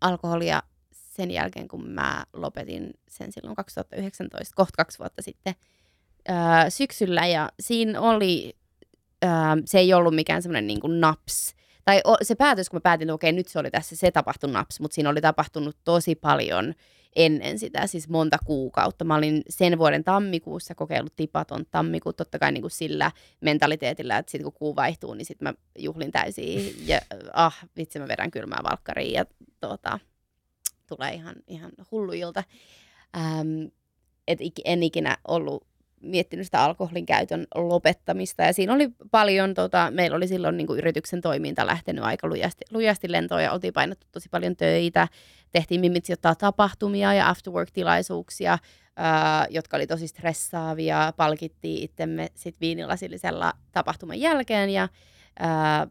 alkoholia 0.00 0.62
sen 0.92 1.30
jälkeen, 1.30 1.68
kun 1.68 1.88
mä 1.90 2.24
lopetin 2.32 2.90
sen 3.08 3.32
silloin 3.32 3.56
2019, 3.56 4.56
kohta 4.56 4.76
kaksi 4.76 4.98
vuotta 4.98 5.22
sitten 5.22 5.54
äh, 6.30 6.66
syksyllä. 6.68 7.26
Ja 7.26 7.48
siinä 7.60 8.00
oli, 8.00 8.56
se 9.64 9.78
ei 9.78 9.94
ollut 9.94 10.14
mikään 10.14 10.42
semmoinen 10.42 10.66
niin 10.66 11.00
naps 11.00 11.54
tai 11.84 12.00
o, 12.04 12.16
se 12.22 12.34
päätös, 12.34 12.70
kun 12.70 12.76
mä 12.76 12.80
päätin, 12.80 13.08
että 13.08 13.14
okei, 13.14 13.32
nyt 13.32 13.48
se 13.48 13.58
oli 13.58 13.70
tässä, 13.70 13.96
se 13.96 14.10
tapahtui 14.10 14.50
naps, 14.50 14.80
mutta 14.80 14.94
siinä 14.94 15.10
oli 15.10 15.20
tapahtunut 15.20 15.76
tosi 15.84 16.14
paljon 16.14 16.74
ennen 17.16 17.58
sitä, 17.58 17.86
siis 17.86 18.08
monta 18.08 18.38
kuukautta. 18.44 19.04
Mä 19.04 19.14
olin 19.14 19.42
sen 19.48 19.78
vuoden 19.78 20.04
tammikuussa 20.04 20.74
kokeillut 20.74 21.16
tipaton 21.16 21.64
tammikuun, 21.70 22.14
totta 22.14 22.38
kai 22.38 22.52
niin 22.52 22.62
kuin 22.62 22.70
sillä 22.70 23.10
mentaliteetillä, 23.40 24.18
että 24.18 24.30
sitten 24.32 24.44
kun 24.44 24.52
kuu 24.52 24.76
vaihtuu, 24.76 25.14
niin 25.14 25.26
sitten 25.26 25.48
mä 25.48 25.54
juhlin 25.78 26.12
täysin 26.12 26.74
ja 26.86 27.00
ah, 27.32 27.56
vitsi 27.76 27.98
mä 27.98 28.08
vedän 28.08 28.30
kylmää 28.30 28.60
valkkariin 28.70 29.12
ja 29.12 29.24
tota, 29.60 29.98
tulee 30.86 31.14
ihan, 31.14 31.36
ihan 31.46 31.72
hullu 31.90 32.12
ilta. 32.12 32.44
Ähm, 33.16 33.64
et 34.28 34.38
en 34.64 34.82
ikinä 34.82 35.16
ollut 35.28 35.66
miettinyt 36.00 36.46
sitä 36.46 36.64
alkoholin 36.64 37.06
käytön 37.06 37.46
lopettamista. 37.54 38.42
Ja 38.42 38.52
siinä 38.52 38.74
oli 38.74 38.88
paljon, 39.10 39.54
tota, 39.54 39.90
meillä 39.90 40.16
oli 40.16 40.28
silloin 40.28 40.56
niin 40.56 40.66
kuin 40.66 40.78
yrityksen 40.78 41.20
toiminta 41.20 41.66
lähtenyt 41.66 42.04
aika 42.04 42.28
lujasti, 42.28 42.64
lujasti 42.70 43.12
lentoon 43.12 43.42
ja 43.42 43.52
oltiin 43.52 43.72
painettu 43.72 44.06
tosi 44.12 44.28
paljon 44.28 44.56
töitä. 44.56 45.08
Tehtiin 45.52 45.80
mimitsi 45.80 46.12
ottaa 46.12 46.34
tapahtumia 46.34 47.14
ja 47.14 47.28
afterwork-tilaisuuksia, 47.28 48.58
ää, 48.96 49.46
jotka 49.50 49.76
oli 49.76 49.86
tosi 49.86 50.08
stressaavia. 50.08 51.12
Palkittiin 51.16 51.82
itsemme 51.82 52.28
sitten 52.34 52.60
viinilasillisella 52.60 53.52
tapahtuman 53.72 54.20
jälkeen 54.20 54.70
ja 54.70 54.88
ää, 55.38 55.86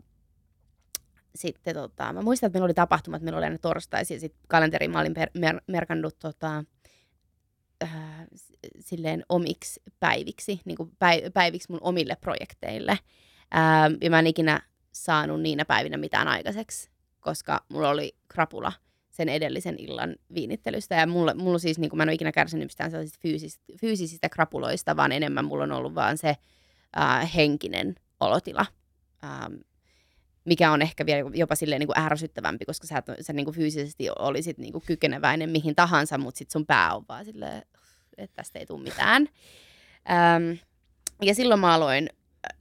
sitten 1.35 1.75
tota, 1.75 2.13
mä 2.13 2.21
muistan, 2.21 2.47
että 2.47 2.55
meillä 2.55 2.65
oli 2.65 2.73
tapahtumat, 2.73 3.21
meillä 3.21 3.37
oli 3.37 3.45
aina 3.45 3.57
torstaisin, 3.57 4.19
sitten 4.19 4.41
kalenteriin 4.47 4.91
mä 4.91 4.99
olin 4.99 5.13
per, 5.13 5.29
mer, 5.33 5.61
merkannut 5.67 6.19
tota, 6.19 6.63
äh, 7.83 7.91
silleen 8.79 9.25
omiksi 9.29 9.81
päiviksi, 9.99 10.61
niin 10.65 10.77
kuin 10.77 10.91
päiviksi 11.33 11.71
mun 11.71 11.79
omille 11.81 12.15
projekteille. 12.21 12.91
Äh, 12.91 13.01
ja 14.01 14.09
mä 14.09 14.19
en 14.19 14.27
ikinä 14.27 14.61
saanut 14.91 15.41
niinä 15.41 15.65
päivinä 15.65 15.97
mitään 15.97 16.27
aikaiseksi, 16.27 16.89
koska 17.19 17.65
mulla 17.69 17.89
oli 17.89 18.15
krapula 18.27 18.71
sen 19.11 19.29
edellisen 19.29 19.75
illan 19.79 20.15
viinittelystä. 20.33 20.95
Ja 20.95 21.07
mulla, 21.07 21.33
mulla 21.33 21.59
siis, 21.59 21.79
niin 21.79 21.89
kuin 21.89 21.97
mä 21.97 22.03
en 22.03 22.09
ole 22.09 22.13
ikinä 22.13 22.31
kärsinyt 22.31 22.65
mistään 22.65 22.91
sellaisista 22.91 23.19
fyysisistä, 23.21 23.63
fyysisistä 23.81 24.29
krapuloista, 24.29 24.95
vaan 24.95 25.11
enemmän 25.11 25.45
mulla 25.45 25.63
on 25.63 25.71
ollut 25.71 25.95
vaan 25.95 26.17
se 26.17 26.35
äh, 26.97 27.35
henkinen 27.35 27.95
olotila. 28.19 28.65
Ähm, 29.23 29.53
mikä 30.45 30.71
on 30.71 30.81
ehkä 30.81 31.05
vielä 31.05 31.31
jopa 31.33 31.55
silleen 31.55 31.79
niin 31.79 31.87
kuin 31.87 31.99
ärsyttävämpi, 31.99 32.65
koska 32.65 32.87
sä, 32.87 33.03
sä 33.21 33.33
niin 33.33 33.45
kuin 33.45 33.55
fyysisesti 33.55 34.07
olisit 34.19 34.57
niin 34.57 34.71
kuin 34.71 34.83
kykeneväinen 34.87 35.49
mihin 35.49 35.75
tahansa, 35.75 36.17
mutta 36.17 36.37
sitten 36.37 36.53
sun 36.53 36.65
pää 36.65 36.95
on 36.95 37.05
vaan 37.09 37.25
silleen, 37.25 37.63
että 38.17 38.35
tästä 38.35 38.59
ei 38.59 38.65
tule 38.65 38.83
mitään. 38.83 39.27
Öm, 40.35 40.57
ja 41.21 41.35
silloin 41.35 41.59
mä 41.59 41.73
aloin 41.73 42.09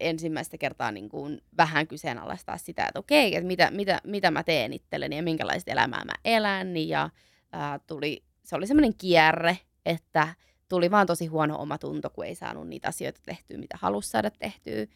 ensimmäistä 0.01 0.59
kertaa 0.59 0.93
niin 0.93 1.09
kuin 1.09 1.43
vähän 1.57 1.87
kyseenalaistaa 1.87 2.59
sitä, 2.59 2.87
että 2.87 2.99
okei, 2.99 3.37
että 3.37 3.47
mitä, 3.47 3.70
mitä, 3.70 4.01
mitä 4.05 4.30
mä 4.30 4.43
teen 4.43 4.72
itselleni 4.72 5.16
ja 5.16 5.22
minkälaista 5.22 5.70
elämää 5.70 6.05
mä 6.05 6.12
elän. 6.24 6.76
Ja 6.76 7.11
ää, 7.53 7.78
tuli, 7.78 8.24
se 8.45 8.57
oli 8.57 8.66
semmoinen 8.66 8.95
kierre, 8.99 9.59
että 9.87 10.35
tuli 10.68 10.91
vaan 10.91 11.07
tosi 11.07 11.26
huono 11.26 11.59
omatunto, 11.59 12.11
kun 12.11 12.24
ei 12.24 12.35
saanut 12.35 12.68
niitä 12.68 12.89
asioita 12.89 13.20
tehtyä, 13.26 13.59
mitä 13.59 13.78
halusi 13.80 14.11
saada 14.11 14.30
tehtyä. 14.30 14.87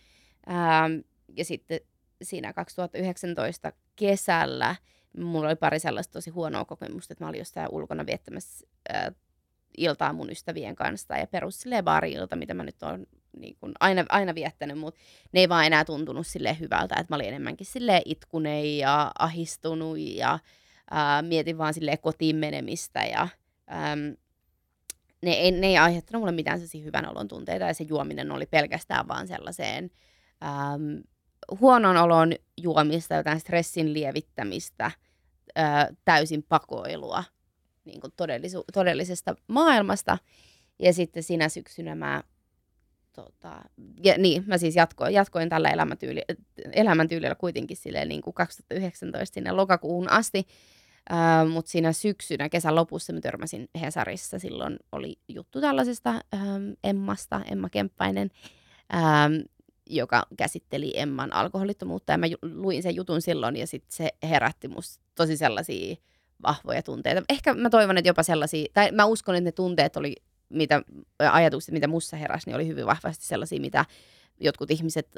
Ää, 0.46 0.88
ja 1.36 1.44
sitten 1.44 1.80
siinä 2.22 2.52
2019 2.52 3.72
kesällä 3.96 4.76
mulla 5.16 5.48
oli 5.48 5.56
pari 5.56 5.78
sellaista 5.78 6.12
tosi 6.12 6.30
huonoa 6.30 6.64
kokemusta, 6.64 7.12
että 7.12 7.24
mä 7.24 7.28
olin 7.28 7.38
jossain 7.38 7.68
ulkona 7.72 8.06
viettämässä 8.06 8.66
ää, 8.88 9.12
iltaa 9.76 10.12
mun 10.12 10.30
ystävien 10.30 10.76
kanssa 10.76 11.16
ja 11.16 11.26
perus 11.26 11.64
baari-ilta, 11.82 12.36
mitä 12.36 12.54
mä 12.54 12.64
nyt 12.64 12.82
oon 12.82 13.06
niin 13.36 13.56
kun 13.60 13.72
aina, 13.80 14.04
aina 14.08 14.34
viettänyt, 14.34 14.78
mutta 14.78 15.00
ne 15.32 15.40
ei 15.40 15.48
vaan 15.48 15.66
enää 15.66 15.84
tuntunut 15.84 16.26
sille 16.26 16.56
hyvältä, 16.60 16.94
että 17.00 17.06
mä 17.12 17.16
olin 17.16 17.28
enemmänkin 17.28 17.66
sille 17.66 18.02
itkunei 18.04 18.78
ja 18.78 19.12
ahistunut 19.18 19.98
ja 19.98 20.38
ää, 20.90 21.22
mietin 21.22 21.58
vaan 21.58 21.74
sille 21.74 21.96
kotiin 21.96 22.36
menemistä 22.36 23.04
ja 23.04 23.28
äm, 23.92 24.16
ne, 25.22 25.32
ei, 25.32 25.50
ne 25.50 25.66
ei 25.66 25.78
aiheuttanut 25.78 26.20
mulle 26.20 26.32
mitään 26.32 26.58
sellaisia 26.58 26.84
hyvän 26.84 27.10
olon 27.10 27.28
tunteita 27.28 27.64
ja 27.64 27.74
se 27.74 27.84
juominen 27.84 28.32
oli 28.32 28.46
pelkästään 28.46 29.08
vaan 29.08 29.28
sellaiseen 29.28 29.90
äm, 30.42 31.02
huonon 31.60 31.96
olon 31.96 32.32
juomista, 32.56 33.14
jotain 33.14 33.40
stressin 33.40 33.92
lievittämistä, 33.92 34.90
ää, 35.54 35.88
täysin 36.04 36.42
pakoilua 36.42 37.24
niin 37.84 38.00
kuin 38.00 38.12
todellisu- 38.12 38.64
todellisesta 38.72 39.34
maailmasta. 39.48 40.18
Ja 40.78 40.92
sitten 40.92 41.22
sinä 41.22 41.48
syksynä 41.48 41.94
mä, 41.94 42.22
tota, 43.12 43.62
ja 44.04 44.18
niin, 44.18 44.44
mä 44.46 44.58
siis 44.58 44.76
jatkoin, 44.76 45.14
jatkoin 45.14 45.48
tällä 45.48 45.70
elämäntyyli, 45.70 46.22
elämäntyylillä 46.72 47.34
kuitenkin 47.34 47.76
silleen 47.76 48.08
niin 48.08 48.22
kuin 48.22 48.34
2019 48.34 49.34
sinne 49.34 49.52
lokakuuhun 49.52 50.10
asti. 50.10 50.46
Uh, 51.12 51.50
Mutta 51.50 51.70
siinä 51.70 51.92
syksynä, 51.92 52.48
kesän 52.48 52.74
lopussa 52.74 53.12
mä 53.12 53.20
törmäsin 53.20 53.68
Hesarissa, 53.80 54.38
silloin 54.38 54.76
oli 54.92 55.18
juttu 55.28 55.60
tällaisesta 55.60 56.10
um, 56.10 56.76
Emmasta, 56.84 57.40
Emma 57.50 57.68
Kemppainen, 57.68 58.30
um, 58.92 59.44
joka 59.88 60.26
käsitteli 60.36 60.92
Emman 60.96 61.32
alkoholittomuutta. 61.32 62.12
Ja 62.12 62.18
mä 62.18 62.26
luin 62.42 62.82
sen 62.82 62.96
jutun 62.96 63.22
silloin 63.22 63.56
ja 63.56 63.66
sitten 63.66 63.92
se 63.92 64.08
herätti 64.22 64.68
musta 64.68 65.04
tosi 65.14 65.36
sellaisia 65.36 65.96
vahvoja 66.42 66.82
tunteita. 66.82 67.22
Ehkä 67.28 67.54
mä 67.54 67.70
toivon, 67.70 67.98
että 67.98 68.08
jopa 68.08 68.22
sellaisia, 68.22 68.66
tai 68.72 68.92
mä 68.92 69.04
uskon, 69.04 69.34
että 69.34 69.48
ne 69.48 69.52
tunteet 69.52 69.96
oli, 69.96 70.16
mitä 70.48 70.82
ajatukset, 71.18 71.72
mitä 71.72 71.88
mussa 71.88 72.16
heräsi, 72.16 72.46
niin 72.46 72.56
oli 72.56 72.66
hyvin 72.66 72.86
vahvasti 72.86 73.24
sellaisia, 73.24 73.60
mitä 73.60 73.84
jotkut 74.40 74.70
ihmiset 74.70 75.16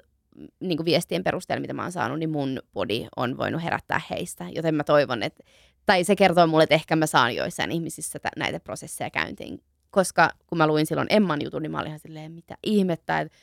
niin 0.60 0.76
kuin 0.76 0.84
viestien 0.84 1.24
perusteella, 1.24 1.60
mitä 1.60 1.72
mä 1.72 1.82
oon 1.82 1.92
saanut, 1.92 2.18
niin 2.18 2.30
mun 2.30 2.62
body 2.72 3.06
on 3.16 3.36
voinut 3.36 3.62
herättää 3.62 4.00
heistä. 4.10 4.46
Joten 4.54 4.74
mä 4.74 4.84
toivon, 4.84 5.22
että, 5.22 5.44
tai 5.86 6.04
se 6.04 6.16
kertoo 6.16 6.46
mulle, 6.46 6.62
että 6.62 6.74
ehkä 6.74 6.96
mä 6.96 7.06
saan 7.06 7.34
joissain 7.34 7.70
ihmisissä 7.72 8.18
t- 8.18 8.36
näitä 8.36 8.60
prosesseja 8.60 9.10
käyntiin. 9.10 9.62
Koska 9.90 10.30
kun 10.46 10.58
mä 10.58 10.66
luin 10.66 10.86
silloin 10.86 11.06
Emman 11.10 11.42
jutun, 11.42 11.62
niin 11.62 11.70
mä 11.70 11.78
olin 11.78 11.88
ihan 11.88 11.98
silleen, 11.98 12.32
mitä 12.32 12.56
ihmettä, 12.62 13.20
että 13.20 13.38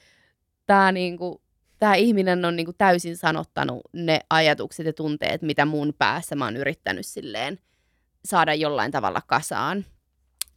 tämä 0.68 0.91
niinku, 0.91 1.41
tää 1.80 1.95
ihminen 1.95 2.45
on 2.45 2.55
niinku 2.55 2.74
täysin 2.74 3.18
sanottanut 3.18 3.82
ne 3.93 4.20
ajatukset 4.30 4.86
ja 4.86 4.93
tunteet, 4.93 5.41
mitä 5.41 5.65
mun 5.65 5.93
päässä 5.97 6.36
mä 6.36 6.45
oon 6.45 6.57
yrittänyt 6.57 7.05
silleen 7.05 7.59
saada 8.26 8.53
jollain 8.53 8.91
tavalla 8.91 9.22
kasaan. 9.28 9.86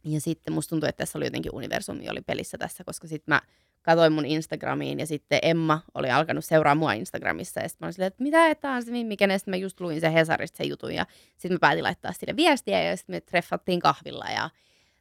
Ja 0.03 0.21
sitten 0.21 0.53
musta 0.53 0.69
tuntuu, 0.69 0.89
että 0.89 0.97
tässä 0.97 1.19
oli 1.19 1.25
jotenkin 1.25 1.55
universumi 1.55 2.09
oli 2.09 2.21
pelissä 2.21 2.57
tässä, 2.57 2.83
koska 2.83 3.07
sitten 3.07 3.35
mä 3.35 3.41
katsoin 3.81 4.13
mun 4.13 4.25
Instagramiin 4.25 4.99
ja 4.99 5.05
sitten 5.05 5.39
Emma 5.41 5.81
oli 5.93 6.09
alkanut 6.09 6.45
seuraa 6.45 6.75
mua 6.75 6.93
Instagramissa 6.93 7.59
ja 7.59 7.69
sitten 7.69 7.85
mä 7.85 7.87
olin 7.87 7.93
silleen, 7.93 8.07
että 8.07 8.23
mitä, 8.23 8.47
että 8.47 8.71
on 8.71 8.83
se 8.83 8.91
Mimmi, 8.91 9.17
kenestä 9.17 9.49
mä 9.51 9.55
just 9.55 9.79
luin 9.79 10.01
se 10.01 10.13
Hesarista 10.13 10.57
se 10.57 10.63
jutun 10.63 10.93
ja 10.93 11.05
sitten 11.37 11.53
mä 11.55 11.59
päätin 11.59 11.83
laittaa 11.83 12.11
sille 12.13 12.35
viestiä 12.35 12.83
ja 12.83 12.97
sitten 12.97 13.15
me 13.15 13.21
treffattiin 13.21 13.79
kahvilla 13.79 14.25
ja 14.25 14.49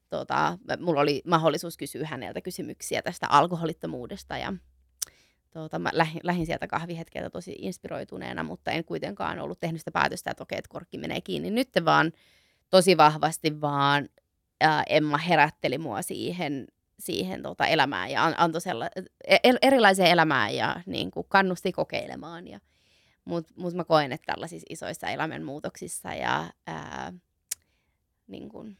tota, 0.08 0.58
mulla 0.80 1.00
oli 1.00 1.22
mahdollisuus 1.26 1.76
kysyä 1.76 2.06
häneltä 2.06 2.40
kysymyksiä 2.40 3.02
tästä 3.02 3.26
alkoholittomuudesta 3.28 4.38
ja 4.38 4.52
tuota, 5.50 5.78
mä 5.78 5.90
lähin, 5.92 6.20
lähin 6.24 6.46
sieltä 6.46 6.66
kahvihetkeltä 6.66 7.30
tosi 7.30 7.54
inspiroituneena, 7.58 8.42
mutta 8.42 8.70
en 8.70 8.84
kuitenkaan 8.84 9.38
ollut 9.38 9.60
tehnyt 9.60 9.80
sitä 9.80 9.90
päätöstä, 9.90 10.30
että 10.30 10.42
okei, 10.42 10.58
että 10.58 10.68
korkki 10.68 10.98
menee 10.98 11.20
kiinni. 11.20 11.50
Nyt 11.50 11.68
vaan 11.84 12.12
tosi 12.70 12.96
vahvasti 12.96 13.60
vaan 13.60 14.08
ää, 14.60 14.82
Emma 14.88 15.18
herätteli 15.18 15.78
mua 15.78 16.02
siihen, 16.02 16.66
siihen 16.98 17.42
tota, 17.42 17.66
elämään 17.66 18.10
ja 18.10 18.34
antoi 18.36 18.60
sella- 18.60 19.04
er, 19.44 19.56
erilaiseen 19.62 20.10
elämään 20.10 20.54
ja 20.54 20.80
niin 20.86 21.10
kuin, 21.10 21.26
kannusti 21.28 21.72
kokeilemaan. 21.72 22.48
Ja, 22.48 22.60
Mutta 23.24 23.54
mut 23.56 23.74
mä 23.74 23.84
koen, 23.84 24.12
että 24.12 24.32
tällaisissa 24.32 24.66
isoissa 24.70 25.08
elämänmuutoksissa 25.08 26.14
ja 26.14 26.50
ää, 26.66 27.12
niin 28.26 28.48
kuin, 28.48 28.78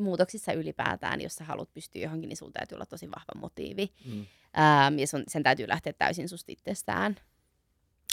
muutoksissa 0.00 0.52
ylipäätään, 0.52 1.20
jos 1.20 1.34
sä 1.34 1.44
haluat 1.44 1.72
pystyä 1.74 2.02
johonkin, 2.02 2.28
niin 2.28 2.36
sulla 2.36 2.52
täytyy 2.52 2.76
olla 2.76 2.86
tosi 2.86 3.10
vahva 3.10 3.40
motiivi. 3.40 3.92
Mm. 4.04 4.26
Ähm, 4.58 4.98
ja 4.98 5.06
sun, 5.06 5.22
sen 5.28 5.42
täytyy 5.42 5.68
lähteä 5.68 5.92
täysin 5.92 6.28
susta 6.28 6.52
itsestään. 6.52 7.16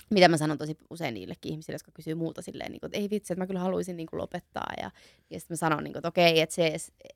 Mitä 0.10 0.28
mä 0.28 0.38
sanon 0.38 0.58
tosi 0.58 0.78
usein 0.90 1.14
niillekin 1.14 1.52
ihmisille, 1.52 1.76
jotka 1.76 1.92
kysyy 1.92 2.16
muuta 2.16 2.42
silleen, 2.42 2.72
niin 2.72 2.80
kuin, 2.80 2.88
että 2.88 2.98
ei 2.98 3.10
vitsi, 3.10 3.34
että 3.34 3.42
mä 3.42 3.48
kyllä 3.48 3.60
haluaisin 3.60 3.98
niin 3.98 4.08
kuin, 4.08 4.18
lopettaa. 4.18 4.74
Ja, 4.78 4.92
ja 5.30 5.40
sitten 5.40 5.56
mä 5.56 5.58
sanon, 5.58 5.84
niin 5.84 5.94
kuin, 5.94 6.00
että 6.00 6.08
okei, 6.08 6.40
että, 6.40 6.56
se, 6.56 6.68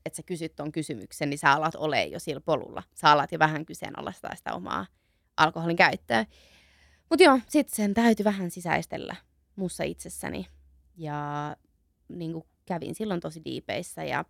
että 0.06 0.18
sä 0.18 0.24
kysyt 0.26 0.56
ton 0.56 0.72
kysymyksen, 0.72 1.30
niin 1.30 1.38
sä 1.38 1.52
alat 1.52 1.76
ole 1.76 2.06
jo 2.06 2.20
sillä 2.20 2.42
polulla. 2.42 2.84
Sä 2.96 3.12
alat 3.12 3.32
jo 3.32 3.40
vähän 3.40 3.66
kyseenalaistaa 3.66 4.36
sitä 4.36 4.54
omaa 4.54 4.86
alkoholin 5.38 5.76
käyttöä. 5.76 6.26
Mutta 7.10 7.24
joo, 7.24 7.40
sitten 7.48 7.76
sen 7.76 7.94
täytyy 7.94 8.24
vähän 8.24 8.52
sisäistellä 8.52 9.16
mussa 9.56 9.84
itsessäni. 9.84 10.48
Ja 10.98 11.56
niin 12.08 12.34
kuin, 12.34 12.46
kävin 12.66 12.96
silloin 12.96 13.20
tosi 13.20 13.42
diipeissä 13.46 14.04
ja 14.04 14.26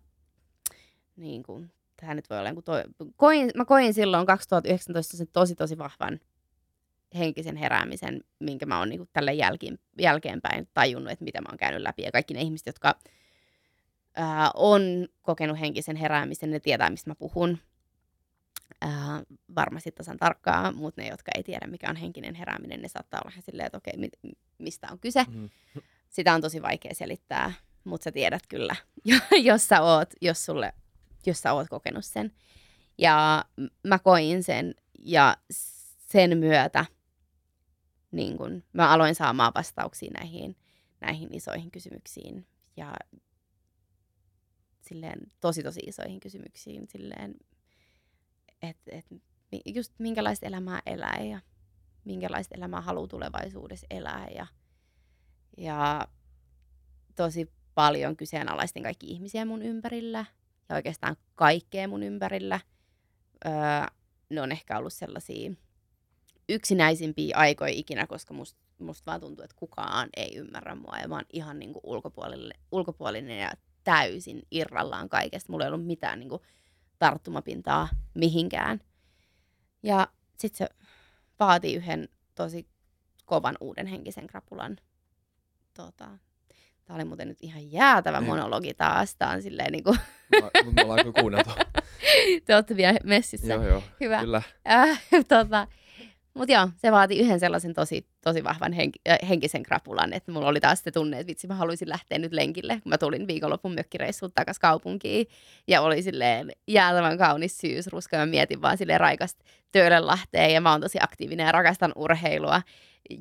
niin 1.16 1.42
kuin, 1.42 1.72
tämä 1.96 2.14
nyt 2.14 2.30
voi 2.30 2.38
olla 2.38 2.48
joku 2.48 2.62
toi, 2.62 2.82
koin, 3.16 3.50
mä 3.54 3.64
koin 3.64 3.94
silloin 3.94 4.26
2019 4.26 5.16
sen 5.16 5.28
tosi 5.32 5.54
tosi 5.54 5.78
vahvan 5.78 6.20
henkisen 7.18 7.56
heräämisen, 7.56 8.24
minkä 8.38 8.66
mä 8.66 8.78
oon 8.78 8.88
niin 8.88 9.08
tälle 9.12 9.32
jälkeen, 9.34 9.78
jälkeenpäin 9.98 10.68
tajunnut, 10.74 11.12
että 11.12 11.24
mitä 11.24 11.40
mä 11.40 11.48
oon 11.48 11.58
käynyt 11.58 11.82
läpi. 11.82 12.02
Ja 12.02 12.12
kaikki 12.12 12.34
ne 12.34 12.40
ihmiset, 12.40 12.66
jotka 12.66 12.94
ää, 14.14 14.50
on 14.54 14.82
kokenut 15.22 15.60
henkisen 15.60 15.96
heräämisen, 15.96 16.50
ne 16.50 16.60
tietää, 16.60 16.90
mistä 16.90 17.10
mä 17.10 17.14
puhun. 17.14 17.58
ää, 18.80 19.22
varmasti 19.54 19.92
tasan 19.92 20.18
tarkkaa, 20.18 20.72
mutta 20.72 21.02
ne, 21.02 21.08
jotka 21.08 21.32
ei 21.34 21.42
tiedä, 21.42 21.66
mikä 21.66 21.90
on 21.90 21.96
henkinen 21.96 22.34
herääminen, 22.34 22.82
ne 22.82 22.88
saattaa 22.88 23.20
olla 23.24 23.30
ihan 23.30 23.42
silleen, 23.42 23.66
että 23.66 23.78
okei, 23.78 23.96
mi- 23.96 24.36
mistä 24.58 24.88
on 24.90 24.98
kyse. 24.98 25.24
Mm. 25.28 25.50
Sitä 26.08 26.34
on 26.34 26.40
tosi 26.40 26.62
vaikea 26.62 26.94
selittää, 26.94 27.52
mutta 27.84 28.04
sä 28.04 28.12
tiedät 28.12 28.42
kyllä, 28.48 28.76
jos 29.48 29.68
sä 29.68 29.82
oot, 29.82 30.08
jos, 30.20 30.44
sulle, 30.44 30.72
jos 31.26 31.40
sä 31.40 31.52
oot 31.52 31.68
kokenut 31.68 32.04
sen. 32.04 32.32
Ja 32.98 33.44
mä 33.86 33.98
koin 33.98 34.42
sen 34.42 34.74
ja 34.98 35.36
sen 35.98 36.38
myötä 36.38 36.84
niin 38.12 38.36
kun, 38.36 38.64
mä 38.72 38.90
aloin 38.90 39.14
saamaan 39.14 39.52
vastauksia 39.54 40.10
näihin, 40.10 40.56
näihin 41.00 41.34
isoihin 41.34 41.70
kysymyksiin 41.70 42.46
ja 42.76 42.94
silleen 44.80 45.20
tosi 45.40 45.62
tosi 45.62 45.80
isoihin 45.86 46.20
kysymyksiin 46.20 46.88
silleen, 46.88 47.34
että 48.62 48.90
et, 48.90 49.06
just 49.66 49.92
minkälaista 49.98 50.46
elämää 50.46 50.82
elää 50.86 51.20
ja 51.20 51.40
minkälaista 52.04 52.54
elämää 52.54 52.80
haluaa 52.80 53.08
tulevaisuudessa 53.08 53.86
elää 53.90 54.28
ja, 54.34 54.46
ja 55.56 56.08
tosi 57.16 57.52
paljon 57.74 58.16
kyseenalaistin 58.16 58.82
kaikki 58.82 59.06
ihmisiä 59.06 59.44
mun 59.44 59.62
ympärillä 59.62 60.24
ja 60.72 60.76
oikeastaan 60.76 61.16
kaikkea 61.34 61.88
mun 61.88 62.02
ympärillä. 62.02 62.60
Öö, 63.46 63.52
ne 64.30 64.40
on 64.42 64.52
ehkä 64.52 64.78
ollut 64.78 64.92
sellaisia 64.92 65.52
yksinäisimpiä 66.48 67.36
aikoja 67.36 67.72
ikinä, 67.72 68.06
koska 68.06 68.34
musta 68.34 68.62
must 68.78 69.06
vaan 69.06 69.20
tuntuu, 69.20 69.44
että 69.44 69.56
kukaan 69.56 70.08
ei 70.16 70.36
ymmärrä 70.36 70.74
mua 70.74 70.98
ja 70.98 71.08
mä 71.08 71.14
oon 71.14 71.24
ihan 71.32 71.58
niinku 71.58 71.80
ulkopuolinen, 71.82 72.58
ulkopuolinen 72.72 73.38
ja 73.38 73.52
täysin 73.84 74.42
irrallaan 74.50 75.08
kaikesta. 75.08 75.52
Mulla 75.52 75.64
ei 75.64 75.72
ollut 75.72 75.86
mitään 75.86 76.18
niinku 76.18 76.42
tarttumapintaa 76.98 77.88
mihinkään. 78.14 78.80
Ja 79.82 80.08
sitten 80.38 80.58
se 80.58 80.74
vaatii 81.40 81.74
yhden 81.74 82.08
tosi 82.34 82.68
kovan 83.26 83.56
uuden 83.60 83.86
henkisen 83.86 84.26
krapulan. 84.26 84.76
Tota, 85.74 86.18
Tämä 86.84 86.94
oli 86.96 87.04
muuten 87.04 87.28
nyt 87.28 87.38
ihan 87.40 87.72
jäätävä 87.72 88.20
Niin. 88.20 88.28
monologi 88.30 88.74
taas. 88.74 89.16
Tämä 89.16 89.30
on 89.30 89.42
silleen 89.42 89.72
niin 89.72 89.84
kuin, 89.84 89.98
Me, 90.30 90.40
me 90.72 90.82
ollaan 90.84 91.12
kuunneltu. 91.20 91.50
te 92.44 92.54
olette 92.54 92.76
vielä 92.76 92.98
messissä. 93.04 93.52
joo, 93.52 93.66
joo, 93.66 93.82
Hyvä. 94.00 94.20
kyllä. 94.20 94.42
Äh, 94.70 95.02
tota, 95.28 95.66
Mutta 96.34 96.52
joo, 96.52 96.68
se 96.76 96.92
vaati 96.92 97.18
yhden 97.18 97.40
sellaisen 97.40 97.74
tosi, 97.74 98.06
tosi 98.24 98.44
vahvan 98.44 98.72
henk- 98.72 99.10
äh, 99.12 99.28
henkisen 99.28 99.62
krapulan, 99.62 100.12
että 100.12 100.32
mulla 100.32 100.48
oli 100.48 100.60
taas 100.60 100.82
se 100.84 100.90
tunne, 100.90 101.18
että 101.18 101.26
vitsi 101.30 101.46
mä 101.46 101.54
haluaisin 101.54 101.88
lähteä 101.88 102.18
nyt 102.18 102.32
lenkille, 102.32 102.80
kun 102.82 102.90
mä 102.90 102.98
tulin 102.98 103.26
viikonlopun 103.26 103.74
mökkireissuun 103.74 104.32
takas 104.34 104.58
kaupunkiin. 104.58 105.26
Ja 105.68 105.80
oli 105.80 106.02
silleen 106.02 106.52
jäätävän 106.68 107.18
kaunis 107.18 107.58
syysruska, 107.58 108.16
mä 108.16 108.26
mietin 108.26 108.62
vaan 108.62 108.78
silleen 108.78 109.00
raikasta 109.00 109.44
Töölönlahteen 109.72 110.54
ja 110.54 110.60
mä 110.60 110.70
oon 110.72 110.80
tosi 110.80 110.98
aktiivinen 111.00 111.46
ja 111.46 111.52
rakastan 111.52 111.92
urheilua. 111.96 112.62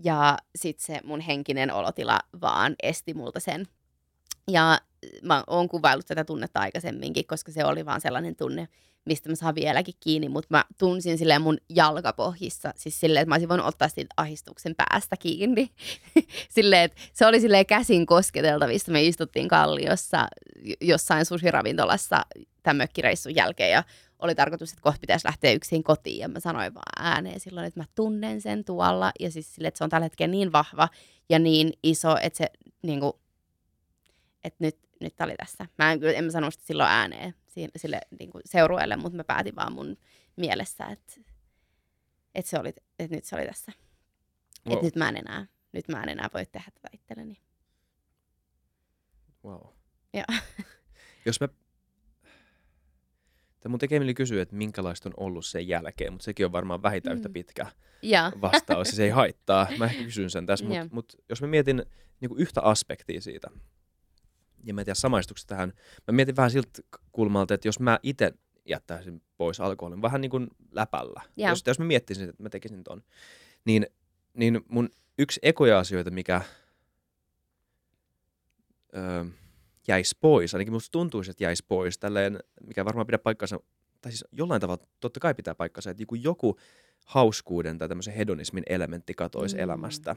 Ja 0.03 0.37
sit 0.55 0.79
se 0.79 0.99
mun 1.03 1.19
henkinen 1.19 1.73
olotila 1.73 2.19
vaan 2.41 2.75
esti 2.83 3.13
multa 3.13 3.39
sen. 3.39 3.67
Ja 4.51 4.79
mä 5.23 5.43
oon 5.47 5.69
kuvaillut 5.69 6.05
tätä 6.05 6.23
tunnetta 6.23 6.59
aikaisemminkin, 6.59 7.27
koska 7.27 7.51
se 7.51 7.65
oli 7.65 7.85
vaan 7.85 8.01
sellainen 8.01 8.35
tunne, 8.35 8.67
mistä 9.05 9.29
mä 9.29 9.35
saan 9.35 9.55
vieläkin 9.55 9.95
kiinni, 9.99 10.29
mutta 10.29 10.47
mä 10.49 10.65
tunsin 10.77 11.17
silleen 11.17 11.41
mun 11.41 11.57
jalkapohjissa, 11.69 12.73
siis 12.75 12.99
silleen, 12.99 13.21
että 13.21 13.29
mä 13.29 13.35
olisin 13.35 13.49
voinut 13.49 13.67
ottaa 13.67 13.87
siitä 13.87 14.13
ahistuksen 14.17 14.75
päästä 14.75 15.17
kiinni. 15.17 15.71
silleen, 16.55 16.83
että 16.83 17.01
se 17.13 17.25
oli 17.25 17.39
silleen 17.39 17.65
käsin 17.65 18.05
kosketeltavissa. 18.05 18.91
Me 18.91 19.03
istuttiin 19.03 19.47
kalliossa 19.47 20.27
jossain 20.81 21.25
sushi-ravintolassa 21.25 22.21
tämän 22.63 22.77
mökkireissun 22.77 23.35
jälkeen 23.35 23.71
ja 23.71 23.83
oli 24.21 24.35
tarkoitus, 24.35 24.69
että 24.71 24.81
kohta 24.81 24.99
pitäisi 24.99 25.27
lähteä 25.27 25.51
yksin 25.51 25.83
kotiin 25.83 26.19
ja 26.19 26.27
mä 26.27 26.39
sanoin 26.39 26.73
vaan 26.73 27.05
ääneen 27.05 27.39
silloin, 27.39 27.67
että 27.67 27.79
mä 27.79 27.85
tunnen 27.95 28.41
sen 28.41 28.65
tuolla 28.65 29.11
ja 29.19 29.31
siis 29.31 29.55
silleen, 29.55 29.67
että 29.67 29.77
se 29.77 29.83
on 29.83 29.89
tällä 29.89 30.05
hetkellä 30.05 30.31
niin 30.31 30.51
vahva 30.51 30.89
ja 31.29 31.39
niin 31.39 31.73
iso, 31.83 32.17
että 32.21 32.37
se 32.37 32.51
niinku, 32.81 33.21
että 34.43 34.57
nyt, 34.59 34.77
nyt 35.01 35.15
tää 35.15 35.25
oli 35.25 35.35
tässä. 35.35 35.65
Mä 35.77 35.91
en, 35.91 35.99
kyllä- 35.99 36.13
en 36.13 36.23
mä 36.23 36.31
sanonut 36.31 36.53
sitä 36.53 36.65
silloin 36.65 36.89
ääneen 36.89 37.35
siinä, 37.47 37.71
sille 37.75 38.01
niin 38.19 38.31
kuin 38.31 38.41
seurueelle, 38.45 38.95
mutta 38.95 39.17
mä 39.17 39.23
päätin 39.23 39.55
vaan 39.55 39.73
mun 39.73 39.97
mielessä, 40.35 40.85
että, 40.85 41.13
että, 42.35 42.49
se 42.49 42.59
oli, 42.59 42.69
että 42.99 43.15
nyt 43.15 43.25
se 43.25 43.35
oli 43.35 43.45
tässä. 43.45 43.71
Wow. 44.67 44.73
Että 44.73 44.85
nyt 44.85 44.95
mä 44.95 45.09
en 45.09 45.17
enää, 45.17 45.47
nyt 45.71 45.87
mä 45.87 46.03
en 46.03 46.09
enää 46.09 46.29
voi 46.33 46.45
tehdä 46.45 46.71
tätä 46.71 46.89
itselleni. 46.93 47.41
Wow. 49.45 49.61
Joo. 50.13 50.39
Jos 51.25 51.39
mä... 51.39 51.47
Tämä 53.61 53.71
mun 53.71 53.79
tekee 53.79 53.99
mieli 53.99 54.13
kysyä, 54.13 54.41
että 54.41 54.55
minkälaista 54.55 55.09
on 55.09 55.13
ollut 55.17 55.45
sen 55.45 55.67
jälkeen, 55.67 56.13
mutta 56.13 56.23
sekin 56.25 56.45
on 56.45 56.51
varmaan 56.51 56.83
vähintään 56.83 57.15
yhtä 57.15 57.29
Mm. 57.29 57.33
pitkä 57.33 57.65
Ja, 58.01 58.31
vastaus, 58.41 58.87
se 58.87 59.03
ei 59.03 59.09
haittaa. 59.09 59.67
Mä 59.77 59.85
ehkä 59.85 60.03
kysyn 60.03 60.29
sen 60.29 60.45
tässä, 60.45 60.65
mutta 60.65 60.87
mut 60.91 61.15
jos 61.29 61.41
mä 61.41 61.47
mietin 61.47 61.85
niin 62.19 62.31
yhtä 62.37 62.61
aspektia 62.61 63.21
siitä, 63.21 63.47
ja 64.63 64.73
mä 64.73 64.81
en 64.81 64.85
tiedä 64.85 64.95
samaistuksesta 64.95 65.55
tähän, 65.55 65.73
mä 66.07 66.11
mietin 66.11 66.35
vähän 66.35 66.51
siltä 66.51 66.81
kulmalta, 67.11 67.53
että 67.53 67.67
jos 67.67 67.79
mä 67.79 67.99
itse 68.03 68.33
jättäisin 68.65 69.21
pois 69.37 69.59
alkoholin 69.59 70.01
vähän 70.01 70.21
niin 70.21 70.31
kuin 70.31 70.47
läpällä, 70.71 71.21
Joo. 71.37 71.49
jos, 71.49 71.63
jos 71.67 71.79
mä 71.79 71.85
miettisin, 71.85 72.29
että 72.29 72.43
mä 72.43 72.49
tekisin 72.49 72.83
ton, 72.83 73.03
niin, 73.65 73.87
niin 74.33 74.61
mun 74.67 74.89
yksi 75.17 75.39
ekoja 75.43 75.79
asioita, 75.79 76.11
mikä 76.11 76.41
öö, 78.95 79.25
jäisi 79.87 80.17
pois, 80.21 80.53
ainakin 80.55 80.73
musta 80.73 80.91
tuntuisi, 80.91 81.31
että 81.31 81.43
jäisi 81.43 81.65
pois, 81.67 81.97
tälleen, 81.97 82.39
mikä 82.67 82.85
varmaan 82.85 83.07
pidä 83.07 83.17
paikkansa, 83.17 83.59
tai 84.01 84.11
siis 84.11 84.25
jollain 84.31 84.61
tavalla 84.61 84.83
totta 84.99 85.19
kai 85.19 85.33
pitää 85.33 85.55
paikkansa, 85.55 85.89
että 85.89 86.01
niinku 86.01 86.15
joku 86.15 86.57
hauskuuden 87.05 87.77
tai 87.77 87.87
tämmöisen 87.89 88.13
hedonismin 88.13 88.63
elementti 88.69 89.13
katoisi 89.13 89.55
Mm. 89.55 89.63
elämästä. 89.63 90.15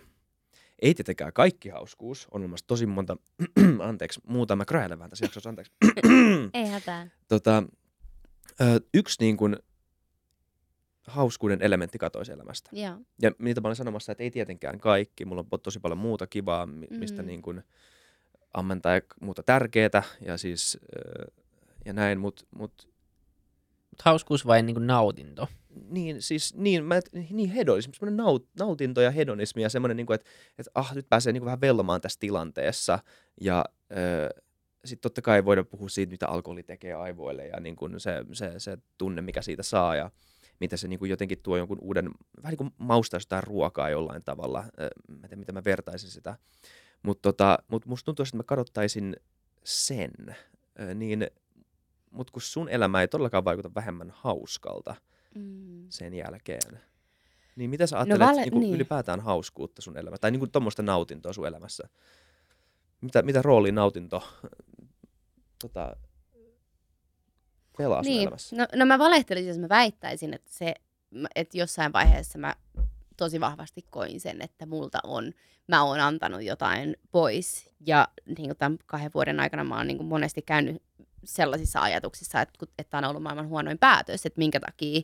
Ei 0.82 0.94
tietenkään 0.94 1.32
kaikki 1.32 1.68
hauskuus, 1.68 2.28
on 2.30 2.40
olemassa 2.40 2.66
tosi 2.66 2.86
monta, 2.86 3.16
anteeksi, 3.80 4.20
muuta, 4.26 4.56
mä 4.56 4.64
kräilen 4.64 4.98
vähän 4.98 5.10
tässä 5.10 5.24
jaksossa, 5.24 5.48
anteeksi. 5.50 5.72
ei 6.54 6.66
hätää. 6.66 7.06
tota, 7.28 7.62
yksi 8.94 9.16
niin 9.20 9.36
kuin, 9.36 9.56
hauskuuden 11.06 11.62
elementti 11.62 11.98
katoisi 11.98 12.32
elämästä. 12.32 12.70
Joo. 12.72 12.98
Ja 13.22 13.30
niitä 13.38 13.60
mä 13.60 13.68
olen 13.68 13.76
sanomassa, 13.76 14.12
että 14.12 14.24
ei 14.24 14.30
tietenkään 14.30 14.78
kaikki. 14.80 15.24
Mulla 15.24 15.44
on 15.52 15.60
tosi 15.60 15.80
paljon 15.80 15.98
muuta 15.98 16.26
kivaa, 16.26 16.66
mi- 16.66 16.86
mistä 16.90 17.22
Mm. 17.22 17.26
niin 17.26 17.42
kuin 17.42 17.62
ammentaa 18.54 18.94
ja 18.94 19.00
muuta 19.20 19.42
tärkeää 19.42 20.02
ja 20.20 20.36
siis 20.38 20.78
ja 21.84 21.92
näin, 21.92 22.20
mutta 22.20 22.44
mut, 22.56 22.94
Mut 23.94 24.02
hauskuus 24.02 24.46
vai 24.46 24.62
niin 24.62 24.74
kuin 24.74 24.86
nautinto? 24.86 25.48
niin, 25.88 26.22
siis 26.22 26.54
niin, 26.54 26.84
mä, 26.84 27.00
niin 27.30 27.50
hedonismi, 27.50 27.94
semmoinen 27.94 28.16
naut, 28.16 28.48
nautinto 28.58 29.00
ja 29.00 29.10
hedonismi 29.10 29.62
ja 29.62 29.68
semmoinen, 29.68 29.96
niin 29.96 30.06
kuin, 30.06 30.14
että, 30.14 30.30
että 30.58 30.70
ah, 30.74 30.94
nyt 30.94 31.06
pääsee 31.08 31.32
niin 31.32 31.40
kuin 31.40 31.46
vähän 31.46 31.60
vellomaan 31.60 32.00
tässä 32.00 32.20
tilanteessa 32.20 32.98
ja 33.40 33.64
ö, 33.92 34.42
sitten 34.84 35.02
totta 35.02 35.22
kai 35.22 35.44
voidaan 35.44 35.66
puhua 35.66 35.88
siitä, 35.88 36.10
mitä 36.10 36.28
alkoholi 36.28 36.62
tekee 36.62 36.94
aivoille 36.94 37.46
ja 37.46 37.60
niin 37.60 37.76
kuin 37.76 38.00
se, 38.00 38.24
se, 38.32 38.52
se 38.58 38.78
tunne, 38.98 39.22
mikä 39.22 39.42
siitä 39.42 39.62
saa 39.62 39.96
ja 39.96 40.10
mitä 40.60 40.76
se 40.76 40.88
niin 40.88 40.98
kuin 40.98 41.10
jotenkin 41.10 41.42
tuo 41.42 41.56
jonkun 41.56 41.78
uuden, 41.80 42.10
vähän 42.42 42.52
niin 42.52 42.58
kuin 42.58 42.70
maustaa 42.78 43.20
jotain 43.20 43.44
ruokaa 43.44 43.90
jollain 43.90 44.24
tavalla. 44.24 44.64
Mä 45.08 45.14
en 45.14 45.20
tiedä, 45.20 45.36
mitä 45.36 45.52
mä 45.52 45.64
vertaisin 45.64 46.10
sitä. 46.10 46.36
Mutta 47.04 47.22
tota, 47.32 47.58
mut 47.68 47.86
musta 47.86 48.04
tuntuu, 48.04 48.22
että 48.22 48.36
mä 48.36 48.42
kadottaisin 48.42 49.16
sen, 49.64 50.10
niin, 50.94 51.26
mutta 52.10 52.32
kun 52.32 52.42
sun 52.42 52.68
elämä 52.68 53.00
ei 53.00 53.08
todellakaan 53.08 53.44
vaikuta 53.44 53.74
vähemmän 53.74 54.10
hauskalta 54.16 54.94
Mm. 55.34 55.86
sen 55.88 56.14
jälkeen, 56.14 56.80
niin 57.56 57.70
mitä 57.70 57.86
sä 57.86 57.96
ajattelet 57.98 58.20
vale- 58.28 58.40
niin 58.40 58.50
kuin 58.52 58.60
niin. 58.60 58.74
ylipäätään 58.74 59.20
hauskuutta 59.20 59.82
sun 59.82 59.96
elämässä, 59.98 60.20
tai 60.20 60.30
niin 60.30 60.50
tuommoista 60.50 60.82
nautintoa 60.82 61.32
sun 61.32 61.46
elämässä? 61.46 61.88
Mitä, 63.00 63.22
mitä 63.22 63.42
roolia 63.42 63.72
nautinto 63.72 64.28
tota, 65.62 65.96
pelaa 67.78 68.02
sun 68.02 68.10
Niin, 68.10 68.22
elämässä? 68.22 68.56
no, 68.56 68.66
no 68.74 68.86
mä 68.86 68.98
valehtelisin, 68.98 69.48
jos 69.48 69.58
mä 69.58 69.68
väittäisin, 69.68 70.34
että, 70.34 70.50
se, 70.52 70.74
että 71.34 71.58
jossain 71.58 71.92
vaiheessa 71.92 72.38
mä 72.38 72.54
tosi 73.16 73.40
vahvasti 73.40 73.84
koin 73.90 74.20
sen, 74.20 74.42
että 74.42 74.66
multa 74.66 74.98
on, 75.04 75.32
mä 75.68 75.82
oon 75.84 76.00
antanut 76.00 76.42
jotain 76.42 76.96
pois. 77.12 77.70
Ja 77.86 78.08
niin 78.26 78.48
kuin 78.48 78.58
tämän 78.58 78.78
kahden 78.86 79.10
vuoden 79.14 79.40
aikana 79.40 79.64
mä 79.64 79.76
oon 79.76 79.86
niin 79.86 79.96
kuin 79.96 80.06
monesti 80.06 80.42
käynyt 80.42 80.82
sellaisissa 81.24 81.80
ajatuksissa, 81.80 82.40
että, 82.40 82.66
että 82.78 82.98
on 82.98 83.04
ollut 83.04 83.22
maailman 83.22 83.48
huonoin 83.48 83.78
päätös, 83.78 84.26
että 84.26 84.38
minkä 84.38 84.60
takia, 84.60 85.02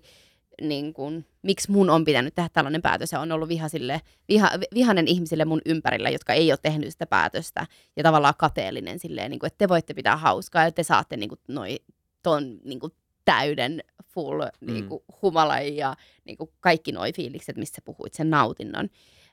niin 0.61 0.93
kuin, 0.93 1.27
miksi 1.43 1.71
mun 1.71 1.91
on 1.91 2.05
pitänyt 2.05 2.35
tehdä 2.35 2.49
tällainen 2.53 2.83
päätös. 2.83 3.13
Ja 3.13 3.21
on 3.21 3.33
ollut 3.33 3.49
viha 3.49 3.69
sille, 3.69 4.01
viha, 4.29 4.51
vihanen 4.75 5.09
ihmisille 5.09 5.45
mun 5.45 5.61
ympärillä, 5.67 6.11
jotka 6.11 6.33
ei 6.33 6.53
ole 6.53 6.59
tehnyt 6.63 6.91
sitä 6.91 7.07
päätöstä. 7.07 7.67
Ja 7.97 8.03
tavallaan 8.03 8.35
kateellinen 8.39 8.99
silleen, 8.99 9.31
niin 9.31 9.39
kuin, 9.39 9.47
että 9.47 9.59
te 9.59 9.69
voitte 9.69 9.95
pitää 9.95 10.17
hauskaa 10.17 10.65
ja 10.65 10.73
te 10.73 10.83
saatte 10.83 11.17
niin 11.17 11.29
kuin, 11.29 11.41
noi, 11.49 11.79
ton 12.23 12.59
niin 12.65 12.81
kuin, 12.81 12.93
täyden 13.25 13.81
full 14.05 14.43
Mm. 14.61 14.73
niin 14.73 14.89
kuin, 14.89 15.03
humalan 15.23 15.77
ja 15.77 15.97
niin 16.25 16.37
kuin, 16.37 16.51
kaikki 16.61 16.93
noi 16.93 17.13
fiilikset, 17.13 17.57
missä 17.57 17.75
sä 17.75 17.83
puhuit, 17.85 18.15
sen 18.15 18.31
nautinnon. 18.31 18.89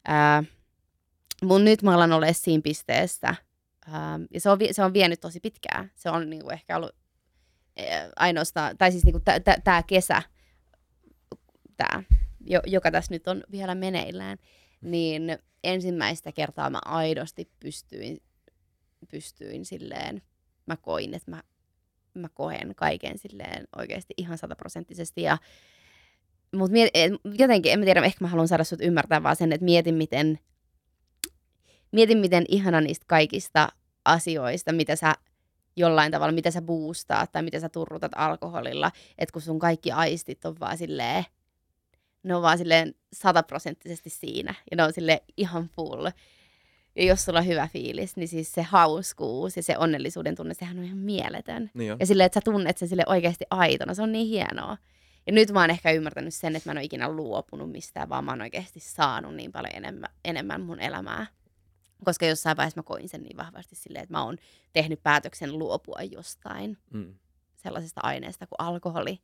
Ää, 0.08 0.44
mun 1.44 1.66
nyt 1.66 1.84
mä 1.84 1.94
alan 1.96 2.14
olla 2.14 2.34
siinä 2.34 2.62
pisteessä, 2.62 3.36
ää, 3.88 4.20
ja 4.34 4.42
se 4.42 4.50
on, 4.50 4.60
se 4.72 4.84
on 4.84 4.94
vienyt 4.94 5.20
tosi 5.20 5.40
pitkään. 5.40 5.92
Se 5.96 6.10
on 6.10 6.30
niin 6.30 6.42
kuin, 6.42 6.54
ehkä 6.54 6.78
ollut 6.78 6.96
ää, 7.78 8.10
ainoastaan, 8.16 8.78
tai 8.78 8.92
siis 8.92 9.06
niin 9.06 9.22
tämä 9.64 9.84
kesä 9.84 10.24
tämä, 11.78 12.04
joka 12.68 12.92
tässä 12.92 13.14
nyt 13.14 13.28
on 13.28 13.44
vielä 13.52 13.76
meneillään, 13.76 14.38
niin 14.82 15.38
ensimmäistä 15.64 16.32
kertaa 16.32 16.70
mä 16.70 16.80
aidosti 16.86 17.52
pystyin, 17.60 18.18
pystyin 19.12 19.66
silleen, 19.66 20.22
mä 20.66 20.78
koin, 20.78 21.14
että 21.14 21.32
mä, 21.32 21.44
mä 22.20 22.30
koen 22.30 22.76
kaiken 22.76 23.18
silleen 23.18 23.68
oikeasti 23.76 24.14
ihan 24.18 24.38
sataprosenttisesti 24.38 25.22
ja 25.22 25.38
mutta 26.56 26.78
jotenkin, 27.38 27.72
en 27.72 27.80
mä 27.80 27.86
tiedä, 27.86 28.02
ehkä 28.02 28.18
mä 28.26 28.28
haluan 28.28 28.48
saada 28.48 28.64
sut 28.64 28.82
ymmärtää 28.82 29.24
vaan 29.24 29.36
sen, 29.36 29.52
että 29.52 29.66
mietin 29.66 29.96
miten, 29.96 30.40
mietin 31.92 32.18
miten 32.18 32.46
ihana 32.48 32.82
niistä 32.82 33.06
kaikista 33.08 33.70
asioista, 34.06 34.74
mitä 34.74 34.96
sä 34.96 35.14
jollain 35.76 36.12
tavalla, 36.12 36.32
mitä 36.32 36.52
sä 36.52 36.62
boostaat 36.62 37.32
tai 37.32 37.44
mitä 37.44 37.60
sä 37.60 37.70
turrutat 37.70 38.12
alkoholilla, 38.16 38.92
että 39.18 39.34
kun 39.34 39.42
sun 39.42 39.60
kaikki 39.60 39.92
aistit 39.92 40.46
on 40.46 40.60
vaan 40.60 40.78
silleen, 40.78 41.26
ne 42.24 42.36
on 42.36 42.42
vaan 42.42 42.58
silleen 42.58 42.96
sataprosenttisesti 43.14 44.10
siinä 44.10 44.56
ja 44.72 44.78
ne 44.78 44.84
on 44.84 44.94
sille 44.94 45.24
ihan 45.38 45.70
full. 45.76 46.08
Ja 46.98 47.04
jos 47.04 47.26
sulla 47.26 47.40
on 47.40 47.48
hyvä 47.48 47.68
fiilis, 47.68 48.16
niin 48.16 48.28
siis 48.28 48.54
se 48.54 48.62
hauskuus 48.62 49.58
ja 49.58 49.64
se 49.64 49.78
onnellisuuden 49.78 50.36
tunne, 50.36 50.54
sehän 50.54 50.78
on 50.80 50.84
ihan 50.84 50.98
mieletön. 50.98 51.72
Niin 51.74 51.96
ja 52.00 52.06
silleen, 52.06 52.26
että 52.26 52.40
sä 52.40 52.44
tunnet 52.44 52.78
sen 52.78 52.88
sille 52.88 53.04
oikeasti 53.06 53.46
aitona, 53.50 53.94
se 53.94 54.02
on 54.02 54.12
niin 54.12 54.28
hienoa. 54.28 54.78
Ja 55.28 55.34
nyt 55.34 55.52
mä 55.52 55.62
oon 55.62 55.70
ehkä 55.70 55.92
ymmärtänyt 55.92 56.34
sen, 56.34 56.56
että 56.56 56.70
mä 56.70 56.72
en 56.72 56.78
ole 56.78 56.86
ikinä 56.86 57.10
luopunut 57.10 57.72
mistään, 57.72 58.10
vaan 58.10 58.26
mä 58.26 58.32
oon 58.32 58.42
oikeasti 58.42 58.80
saanut 58.80 59.36
niin 59.36 59.52
paljon 59.52 59.76
enemmän, 59.76 60.10
enemmän 60.26 60.62
mun 60.62 60.80
elämää. 60.80 61.28
Koska 62.06 62.26
jossain 62.26 62.58
vaiheessa 62.58 62.80
mä 62.80 62.84
koin 62.84 63.10
sen 63.10 63.24
niin 63.24 63.38
vahvasti 63.38 63.76
silleen, 63.76 64.04
että 64.04 64.14
mä 64.14 64.24
oon 64.24 64.38
tehnyt 64.74 65.04
päätöksen 65.04 65.58
luopua 65.60 66.02
jostain 66.12 66.78
mm. 66.94 67.16
sellaisesta 67.56 68.02
aineesta 68.04 68.48
kuin 68.48 68.68
alkoholi. 68.68 69.20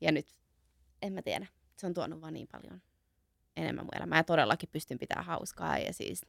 Ja 0.00 0.12
nyt, 0.12 0.26
en 1.02 1.12
mä 1.12 1.22
tiedä, 1.22 1.46
se 1.76 1.86
on 1.86 1.94
tuonut 1.94 2.20
vaan 2.20 2.34
niin 2.34 2.48
paljon 2.52 2.82
enemmän 3.56 3.84
mun 3.84 3.96
elämää. 3.96 4.18
Ja 4.18 4.24
todellakin 4.24 4.68
pystyn 4.72 4.98
pitämään 4.98 5.26
hauskaa 5.26 5.78
ja 5.78 5.92
siis 5.92 6.26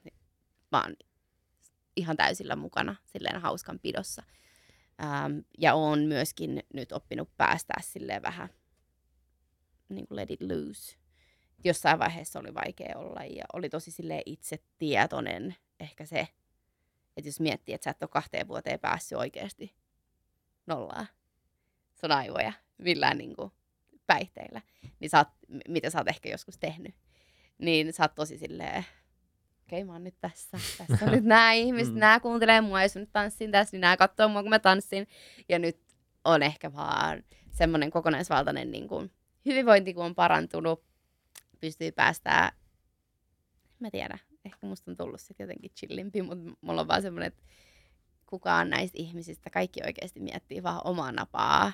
oon 0.78 0.96
ihan 1.96 2.18
täysillä 2.18 2.56
mukana 2.56 2.96
silleen 3.06 3.42
hauskan 3.42 3.80
pidossa. 3.80 4.24
Ähm, 5.04 5.40
ja 5.58 5.74
oon 5.74 6.00
myöskin 6.00 6.64
nyt 6.74 6.92
oppinut 6.92 7.30
päästää 7.38 7.82
silleen 7.82 8.22
vähän 8.22 8.50
niin 9.90 10.08
kuin 10.08 10.16
let 10.16 10.32
it 10.32 10.42
loose. 10.42 10.96
Jossain 11.64 12.00
vaiheessa 12.00 12.40
oli 12.40 12.54
vaikea 12.54 12.98
olla 12.98 13.24
ja 13.24 13.46
oli 13.54 13.70
tosi 13.70 13.92
sille 13.92 14.22
itse 14.26 14.60
tietoinen 14.78 15.56
ehkä 15.80 16.06
se, 16.06 16.28
että 17.18 17.28
jos 17.28 17.40
miettii, 17.40 17.76
että 17.76 17.84
sä 17.84 17.92
et 17.92 18.04
ole 18.04 18.10
kahteen 18.10 18.48
vuoteen 18.48 18.80
päässyt 18.80 19.18
oikeasti 19.18 19.76
nollaa 20.68 21.06
sun 22.02 22.12
aivoja 22.12 22.54
millään 22.78 23.18
niin 23.18 23.36
kuin 23.36 23.52
päihteillä, 24.08 24.62
niin 25.00 25.10
sä 25.10 25.18
oot, 25.18 25.28
mitä 25.68 25.90
sä 25.90 25.98
oot 25.98 26.08
ehkä 26.08 26.30
joskus 26.30 26.58
tehnyt, 26.58 26.96
niin 27.58 27.94
sä 27.94 28.04
oot 28.04 28.16
tosi 28.16 28.38
silleen, 28.38 28.86
okei 29.70 29.80
okay, 29.80 29.88
mä 29.88 29.94
oon 29.94 30.04
nyt 30.04 30.16
tässä, 30.22 30.58
tässä 30.88 31.06
on 31.06 31.12
nyt 31.12 31.24
nämä 31.24 31.54
ihmiset, 31.54 31.94
mm. 31.94 32.00
nämä 32.00 32.20
kuuntelee 32.20 32.62
mua, 32.62 32.84
jos 32.84 32.96
mä 32.96 33.00
nyt 33.00 33.12
tanssin 33.12 33.52
tässä, 33.52 33.76
niin 33.76 33.82
nämä 33.82 33.98
katsoo 33.98 34.28
mua, 34.28 34.42
kun 34.42 34.50
mä 34.50 34.60
tanssin, 34.60 35.08
ja 35.50 35.60
nyt 35.60 35.80
on 36.26 36.44
ehkä 36.44 36.74
vaan 36.74 37.24
semmoinen 37.52 37.92
kokonaisvaltainen 37.92 38.72
niin 38.72 38.88
kuin, 38.88 39.12
hyvinvointi 39.46 39.94
kun 39.94 40.06
on 40.06 40.16
parantunut, 40.16 40.84
pystyy 41.60 41.92
päästää, 41.92 42.52
mä 43.80 43.92
tiedän, 43.92 44.20
ehkä 44.46 44.68
musta 44.68 44.92
on 44.92 44.98
tullut 44.98 45.22
sitten 45.22 45.44
jotenkin 45.44 45.72
chillimpi, 45.80 46.22
mutta 46.22 46.58
mulla 46.62 46.82
on 46.82 46.88
vaan 46.88 47.02
semmoinen, 47.02 47.28
että 47.28 47.44
kukaan 48.26 48.70
näistä 48.70 48.98
ihmisistä, 48.98 49.50
kaikki 49.50 49.80
oikeasti 49.86 50.20
miettii 50.20 50.64
vaan 50.64 50.82
omaa 50.84 51.12
napaa 51.12 51.74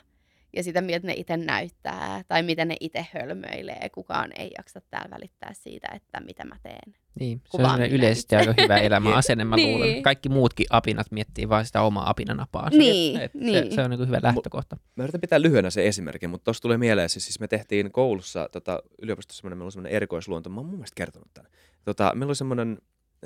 ja 0.55 0.63
sitä, 0.63 0.81
miltä 0.81 1.07
ne 1.07 1.13
itse 1.13 1.37
näyttää 1.37 2.23
tai 2.27 2.43
miten 2.43 2.67
ne 2.67 2.75
itse 2.79 3.05
hölmöilee. 3.13 3.89
Kukaan 3.89 4.31
ei 4.39 4.51
jaksa 4.57 4.81
täällä 4.89 5.15
välittää 5.15 5.53
siitä, 5.53 5.87
että 5.95 6.19
mitä 6.19 6.45
mä 6.45 6.55
teen. 6.63 6.95
Niin, 7.19 7.41
se 7.45 7.49
Kukaan 7.49 7.81
on 7.81 7.89
yleisesti 7.89 8.35
aika 8.35 8.53
hyvä 8.61 8.77
elämäasenne, 8.77 9.43
mä 9.45 9.55
niin. 9.55 9.71
luulen. 9.71 10.03
Kaikki 10.03 10.29
muutkin 10.29 10.65
apinat 10.69 11.11
miettii 11.11 11.49
vain 11.49 11.65
sitä 11.65 11.81
omaa 11.81 12.09
apinanapaa. 12.09 12.69
Niin, 12.69 13.21
et, 13.21 13.33
niin. 13.33 13.69
Se, 13.69 13.75
se 13.75 13.81
on 13.81 13.89
niin 13.89 14.07
hyvä 14.07 14.19
lähtökohta. 14.23 14.77
Mä 14.95 15.03
yritän 15.03 15.21
pitää 15.21 15.41
lyhyenä 15.41 15.69
se 15.69 15.87
esimerkki, 15.87 16.27
mutta 16.27 16.43
tuossa 16.43 16.61
tulee 16.61 16.77
mieleen, 16.77 17.09
siis, 17.09 17.25
siis 17.25 17.39
me 17.39 17.47
tehtiin 17.47 17.91
koulussa 17.91 18.49
tota, 18.51 18.83
yliopistossa 19.01 19.39
semmoinen, 19.41 19.57
meillä 19.57 19.65
oli 19.65 19.71
semmoinen 19.71 19.95
erikoisluonto, 19.95 20.49
mä 20.49 20.59
oon 20.59 20.65
mun 20.65 20.75
mielestä 20.75 20.95
kertonut 20.95 21.29
tämän. 21.33 21.51
Tota, 21.85 22.11
meillä 22.15 22.29
oli 22.29 22.35
semmoinen 22.35 22.77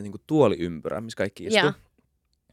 niin 0.01 0.13
tuoliympyrä, 0.27 1.01
missä 1.01 1.17
kaikki 1.17 1.43
istuivat. 1.43 1.75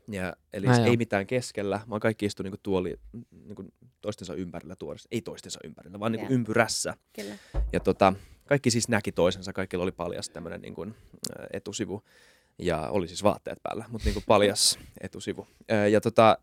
Ja, 0.08 0.36
eli 0.52 0.66
siis 0.66 0.78
ei 0.78 0.96
mitään 0.96 1.26
keskellä, 1.26 1.80
vaan 1.90 2.00
kaikki 2.00 2.26
istuu 2.26 2.44
niinku 2.44 2.58
tuoli 2.62 2.96
niinku 3.30 3.64
toistensa 4.06 4.34
ympärillä 4.34 4.76
tuolissa. 4.76 5.08
Ei 5.12 5.22
toistensa 5.22 5.60
ympärillä, 5.64 6.00
vaan 6.00 6.12
niinku 6.12 6.32
ympyrässä. 6.32 6.94
Kyllä. 7.12 7.38
Ja 7.72 7.80
tota, 7.80 8.12
kaikki 8.46 8.70
siis 8.70 8.88
näki 8.88 9.12
toisensa, 9.12 9.52
kaikilla 9.52 9.82
oli 9.82 9.92
paljas 9.92 10.30
tämmöinen 10.30 10.60
niinku, 10.60 10.86
etusivu. 11.52 12.02
Ja 12.58 12.88
oli 12.88 13.08
siis 13.08 13.22
vaatteet 13.22 13.58
päällä, 13.62 13.84
mutta 13.88 14.04
niinku 14.04 14.22
paljas 14.26 14.78
etusivu. 15.00 15.46
Ja 15.90 16.00
tota, 16.00 16.38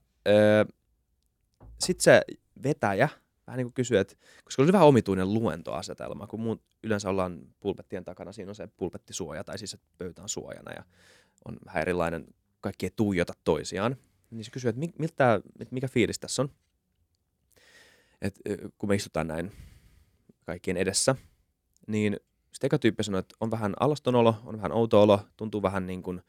sitten 1.80 2.03
se 2.03 2.22
vetäjä 2.64 3.09
vähän 3.47 3.57
niin 3.57 3.66
kuin 3.66 3.74
kysyi, 3.74 3.97
että 3.97 4.16
koska 4.43 4.64
oli 4.64 4.72
vähän 4.72 4.88
omituinen 4.88 5.34
luentoasetelma, 5.34 6.28
kun 6.28 6.39
muut 6.39 6.61
yleensä 6.84 7.09
ollaan 7.09 7.39
pulpettien 7.59 8.03
takana, 8.03 8.32
siinä 8.32 8.51
on 8.51 8.55
se 8.55 8.68
pulpettisuoja, 8.78 9.43
tai 9.43 9.57
siis 9.57 9.74
että 9.74 9.88
pöytä 9.97 10.22
on 10.22 10.30
suojana 10.30 10.72
ja 10.72 10.84
on 11.45 11.57
vähän 11.66 11.82
erilainen 11.82 12.26
kaikki 12.61 12.86
ei 12.86 12.91
tuijota 12.95 13.34
toisiaan. 13.43 13.97
Niin 14.32 14.45
se 14.45 14.51
kysyy, 14.51 14.70
että 14.70 14.82
miltä, 14.99 15.41
että 15.59 15.74
mikä 15.74 15.88
fiilis 15.88 16.20
tässä 16.20 16.41
on. 16.41 16.49
Et, 18.24 18.40
kun 18.78 18.90
me 18.90 18.96
istutaan 18.96 19.28
näin 19.28 19.52
kaikkien 20.46 20.78
edessä, 20.78 21.16
niin 21.88 22.18
sitten 22.52 22.68
eka 22.68 22.80
tyyppi 22.80 23.04
sanoo, 23.04 23.20
että 23.20 23.36
on 23.40 23.52
vähän 23.52 23.74
alaston 23.80 24.16
olo, 24.16 24.36
on 24.46 24.58
vähän 24.58 24.72
outo 24.72 25.02
olo, 25.02 25.20
tuntuu 25.38 25.62
vähän 25.62 25.88
niin 25.88 26.04
kuin 26.04 26.22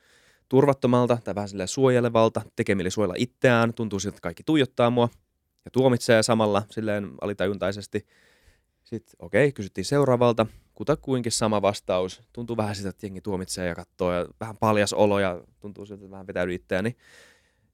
turvattomalta 0.49 1.19
tai 1.25 1.35
vähän 1.35 1.49
silleen 1.49 1.69
suojelevalta, 1.69 2.43
tekemille 2.57 2.91
suojella 2.91 3.15
itseään, 3.19 3.75
tuntuu 3.75 4.01
siltä, 4.01 4.15
että 4.15 4.23
kaikki 4.23 4.43
tuijottaa 4.43 4.91
mua 4.91 5.09
ja 5.65 5.71
tuomitsee 5.71 6.23
samalla 6.23 6.63
silleen 6.71 7.11
alitajuntaisesti. 7.21 8.07
Sitten 8.85 9.17
okei, 9.19 9.45
okay, 9.45 9.53
kysyttiin 9.53 9.85
seuraavalta, 9.85 10.47
kutakuinkin 10.75 11.33
sama 11.33 11.63
vastaus. 11.63 12.23
Tuntuu 12.33 12.57
vähän 12.57 12.75
sitä, 12.77 12.89
että 12.89 13.07
jengi 13.07 13.21
tuomitsee 13.21 13.69
ja 13.69 13.75
katsoo 13.75 14.13
ja 14.13 14.27
vähän 14.41 14.57
paljas 14.57 14.93
olo 14.93 15.19
ja 15.19 15.41
tuntuu 15.61 15.87
siltä, 15.87 16.05
että 16.05 16.11
vähän 16.11 16.27
vetäydy 16.27 16.55
itseäni. 16.55 16.97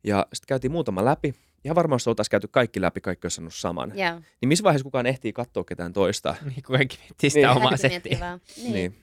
Ja 0.05 0.27
sitten 0.33 0.47
käytiin 0.47 0.73
muutama 0.73 1.05
läpi. 1.05 1.35
Ihan 1.65 1.75
varmaan 1.75 1.95
jos 1.97 2.09
oltaisiin 2.09 2.31
käyty 2.31 2.49
kaikki 2.49 2.81
läpi, 2.81 3.01
kaikki 3.01 3.25
olisi 3.25 3.35
sanonut 3.35 3.55
saman. 3.55 3.93
Yeah. 3.99 4.23
Niin 4.41 4.49
missä 4.49 4.65
vaiheessa 4.65 4.85
kukaan 4.85 5.07
ehtii 5.07 5.33
katsoa 5.33 5.65
ketään 5.65 5.93
toista? 5.93 6.35
Niin, 6.45 6.63
kun 6.67 6.77
kaikki 6.77 6.99
miettii 6.99 7.31
sitä 7.31 7.47
niin. 7.47 7.57
omaa 7.57 7.77
settiä. 7.77 8.39
Niin. 8.57 8.73
niin. 8.73 8.97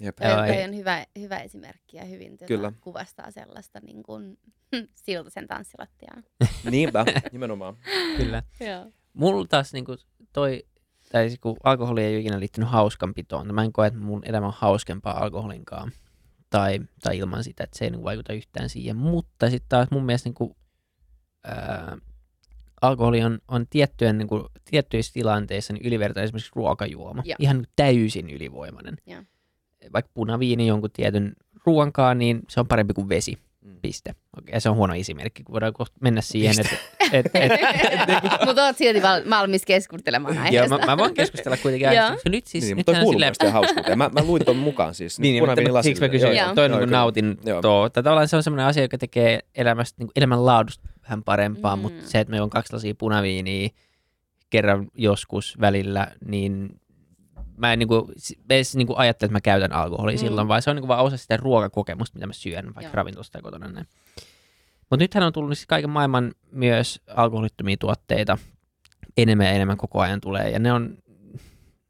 Jep. 0.00 0.16
Toi, 0.16 0.46
toi 0.46 0.62
on 0.62 0.76
hyvä, 0.76 1.06
hyvä 1.18 1.38
esimerkki 1.38 1.96
ja 1.96 2.04
hyvin 2.04 2.28
tuota, 2.28 2.46
Kyllä. 2.46 2.72
kuvastaa 2.80 3.30
sellaista 3.30 3.80
niin 3.80 4.02
kuin, 4.02 4.38
siltaisen 5.04 5.46
tanssilattiaa. 5.46 6.22
Niinpä, 6.70 7.04
nimenomaan. 7.32 7.76
Kyllä. 8.16 8.42
Mulla 9.12 9.46
taas 9.48 9.72
niin 9.72 9.84
kuin, 9.84 9.98
toi 10.32 10.66
tai 11.12 11.28
siis 11.28 11.40
kun 11.40 11.56
alkoholi 11.64 12.04
ei 12.04 12.14
ole 12.14 12.20
ikinä 12.20 12.40
liittynyt 12.40 12.70
hauskanpitoon. 12.70 13.54
Mä 13.54 13.64
en 13.64 13.72
koe, 13.72 13.86
että 13.86 13.98
mun 13.98 14.22
elämä 14.24 14.46
on 14.46 14.52
hauskempaa 14.56 15.22
alkoholinkaan. 15.22 15.92
Tai, 16.50 16.80
tai 17.02 17.18
ilman 17.18 17.44
sitä, 17.44 17.64
että 17.64 17.78
se 17.78 17.84
ei 17.84 17.90
niin 17.90 18.04
vaikuta 18.04 18.32
yhtään 18.32 18.68
siihen. 18.68 18.96
Mutta 18.96 19.50
sitten 19.50 19.68
taas 19.68 19.88
mun 19.90 20.04
mielestä 20.04 20.28
niin 20.28 20.34
kuin, 20.34 20.56
ää, 21.44 21.98
alkoholi 22.82 23.24
on, 23.24 23.38
on 23.48 23.66
tiettyjen, 23.70 24.18
niin 24.18 24.28
kuin, 24.28 24.44
tiettyissä 24.70 25.12
tilanteissa 25.12 25.72
niin 25.72 25.86
ylivertainen 25.86 26.24
esimerkiksi 26.24 26.52
ruokajuoma. 26.54 27.22
Ja. 27.26 27.36
Ihan 27.38 27.66
täysin 27.76 28.30
ylivoimainen. 28.30 28.96
Ja. 29.06 29.24
Vaikka 29.92 30.10
punaviini 30.14 30.66
jonkun 30.66 30.90
tietyn 30.90 31.32
ruoankaan, 31.66 32.18
niin 32.18 32.42
se 32.48 32.60
on 32.60 32.68
parempi 32.68 32.94
kuin 32.94 33.08
vesi. 33.08 33.38
Mm. 33.66 33.76
Piste. 33.82 34.14
Okei, 34.38 34.60
se 34.60 34.68
on 34.68 34.76
huono 34.76 34.94
esimerkki, 34.94 35.42
kun 35.44 35.52
voidaan 35.52 35.72
mennä 36.00 36.20
siihen, 36.20 36.54
että... 36.60 36.76
Et, 37.12 37.26
et, 37.34 37.52
et, 37.52 37.60
mutta 38.46 38.64
oot 38.64 38.76
silti 38.76 39.02
val- 39.02 39.30
valmis 39.30 39.64
keskustelemaan 39.66 40.38
aiheesta. 40.38 40.74
Joo, 40.74 40.78
mä, 40.78 40.86
mä 40.86 40.96
voin 40.96 41.14
keskustella 41.14 41.56
kuitenkin 41.56 41.88
aiheesta. 41.88 42.30
Nyt 42.30 42.46
siis... 42.46 42.64
Niin, 42.64 42.76
mutta 42.76 42.92
toi 42.92 43.00
kuuluu 43.02 43.20
silleen... 43.20 43.52
hauskuuteen. 43.52 43.98
Mä, 43.98 44.10
mä 44.12 44.22
luin 44.22 44.44
ton 44.44 44.56
mukaan 44.56 44.94
siis. 44.94 45.20
Niin, 45.20 45.32
niin 45.32 45.58
mutta 45.64 45.82
siksi 45.82 46.02
mä 46.02 46.08
kysyin, 46.08 46.36
joo, 46.36 46.54
toi 46.54 46.68
niin 46.68 46.90
nautin 46.90 47.38
tuo. 47.62 47.88
Tavallaan 47.88 48.28
se 48.28 48.36
on 48.36 48.42
semmoinen 48.42 48.66
asia, 48.66 48.82
joka 48.82 48.98
tekee 48.98 49.40
elämästä, 49.54 49.96
niin 49.98 50.10
elämänlaadusta 50.16 50.88
vähän 51.02 51.22
parempaa, 51.22 51.76
mm. 51.76 51.82
mutta 51.82 52.08
se, 52.08 52.20
että 52.20 52.30
me 52.30 52.42
on 52.42 52.50
kaksi 52.50 52.72
lasia 52.72 52.94
punaviiniä 52.98 53.68
kerran 54.50 54.88
joskus 54.94 55.60
välillä, 55.60 56.06
niin 56.26 56.80
mä 57.56 57.72
en 57.72 57.78
niinku, 57.78 58.12
edes 58.50 58.76
niinku 58.76 58.94
ajattele, 58.96 59.26
että 59.26 59.36
mä 59.36 59.40
käytän 59.40 59.72
alkoholia 59.72 60.16
mm. 60.16 60.20
silloin, 60.20 60.48
vaan 60.48 60.62
se 60.62 60.70
on 60.70 60.76
niinku 60.76 60.88
vaan 60.88 61.04
osa 61.04 61.16
sitä 61.16 61.36
ruokakokemusta, 61.36 62.16
mitä 62.16 62.26
mä 62.26 62.32
syön 62.32 62.64
vaikka 62.64 62.82
Joo. 62.82 62.90
ravintolasta 62.92 63.32
tai 63.32 63.42
kotona. 63.42 63.68
Näin. 63.68 63.86
Mutta 64.90 65.04
nythän 65.04 65.24
on 65.24 65.32
tullut 65.32 65.58
siis 65.58 65.66
kaiken 65.66 65.90
maailman 65.90 66.32
myös 66.50 67.00
alkoholittomia 67.16 67.76
tuotteita. 67.76 68.38
Enemmän 69.16 69.46
ja 69.46 69.52
enemmän 69.52 69.76
koko 69.76 70.00
ajan 70.00 70.20
tulee. 70.20 70.50
Ja 70.50 70.58
ne 70.58 70.72
on, 70.72 70.98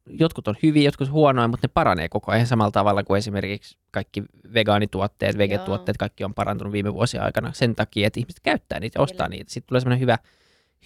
jotkut 0.07 0.49
on 0.49 0.57
hyviä, 0.63 0.83
jotkut 0.83 1.11
huonoja, 1.11 1.49
mutta 1.49 1.67
ne 1.67 1.71
paranee 1.75 2.09
koko 2.09 2.33
ajan 2.33 2.47
samalla 2.47 2.71
tavalla 2.71 3.05
kuin 3.05 3.19
esimerkiksi 3.19 3.79
kaikki 3.91 4.23
vegaanituotteet, 4.55 5.39
vegetuotteet, 5.39 5.97
kaikki 5.97 6.25
on 6.25 6.35
parantunut 6.35 6.73
viime 6.73 6.95
vuosien 6.95 7.23
aikana 7.23 7.53
sen 7.53 7.75
takia, 7.75 8.07
että 8.07 8.21
ihmiset 8.21 8.41
käyttää 8.43 8.81
niitä 8.81 8.99
ja 8.99 9.03
ostaa 9.03 9.29
niitä. 9.29 9.53
Sitten 9.53 9.69
tulee 9.69 9.81
semmoinen 9.81 10.01
hyvä, 10.01 10.19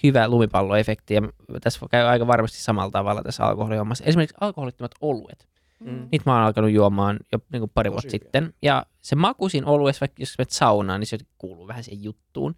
hyvä 0.03 0.29
lumipalloefekti. 0.29 1.15
Ja 1.15 1.23
tässä 1.61 1.87
käy 1.91 2.07
aika 2.07 2.27
varmasti 2.27 2.59
samalla 2.59 2.91
tavalla 2.91 3.23
tässä 3.23 3.45
alkoholihommassa. 3.45 4.05
Esimerkiksi 4.05 4.37
alkoholittomat 4.41 4.93
oluet. 5.01 5.49
Mm. 5.81 6.09
Niitä 6.13 6.23
mä 6.27 6.35
oon 6.35 6.45
alkanut 6.45 6.71
juomaan 6.71 7.19
jo 7.33 7.39
niin 7.53 7.61
kuin 7.61 7.71
pari 7.75 7.91
Tosi 7.91 7.93
vuotta 7.95 8.09
hyviä. 8.09 8.11
sitten. 8.11 8.55
Ja 8.63 8.87
se 9.01 9.17
maku 9.17 9.49
siinä 9.49 9.67
oluessa, 9.67 10.01
vaikka 10.01 10.23
jos 10.23 10.39
menet 10.39 10.51
saunaan, 10.51 11.01
niin 11.01 11.07
se 11.09 11.19
kuuluu 11.39 11.67
vähän 11.67 11.85
siihen 11.85 12.05
juttuun. 12.05 12.55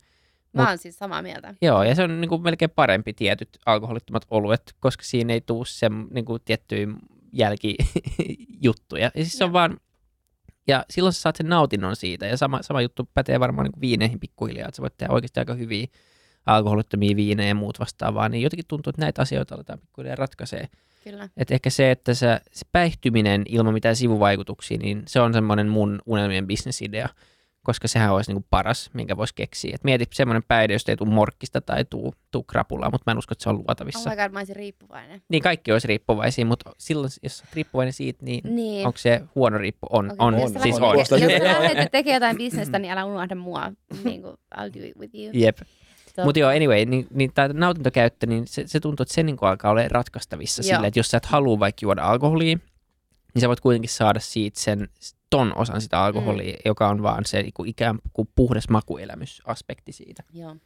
Mä 0.53 0.63
Mut- 0.63 0.69
oon 0.69 0.79
siis 0.79 0.99
samaa 0.99 1.23
mieltä. 1.23 1.55
Joo, 1.63 1.83
ja 1.83 1.95
se 1.95 2.03
on 2.03 2.21
niin 2.21 2.29
kuin 2.29 2.43
melkein 2.43 2.71
parempi 2.71 3.13
tietyt 3.13 3.49
alkoholittomat 3.67 4.27
oluet, 4.31 4.63
koska 4.81 5.05
siinä 5.05 5.33
ei 5.33 5.41
tule 5.41 5.67
se 5.67 5.89
niin 6.11 6.25
kuin 6.25 6.43
tiettyjä 6.45 6.87
jälkijuttuja. 7.33 9.05
Ja 9.15 9.25
siis 9.25 9.39
se 9.39 9.45
on 9.45 9.53
vaan, 9.53 9.81
ja 10.67 10.85
silloin 10.91 11.13
sä 11.13 11.21
saat 11.21 11.37
sen 11.37 11.49
nautinnon 11.49 11.97
siitä. 11.97 12.27
Ja 12.27 12.37
sama, 12.37 12.63
sama 12.63 12.83
juttu 12.83 13.09
pätee 13.15 13.41
varmaan 13.41 13.65
niin 13.65 13.73
kuin 13.73 13.81
viineihin 13.81 14.21
pikkuhiljaa, 14.21 14.69
että 14.69 14.77
sä 14.77 14.83
voit 14.83 14.97
tehdä 14.97 15.13
oikeasti 15.13 15.41
aika 15.41 15.55
hyviä 15.55 15.87
alkoholittomia 16.47 17.17
viinejä 17.17 17.49
ja 17.49 17.55
muut 17.55 17.81
vastaavaa, 17.81 18.29
niin 18.29 18.43
jotenkin 18.43 18.67
tuntuu, 18.69 18.91
että 18.91 19.03
näitä 19.03 19.23
asioita 19.23 19.55
aletaan 19.55 19.79
pikkuhiljaa 19.79 20.17
ratkaisee. 20.17 20.67
Kyllä. 21.05 21.29
Et 21.37 21.51
ehkä 21.51 21.71
se, 21.71 21.91
että 21.91 22.15
se, 22.15 22.41
se 22.53 22.67
päihtyminen 22.73 23.43
ilman 23.49 23.75
mitään 23.75 23.97
sivuvaikutuksia, 23.97 24.79
niin 24.79 25.03
se 25.07 25.21
on 25.21 25.33
semmoinen 25.33 25.69
mun 25.69 26.01
unelmien 26.07 26.47
bisnesidea, 26.47 27.09
koska 27.63 27.89
sehän 27.89 28.13
olisi 28.13 28.31
niinku 28.31 28.47
paras, 28.51 28.91
minkä 28.95 29.17
voisi 29.17 29.35
keksiä. 29.35 29.73
Et 29.75 29.85
mieti 29.85 30.05
semmoinen 30.13 30.43
päihde, 30.49 30.73
josta 30.73 30.93
ei 30.93 30.97
tule 30.97 31.11
morkkista 31.11 31.61
tai 31.61 31.85
tuu, 31.85 32.15
tuu 32.31 32.43
krapulaa, 32.43 32.91
mutta 32.91 33.03
mä 33.07 33.13
en 33.13 33.19
usko, 33.19 33.33
että 33.33 33.43
se 33.43 33.49
on 33.49 33.57
Oh 33.57 33.63
luotavissa. 33.69 34.11
my 34.11 34.17
god, 34.17 34.33
mä 34.33 34.39
olisin 34.39 34.57
riippuvainen. 34.57 35.23
Niin 35.29 35.43
kaikki 35.43 35.73
olisi 35.73 35.89
riippuvaisia, 35.89 36.47
mutta 36.47 36.71
silloin, 36.79 37.11
jos 37.23 37.41
olet 37.41 37.55
riippuvainen 37.55 37.93
siitä, 37.93 38.25
niin, 38.25 38.55
Niin. 38.55 38.87
onko 38.87 38.99
se 38.99 39.21
huono 39.35 39.59
riippu? 39.59 39.87
On, 39.91 40.05
Okei, 40.07 40.17
on, 40.19 40.41
jos 40.41 40.53
sä 40.53 40.59
siis 40.61 40.79
on. 40.79 40.99
Jos 40.99 41.09
sä 41.09 41.17
lähdet 41.63 41.93
tekemään 41.93 42.17
jotain 42.17 42.37
bisnestä, 42.37 42.79
niin 42.79 42.93
älä 42.93 43.05
unohda 43.05 43.35
mua. 43.35 43.73
Niin 44.05 44.23
kuin, 44.23 44.35
I'll 44.57 44.81
do 44.81 44.87
it 44.87 44.97
with 44.99 45.15
you. 45.15 45.31
Jep. 45.35 45.59
Totta. 46.13 46.25
Mutta 46.25 46.39
joo, 46.39 46.51
anyway, 46.51 46.85
niin, 46.85 47.07
niin 47.11 47.33
tämä 47.35 47.49
nautintokäyttö, 47.49 48.27
niin 48.27 48.47
se, 48.47 48.63
se 48.67 48.81
tuntuu, 48.81 49.03
että 49.03 49.15
se 49.15 49.23
niin 49.23 49.37
alkaa 49.41 49.71
olla 49.71 49.89
ratkaistavissa 49.89 50.63
sillä, 50.63 50.87
että 50.87 50.99
jos 50.99 51.09
sä 51.09 51.17
et 51.17 51.27
halua 51.27 51.59
vaikka 51.59 51.79
juoda 51.83 52.03
alkoholia, 52.03 52.59
niin 53.35 53.41
sä 53.41 53.49
voit 53.49 53.61
kuitenkin 53.61 53.91
saada 53.91 54.21
siitä 54.21 54.61
sen 54.61 54.89
ton 55.31 55.59
osan 55.59 55.81
sitä 55.81 56.05
alkoholia, 56.05 56.53
mm. 56.53 56.61
joka 56.65 56.89
on 56.89 57.03
vaan 57.03 57.25
se 57.25 57.43
niin 57.43 57.53
kuin 57.55 57.69
ikään 57.69 57.99
kuin 58.13 58.29
puhdas 58.35 58.69
makuelämysaspekti 58.69 59.93
siitä. 59.93 60.23
Joo. 60.33 60.57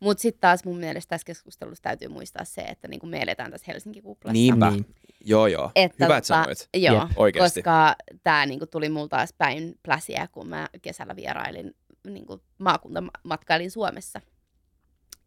Mutta 0.00 0.20
sitten 0.20 0.40
taas 0.40 0.64
mun 0.64 0.78
mielestä 0.78 1.08
tässä 1.08 1.24
keskustelussa 1.24 1.82
täytyy 1.82 2.08
muistaa 2.08 2.44
se, 2.44 2.60
että 2.60 2.88
niinku 2.88 3.06
me 3.06 3.22
eletään 3.22 3.50
tässä 3.50 3.64
Helsinki-kuplassa. 3.68 4.32
Niinpä. 4.32 4.70
Niin. 4.70 4.86
Joo, 5.24 5.46
joo. 5.46 5.70
Että 5.74 6.04
Hyvä, 6.04 6.16
että 6.16 6.28
tota, 6.28 6.42
sanoit. 6.42 6.68
Joo, 6.74 7.02
Jep. 7.02 7.10
Oikeasti. 7.16 7.62
koska 7.62 7.94
tämä 8.22 8.46
niinku 8.46 8.66
tuli 8.66 8.88
multa 8.88 9.16
taas 9.16 9.32
päin 9.38 9.78
pläsiä, 9.82 10.28
kun 10.32 10.48
mä 10.48 10.68
kesällä 10.82 11.16
vierailin, 11.16 11.74
niinku 12.06 12.42
maakuntamatkailin 12.58 13.70
Suomessa. 13.70 14.20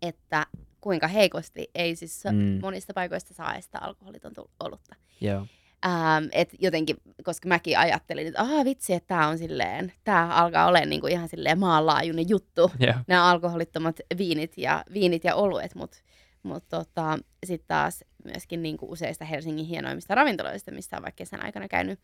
Että 0.04 0.47
kuinka 0.82 1.08
heikosti 1.08 1.68
ei 1.76 1.95
siis 1.95 2.24
Mm. 2.32 2.60
monista 2.62 2.93
paikoista 2.93 3.34
saa 3.34 3.62
sitä 3.62 3.80
alkoholitonta 3.80 4.43
olutta. 4.60 4.95
Joo. 5.22 5.45
Ähm, 5.86 6.26
et 6.32 6.49
jotenkin, 6.60 6.97
koska 7.24 7.47
mäkin 7.47 7.80
ajattelin, 7.80 8.28
että 8.28 8.41
aha 8.41 8.66
vitsi, 8.66 8.93
että 8.93 9.08
tämä 9.08 9.28
on 9.28 9.38
silleen, 9.38 9.93
tämä 10.04 10.28
alkaa 10.28 10.66
olemaan 10.68 10.89
niinku 10.89 11.08
ihan 11.08 11.30
silleen 11.30 11.60
maanlaajuinen 11.60 12.30
juttu, 12.30 12.72
Joo. 12.80 12.93
nämä 13.08 13.30
alkoholittomat 13.30 13.99
viinit 14.18 14.54
ja, 14.58 14.84
viinit 14.93 15.24
ja 15.24 15.36
oluet, 15.36 15.76
mutta 15.76 15.97
mut 16.43 16.64
tota, 16.70 17.20
sitten 17.45 17.68
taas 17.68 18.04
myöskin 18.26 18.64
niinku 18.64 18.91
useista 18.91 19.26
Helsingin 19.26 19.66
hienoimmista 19.66 20.16
ravintoloista, 20.16 20.72
missä 20.72 20.97
on 20.97 21.04
vaikka 21.04 21.18
kesän 21.18 21.45
aikana 21.45 21.68
käynyt 21.68 21.99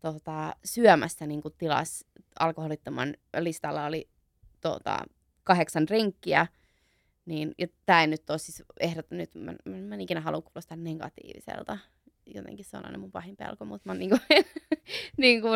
tota, 0.00 0.56
syömässä 0.64 1.26
niinku 1.26 1.50
tilas 1.50 2.04
alkoholittoman 2.38 3.14
listalla 3.38 3.86
oli 3.86 4.08
tota, 4.60 4.98
kahdeksan 5.44 5.86
drinkkiä, 5.86 6.46
niin 7.26 7.54
tämä 7.86 8.00
ei 8.00 8.06
nyt 8.06 8.30
ole 8.30 8.38
siis 8.38 8.62
ehdot, 8.80 9.10
nyt 9.10 9.34
mä, 9.34 9.52
mä, 9.64 9.76
mä 9.76 9.94
en 9.94 10.00
ikinä 10.00 10.20
halua 10.20 10.42
kuulostaa 10.42 10.76
negatiiviselta, 10.76 11.78
jotenkin 12.26 12.64
se 12.64 12.76
on 12.76 12.86
aina 12.86 12.98
mun 12.98 13.12
pahin 13.12 13.36
pelko, 13.36 13.64
mutta 13.64 13.88
mä 13.88 13.94
niinku, 13.94 14.16
niinku, 15.16 15.48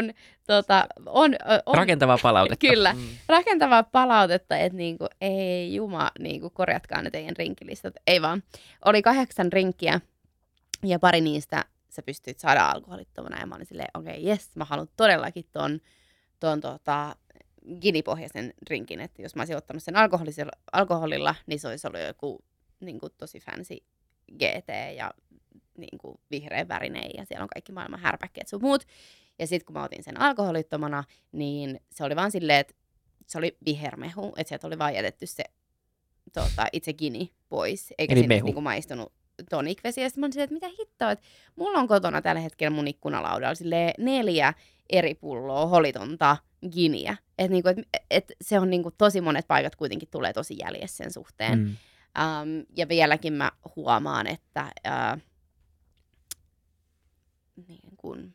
tota, 0.47 0.87
on, 1.07 1.35
on 1.67 1.75
Rakentavaa 1.75 2.19
palautetta. 2.23 2.67
Kyllä, 2.69 2.93
Mm. 2.93 3.09
rakentavaa 3.29 3.83
palautetta, 3.83 4.57
että 4.57 4.77
niinku, 4.77 5.07
ei 5.21 5.75
juma, 5.75 6.11
niinku, 6.19 6.51
korjatkaa 6.51 7.03
ne 7.03 7.11
teidän 7.11 7.37
rinkkilistat. 7.37 7.95
Ei 8.07 8.23
vaan. 8.23 8.43
Oli 8.85 9.03
kahdeksan 9.03 9.53
rinkkiä 9.53 10.01
ja 10.85 10.99
pari 10.99 11.21
niistä 11.21 11.65
sä 11.89 12.03
pystyit 12.03 12.39
saada 12.39 12.67
alkoholittomana. 12.67 13.41
Ja 13.41 13.47
mä 13.47 13.55
olin 13.55 13.67
silleen, 13.67 13.89
okei, 13.95 14.13
okay, 14.13 14.23
jes, 14.25 14.57
mä 14.57 14.65
haluan 14.65 14.89
todellakin 14.97 15.47
ton, 15.53 15.81
ton 16.41 16.61
tota, 16.61 17.17
ginipohjaisen 17.81 18.55
drinkin. 18.67 19.01
Että 19.01 19.23
jos 19.23 19.35
mä 19.35 19.41
olisin 19.41 19.57
ottanut 19.57 19.83
sen 19.83 19.95
alkoholilla, 20.73 21.35
niin 21.47 21.61
se 21.61 21.69
olisi 21.69 21.87
ollut 21.87 22.01
joku 22.07 22.45
niinku, 22.81 23.09
tosi 23.09 23.41
fancy 23.41 23.77
GT 24.33 24.97
ja 24.97 25.11
niinku, 25.79 26.21
vihreä 26.31 26.69
värinen 26.69 27.11
ja 27.17 27.25
siellä 27.25 27.43
on 27.43 27.49
kaikki 27.55 27.73
maailman 27.73 28.01
härpäkkeet 28.01 28.49
sun 28.49 28.63
muut. 28.63 28.85
Ja 29.39 29.47
sitten 29.47 29.67
kun 29.67 29.75
mä 29.75 29.85
otin 29.85 30.03
sen 30.03 30.21
alkoholittomana, 30.21 31.05
niin 31.33 31.81
se 31.91 32.05
oli 32.05 32.17
vaan 32.17 32.31
silleen, 32.31 32.61
että 32.61 32.75
se 33.27 33.39
oli 33.39 33.57
vihermehu, 33.67 34.33
että 34.37 34.49
sieltä 34.49 34.67
oli 34.67 34.79
vaan 34.79 34.95
jätetty 34.95 35.27
se 35.27 35.45
tota, 36.33 36.67
itse 36.73 36.93
gini 36.93 37.33
pois, 37.49 37.95
eikä 37.99 38.15
Eli 38.15 38.21
sinne 38.21 38.35
mehu. 38.35 38.47
niinku 38.47 38.61
maistunut 38.61 39.13
tonikvesi. 39.51 40.01
Ja 40.01 40.09
sitten 40.09 40.21
mä 40.21 40.25
olin 40.25 40.33
silleen, 40.33 40.45
että 40.55 40.67
mitä 40.67 40.77
hittoa, 40.79 41.11
että 41.11 41.25
mulla 41.57 41.79
on 41.79 41.89
kotona 41.89 42.23
tällä 42.23 42.41
hetkellä 42.41 42.75
mun 42.75 42.89
ikkunalaudalla 42.89 43.55
silleen 43.55 43.95
neljä 43.99 44.55
eri 44.91 45.15
pulloa 45.15 45.67
holitonta 45.67 46.37
giniä. 46.71 47.17
Että 47.39 47.53
niinku, 47.53 47.69
et, 47.69 47.79
et 48.11 48.33
se 48.41 48.59
on 48.61 48.71
niinku 48.71 48.91
tosi 48.91 49.21
monet 49.21 49.49
paikat 49.49 49.77
kuitenkin 49.77 50.09
tulee 50.11 50.33
tosi 50.33 50.59
jäljessä 50.59 50.97
sen 50.97 51.13
suhteen. 51.13 51.59
Mm. 51.59 51.77
Um, 52.19 52.67
ja 52.77 52.89
vieläkin 52.89 53.33
mä 53.33 53.53
huomaan, 53.77 54.27
että 54.27 54.73
uh, 54.87 55.23
niin 57.69 57.97
kun, 57.97 58.35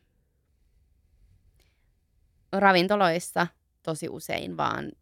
ravintoloissa 2.52 3.46
tosi 3.82 4.08
usein 4.08 4.56
vaan, 4.56 4.92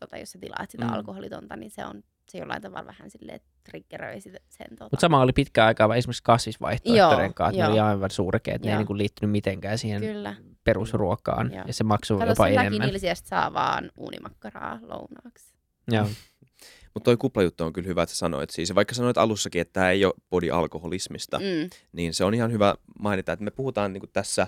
tota, 0.00 0.18
jos 0.18 0.30
sä 0.30 0.38
tilaat 0.38 0.70
sitä 0.70 0.84
Mm. 0.84 0.90
mm. 0.90 0.94
alkoholitonta, 0.94 1.56
niin 1.56 1.70
se 1.70 1.84
on 1.84 2.02
se 2.28 2.38
jollain 2.38 2.62
tavalla 2.62 2.86
vähän 2.86 3.10
silleen 3.10 3.40
triggeröi 3.64 4.20
sen. 4.20 4.36
Tota. 4.70 4.84
Mutta 4.84 5.00
sama 5.00 5.20
oli 5.20 5.32
pitkä 5.32 5.66
aikaa 5.66 5.96
esimerkiksi 5.96 6.22
kasvisvaihtoehtojen 6.22 7.34
kanssa, 7.34 7.50
että 7.50 7.66
ne 7.66 7.70
oli 7.72 7.80
aivan 7.80 8.10
surkeat, 8.10 8.62
ne 8.64 8.70
ei 8.70 8.76
niinku 8.76 8.96
liittynyt 8.96 9.30
mitenkään 9.32 9.78
siihen 9.78 10.00
Kyllä. 10.00 10.36
perusruokaan, 10.64 11.52
Joo. 11.54 11.64
ja 11.66 11.72
se 11.72 11.84
maksoi 11.84 12.18
Kato, 12.18 12.30
jopa 12.30 12.48
enemmän. 12.48 13.00
sieltä 13.00 13.20
saa 13.24 13.52
vaan 13.52 13.90
uunimakkaraa 13.96 14.78
lounaaksi. 14.82 15.54
Joo. 15.88 16.06
Mutta 16.94 17.04
toi 17.04 17.16
kuplajuttu 17.16 17.64
on 17.64 17.72
kyllä 17.72 17.86
hyvä, 17.88 18.02
että 18.02 18.14
sä 18.14 18.18
sanoit. 18.18 18.50
Siis, 18.50 18.74
vaikka 18.74 18.94
sanoit 18.94 19.18
alussakin, 19.18 19.60
että 19.60 19.72
tämä 19.72 19.90
ei 19.90 20.04
ole 20.04 20.14
body-alkoholismista, 20.30 21.38
Mm. 21.38 21.70
niin 21.92 22.14
se 22.14 22.24
on 22.24 22.34
ihan 22.34 22.52
hyvä 22.52 22.74
mainita, 22.98 23.32
että 23.32 23.44
me 23.44 23.50
puhutaan 23.50 23.92
niin 23.92 24.02
tässä, 24.12 24.46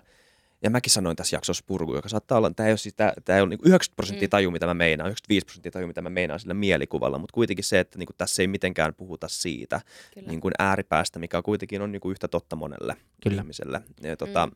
ja 0.62 0.70
mäkin 0.70 0.92
sanoin 0.92 1.16
tässä 1.16 1.36
jaksossa 1.36 1.64
purku, 1.66 1.94
joka 1.94 2.08
saattaa 2.08 2.38
olla, 2.38 2.50
tämä 2.50 2.66
ei 2.66 2.72
ole, 2.72 2.78
siis, 2.78 2.94
tää, 2.94 3.12
tää 3.24 3.36
ei 3.36 3.42
ole 3.42 3.48
niin 3.48 3.60
90 3.64 3.96
prosenttia 3.96 4.26
Mm. 4.26 4.30
taju, 4.30 4.50
mitä 4.50 4.66
mä 4.66 4.74
meinaan, 4.74 5.08
95 5.08 5.44
prosenttia 5.46 5.72
taju, 5.72 5.86
mitä 5.86 6.02
mä 6.02 6.10
meinaan 6.10 6.40
sillä 6.40 6.54
mielikuvalla, 6.54 7.18
mutta 7.18 7.34
kuitenkin 7.34 7.64
se, 7.64 7.80
että 7.80 7.98
niin 7.98 8.06
kuin, 8.06 8.16
tässä 8.18 8.42
ei 8.42 8.46
mitenkään 8.46 8.94
puhuta 8.94 9.28
siitä 9.28 9.80
Kyllä. 10.14 10.28
niin 10.28 10.40
kuin 10.40 10.54
ääripäästä, 10.58 11.18
mikä 11.18 11.42
kuitenkin 11.42 11.82
on 11.82 11.92
niin 11.92 12.00
kuin 12.00 12.10
yhtä 12.10 12.28
totta 12.28 12.56
monelle 12.56 12.96
Kyllä. 13.22 13.42
ihmiselle. 13.42 13.82
Ja, 14.02 14.16
tota, 14.16 14.48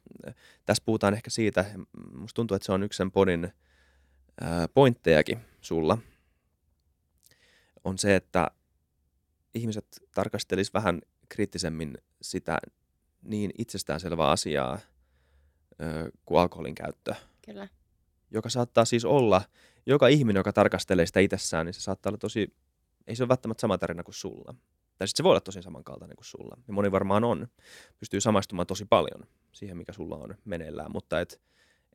Tässä 0.65 0.83
puhutaan 0.87 1.15
ehkä 1.15 1.31
siitä, 1.31 1.65
musta 2.15 2.35
tuntuu, 2.35 2.55
että 2.55 2.67
se 2.67 2.73
on 2.73 2.83
yksi 2.83 2.97
sen 2.97 3.11
podin 3.11 3.53
ää, 4.41 4.69
pointtejakin 4.69 5.39
sulla, 5.61 5.99
on 7.85 7.99
se, 7.99 8.17
että 8.17 8.51
ihmiset 9.55 9.87
tarkastelis 10.15 10.75
vähän 10.75 11.01
kriittisemmin 11.29 11.99
sitä 12.23 12.59
niin 13.23 13.51
itsestäänselvää 13.59 14.29
asiaa 14.31 14.79
kuin 16.25 16.41
alkoholin 16.41 16.75
käyttö, 16.75 17.15
Kyllä. 17.45 17.69
joka 18.31 18.49
saattaa 18.51 18.85
siis 18.85 19.05
olla, 19.05 19.43
joka 19.87 20.09
ihminen, 20.09 20.41
joka 20.41 20.53
tarkastelee 20.53 21.07
sitä 21.07 21.21
itsessään, 21.21 21.67
niin 21.67 21.75
se 21.75 21.81
saattaa 21.81 22.11
olla 22.11 22.19
tosi, 22.19 22.55
ei 23.07 23.17
se 23.17 23.23
ole 23.23 23.29
välttämättä 23.29 23.61
sama 23.61 23.79
tarina 23.79 24.03
kuin 24.03 24.15
sulla. 24.15 24.55
Tai 24.99 25.09
sitten 25.09 25.17
se 25.17 25.25
voi 25.25 25.31
olla 25.31 25.41
tosi 25.41 25.63
samankaltainen 25.63 26.17
kuin 26.17 26.25
sulla. 26.25 26.57
Ja 26.67 26.73
moni 26.73 26.93
varmaan 26.93 27.25
on. 27.25 27.49
Pystyy 27.99 28.21
samaistumaan 28.21 28.67
tosi 28.67 28.85
paljon 28.85 29.27
siihen, 29.53 29.77
mikä 29.77 29.93
sulla 29.93 30.17
on 30.17 30.35
meneillään. 30.45 30.93
Mutta 30.93 31.21
et, 31.21 31.41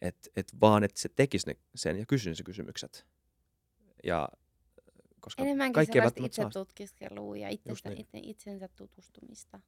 et, 0.02 0.30
et 0.36 0.48
vaan, 0.62 0.84
että 0.84 1.02
se 1.02 1.10
tekisi 1.10 1.48
ne, 1.48 1.56
sen 1.76 1.98
ja 2.00 2.06
kysyisi 2.06 2.42
ne 2.42 2.46
kysymykset. 2.46 3.06
Ja 4.04 4.30
koska 5.20 5.44
Enemmänkin 5.44 5.74
kaikki 5.74 5.94
sellaista 5.94 6.26
itse 6.26 6.46
tutkiskelua 6.54 7.38
ja 7.38 7.50
itsestä, 7.50 7.90
niin. 7.90 8.02
itse, 8.02 8.18
itsensä 8.18 8.70
tutustumista. 8.76 9.60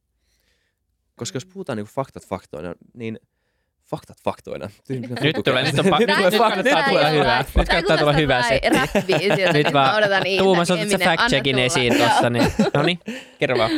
Koska 1.15 1.35
jos 1.35 1.45
Mm. 1.45 1.51
puhutaan 1.53 1.77
niin 1.77 1.85
faktat 1.85 2.27
faktoina, 2.27 2.75
niin 2.93 3.19
faktat 3.89 4.17
faktoina. 4.23 4.69
Nyt 4.89 5.35
tulee, 5.45 5.63
nyt 5.63 5.79
on 5.79 5.85
pa- 5.85 5.99
Nyt 5.99 6.15
tulee 6.17 6.31
kannattaa 6.31 6.49
faktat. 6.49 6.85
tulla 6.89 7.09
hyvää. 7.09 7.45
Nyt 7.55 7.67
kannattaa 7.69 7.97
tulla 7.97 8.13
hyvää 8.13 8.43
settiä. 8.49 9.53
Nyt 9.53 9.73
vaan 9.73 10.03
Tuumas 10.37 10.71
otat 10.71 10.89
se 10.89 10.97
fact 10.97 11.23
checkin 11.29 11.59
esiin 11.59 11.97
tuossa. 11.97 12.29
Niin. 12.29 12.51
No 12.73 12.83
niin, 12.83 12.99
kerro 13.39 13.57
vaan. 13.57 13.71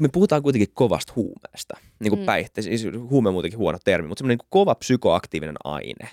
Me 0.00 0.08
puhutaan 0.08 0.42
kuitenkin 0.42 0.68
kovasta 0.74 1.12
huumeesta, 1.16 1.74
niin 2.00 2.10
kuin 2.10 2.20
Mm. 2.20 2.26
päihteistä. 2.26 2.76
Siis 2.76 2.86
huume 3.10 3.28
on 3.28 3.32
muutenkin 3.34 3.58
huono 3.58 3.78
termi, 3.84 4.08
mutta 4.08 4.20
semmoinen 4.20 4.38
niin 4.38 4.46
kova 4.50 4.74
psykoaktiivinen 4.74 5.56
aine, 5.64 6.08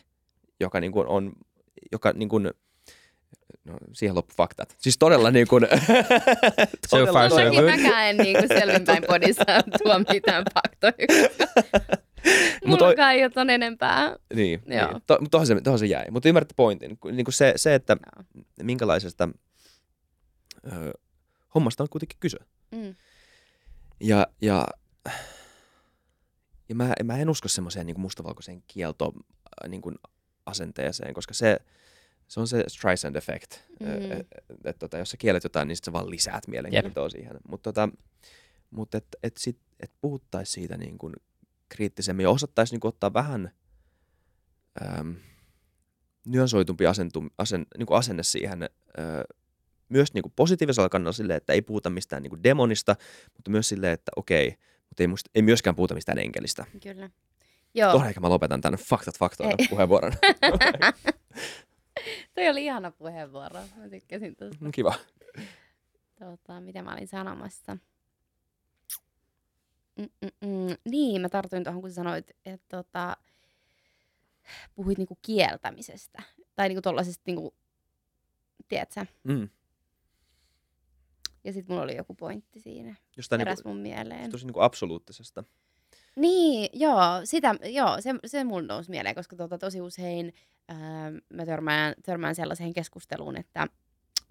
joka, 0.60 0.80
niin 0.80 0.92
kuin 0.92 1.08
on, 1.08 1.34
joka 1.92 2.12
niin 2.16 2.30
kuin, 2.30 2.52
No, 3.66 3.74
siihen 3.94 4.16
loppu 4.16 4.34
faktat. 4.38 4.76
Siis 4.78 4.98
todella 4.98 5.32
niin 5.38 5.48
kuin... 5.48 5.68
So 6.88 7.06
far 7.14 7.30
so 7.30 7.36
good. 7.36 7.66
mäkään 7.66 8.08
en 8.10 8.18
niin 8.18 8.38
selvinpäin 8.48 9.04
podissa 9.08 9.44
tuo 9.84 10.00
mitään 10.14 10.44
faktoja. 10.54 11.08
Mut 12.66 12.82
oi- 12.82 12.96
ei 13.14 13.24
ole 13.24 13.30
ton 13.30 13.50
enempää. 13.50 14.16
Niin, 14.34 14.62
Joo. 14.66 14.92
niin. 14.92 15.02
To, 15.08 15.20
tohon, 15.32 15.48
se, 15.48 15.62
tohon 15.62 15.80
se 15.80 15.86
jäi. 15.86 16.12
Mutta 16.12 16.30
ymmärrätte 16.30 16.54
pointin. 16.58 16.98
Niin 17.12 17.26
kuin 17.26 17.34
se, 17.34 17.54
se, 17.56 17.76
että 17.76 17.98
Joo. 18.14 18.44
minkälaisesta 18.64 19.30
ö, 20.74 20.94
hommasta 21.56 21.84
on 21.84 21.90
kuitenkin 21.90 22.18
kyse. 22.20 22.38
Mm. 22.72 22.96
Ja, 24.00 24.28
ja, 24.42 24.68
ja 26.70 26.76
mä, 26.76 26.94
mä 27.04 27.18
en 27.18 27.30
usko 27.30 27.48
semmoiseen 27.48 27.86
niin 27.86 28.00
mustavalkoiseen 28.00 28.64
kielto 28.68 29.14
niin 29.68 29.82
kuin 29.82 29.96
asenteeseen, 30.46 31.14
koska 31.14 31.34
se, 31.34 31.60
se 32.28 32.40
on 32.40 32.48
se 32.48 32.64
Streisand 32.68 33.16
effect. 33.16 33.56
Mm. 33.80 33.88
Mm. 33.88 34.12
Että 34.12 34.36
et, 34.64 34.80
tota, 34.80 34.98
jos 34.98 35.12
sä 35.12 35.18
kielet 35.18 35.44
jotain, 35.44 35.68
niin 35.68 35.76
sit 35.76 35.86
sä 35.86 35.94
vaan 35.94 36.10
lisäät 36.10 36.48
mielenkiintoa 36.48 37.10
siihen. 37.10 37.38
Mutta 37.48 37.74
tota, 37.74 37.90
mut 38.72 38.96
et, 38.96 39.08
et, 39.24 39.38
sit, 39.38 39.60
et 39.80 39.92
puhuttaisiin 40.02 40.54
siitä 40.54 40.78
niin 40.78 40.98
kuin 40.98 41.14
kriittisemmin 41.70 42.24
ja 42.24 42.30
osattaisiin 42.30 42.76
niin 42.76 42.82
kuin 42.82 42.90
ottaa 42.90 43.14
vähän 43.14 43.52
äm, 45.00 45.16
nyansoitumpi 46.28 46.86
asentum, 46.86 47.30
asen, 47.38 47.66
niin 47.78 47.88
kuin 47.88 47.98
asenne 47.98 48.24
siihen 48.24 48.64
ö, 48.64 48.70
myös 49.90 50.14
niin 50.14 50.22
kuin 50.22 50.34
positiivisella 50.36 50.90
kannalla 50.90 51.12
silleen, 51.12 51.38
että 51.38 51.54
ei 51.54 51.62
puhuta 51.62 51.90
mistään 51.90 52.24
niin 52.24 52.30
kuin 52.30 52.44
demonista, 52.44 52.96
mutta 53.34 53.52
myös 53.52 53.70
silleen, 53.70 53.94
että 53.94 54.12
okei, 54.16 54.50
mutta 54.90 55.04
ei, 55.04 55.08
musta, 55.08 55.30
ei 55.36 55.42
myöskään 55.42 55.76
puhuta 55.76 55.94
mistään 55.94 56.20
enkelistä. 56.20 56.66
Kyllä. 56.84 57.10
Joo. 57.74 57.92
Tuohon 57.92 58.08
ehkä 58.08 58.20
mä 58.20 58.30
lopetan 58.30 58.62
tänne 58.62 58.78
faktat 58.78 59.18
faktoina 59.18 59.56
Ei. 59.60 59.68
puheenvuoron. 59.70 60.14
Toi 62.36 62.50
oli 62.50 62.66
ihana 62.66 62.92
puheenvuoro. 62.92 63.60
Mä 63.78 63.90
tykkäsin 63.90 64.36
tuosta. 64.36 64.66
Kiva. 64.74 64.94
Tota, 66.20 66.62
mitä 66.62 66.82
mä 66.82 66.94
olin 66.94 67.08
sanomassa? 67.08 67.78
Mm-mm-mm. 69.98 70.78
Niin, 70.90 71.22
mä 71.22 71.30
tartuin 71.30 71.64
tuohon, 71.64 71.82
kun 71.82 71.92
sanoit, 71.92 72.32
että 72.46 72.78
tota, 72.78 73.18
puhuit 74.76 74.98
niinku 74.98 75.18
kieltämisestä. 75.22 76.24
Tai 76.56 76.68
niinku 76.68 76.82
tollasesta, 76.82 77.24
niinku, 77.26 77.54
tiedätkö? 78.68 79.06
Mm. 79.24 79.50
Ja 81.44 81.54
sitten 81.54 81.74
mulla 81.74 81.84
oli 81.84 81.96
joku 81.96 82.14
pointti 82.14 82.60
siinä. 82.60 82.96
Jostain 83.18 83.40
Heräs 83.40 83.64
niin 83.64 83.74
mun 83.76 83.82
mieleen. 83.82 84.32
tosi 84.32 84.46
niin 84.46 84.54
kuin 84.54 84.64
absoluuttisesta. 84.64 85.44
Niin, 86.16 86.70
joo, 86.74 87.22
sitä, 87.24 87.56
joo 87.64 88.02
se, 88.02 88.16
se 88.26 88.44
mun 88.44 88.68
nousi 88.68 88.90
mieleen, 88.90 89.16
koska 89.16 89.36
tota, 89.36 89.58
tosi 89.58 89.82
usein 89.82 90.34
ää, 90.68 91.12
mä 91.34 91.46
törmään, 91.46 91.94
törmään 92.06 92.36
sellaiseen 92.36 92.74
keskusteluun, 92.74 93.38
että 93.38 93.68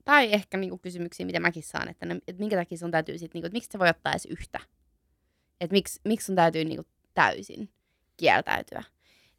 tai 0.04 0.32
ehkä 0.32 0.56
niinku 0.56 0.78
kysymyksiin, 0.78 1.26
mitä 1.26 1.40
mäkin 1.40 1.62
saan, 1.62 1.88
että, 1.88 2.06
ne, 2.06 2.14
että 2.14 2.40
minkä 2.40 2.56
takia 2.56 2.78
sun 2.78 2.90
täytyy 2.90 3.18
sit, 3.18 3.34
niinku, 3.34 3.46
että 3.46 3.56
miksi 3.56 3.70
sä 3.72 3.78
voi 3.78 3.88
ottaa 3.88 4.12
edes 4.12 4.26
yhtä? 4.26 4.60
Että 5.61 5.74
miksi, 5.74 6.00
miksi 6.04 6.26
sun 6.26 6.36
täytyy 6.36 6.64
niinku 6.64 6.86
täysin 7.14 7.70
kieltäytyä? 8.16 8.82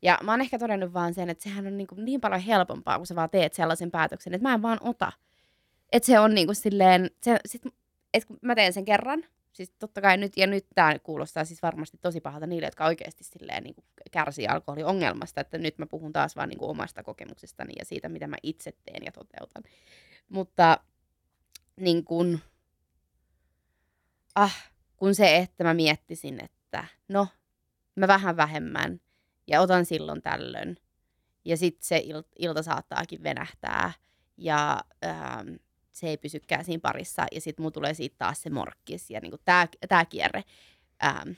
Ja 0.02 0.20
mä 0.24 0.32
oon 0.32 0.42
ehkä 0.42 0.60
todennut 0.60 0.94
vaan 0.94 1.14
sen, 1.14 1.30
että 1.30 1.44
sehän 1.44 1.68
on 1.68 1.78
niinku 1.78 1.96
niin 1.96 2.22
paljon 2.22 2.42
helpompaa, 2.42 2.98
kun 2.98 3.08
sä 3.08 3.16
vaan 3.16 3.30
teet 3.30 3.54
sellaisen 3.54 3.92
päätöksen, 3.92 4.34
että 4.34 4.48
mä 4.48 4.54
en 4.54 4.62
vaan 4.62 4.78
ota. 4.82 5.12
Että 5.92 6.08
se 6.08 6.20
on 6.20 6.34
niinku 6.34 6.54
silleen, 6.54 7.12
se, 7.24 7.40
sit, 7.46 7.62
et 8.14 8.26
kun 8.26 8.40
mä 8.42 8.56
teen 8.56 8.74
sen 8.74 8.86
kerran, 8.86 9.24
siis 9.52 9.72
totta 9.80 10.02
kai 10.02 10.18
nyt, 10.18 10.38
ja 10.38 10.48
nyt 10.48 10.66
tämä 10.76 11.00
kuulostaa 11.00 11.46
siis 11.46 11.62
varmasti 11.62 11.98
tosi 12.02 12.22
pahalta 12.22 12.48
niille, 12.48 12.68
jotka 12.68 12.86
oikeasti 12.86 13.24
silleen 13.24 13.64
niin 13.64 13.76
kärsii 14.12 14.48
alkoholiongelmasta, 14.48 15.42
että 15.42 15.58
nyt 15.58 15.78
mä 15.78 15.86
puhun 15.86 16.14
taas 16.14 16.36
vaan 16.36 16.50
niin 16.50 16.62
omasta 16.62 17.04
kokemuksestani 17.04 17.74
ja 17.80 17.86
siitä, 17.86 18.10
mitä 18.10 18.28
mä 18.28 18.38
itse 18.44 18.72
teen 18.86 19.06
ja 19.06 19.12
toteutan. 19.12 19.64
Mutta 20.30 20.80
niin 21.80 22.04
kun, 22.04 22.40
ah, 24.36 24.72
kun 24.98 25.16
se, 25.16 25.38
että 25.38 25.64
mä 25.64 25.74
miettisin, 25.74 26.44
että 26.44 26.86
no, 27.08 27.28
mä 27.96 28.08
vähän 28.08 28.38
vähemmän 28.38 29.02
ja 29.48 29.62
otan 29.62 29.86
silloin 29.86 30.22
tällöin, 30.22 30.78
ja 31.46 31.58
sitten 31.58 31.84
se 31.88 31.98
il- 32.00 32.30
ilta 32.40 32.64
saattaakin 32.64 33.24
venähtää, 33.24 33.92
ja 34.38 34.82
ähm, 35.06 35.48
se 35.92 36.08
ei 36.08 36.18
pysykään 36.18 36.66
siinä 36.66 36.82
parissa 36.82 37.26
ja 37.32 37.42
sitten 37.42 37.64
mulla 37.64 37.72
tulee 37.72 37.94
siitä 37.94 38.16
taas 38.18 38.42
se 38.42 38.50
morkkis 38.50 39.10
ja 39.10 39.20
niinku 39.20 39.38
tää, 39.46 39.68
tää 39.90 40.06
kierre. 40.06 40.44
Ähm, 41.06 41.30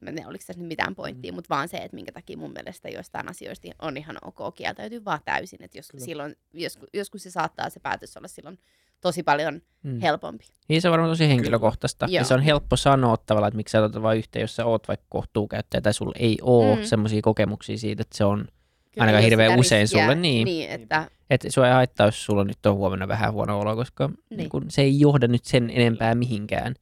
mä 0.00 0.12
tiedä, 0.12 0.28
oliko 0.28 0.44
tässä 0.46 0.60
nyt 0.60 0.68
mitään 0.68 0.94
pointtia, 0.94 1.32
Mm. 1.32 1.34
mutta 1.34 1.48
vaan 1.54 1.68
se, 1.68 1.76
että 1.76 1.94
minkä 1.94 2.12
takia 2.12 2.36
mun 2.36 2.52
mielestä 2.52 2.88
joistain 2.88 3.28
asioista 3.28 3.68
on 3.78 3.96
ihan 3.96 4.16
ok 4.22 4.54
kieltäytyy 4.54 5.04
vaan 5.04 5.20
täysin. 5.24 5.62
Että 5.62 5.78
jos, 5.78 5.88
silloin, 5.98 6.36
joskus, 6.52 6.88
joskus 6.94 7.22
se 7.22 7.30
saattaa 7.30 7.70
se 7.70 7.80
päätös 7.80 8.16
olla 8.16 8.28
silloin 8.28 8.58
tosi 9.00 9.22
paljon 9.22 9.60
Mm. 9.82 10.00
helpompi. 10.00 10.44
Niin 10.68 10.82
se 10.82 10.88
on 10.88 10.92
varmaan 10.92 11.10
tosi 11.12 11.28
henkilökohtaista. 11.28 12.06
Ja 12.10 12.24
se 12.24 12.34
on 12.34 12.42
helppo 12.42 12.76
sanoa 12.76 13.16
tavallaan, 13.16 13.48
että 13.48 13.56
miksi 13.56 13.72
sä 13.72 13.84
otat 13.84 14.02
vaan 14.02 14.16
yhteen, 14.16 14.40
jos 14.40 14.56
sä 14.56 14.64
oot 14.66 14.88
vaikka 14.88 15.06
kohtuukäyttäjä 15.08 15.80
tai 15.80 15.94
sulla 15.94 16.12
ei 16.18 16.38
ole 16.42 16.74
Mm. 16.74 16.80
mm. 16.80 16.86
semmoisia 16.86 17.22
kokemuksia 17.22 17.78
siitä, 17.78 18.02
että 18.02 18.16
se 18.16 18.24
on, 18.24 18.38
Kyllä, 18.38 19.02
Ainakaan 19.04 19.24
hirveän 19.24 19.58
usein 19.58 19.80
riskiä- 19.82 20.02
sulle, 20.02 20.14
niin. 20.14 20.44
niin 20.44 20.70
että, 20.70 21.10
että 21.30 21.50
sua 21.50 21.66
ei 21.66 21.72
haittaa, 21.72 22.06
jos 22.06 22.24
sulla 22.24 22.44
nyt 22.44 22.66
on 22.66 22.74
huomenna 22.76 23.08
vähän 23.08 23.32
huono 23.32 23.60
olo, 23.60 23.76
koska 23.76 24.06
Niin. 24.06 24.16
niin. 24.30 24.38
Niin 24.38 24.48
kun 24.50 24.64
se 24.68 24.82
ei 24.82 25.00
johda 25.00 25.28
nyt 25.28 25.44
sen 25.44 25.70
enempää 25.70 26.14
mihinkään. 26.14 26.74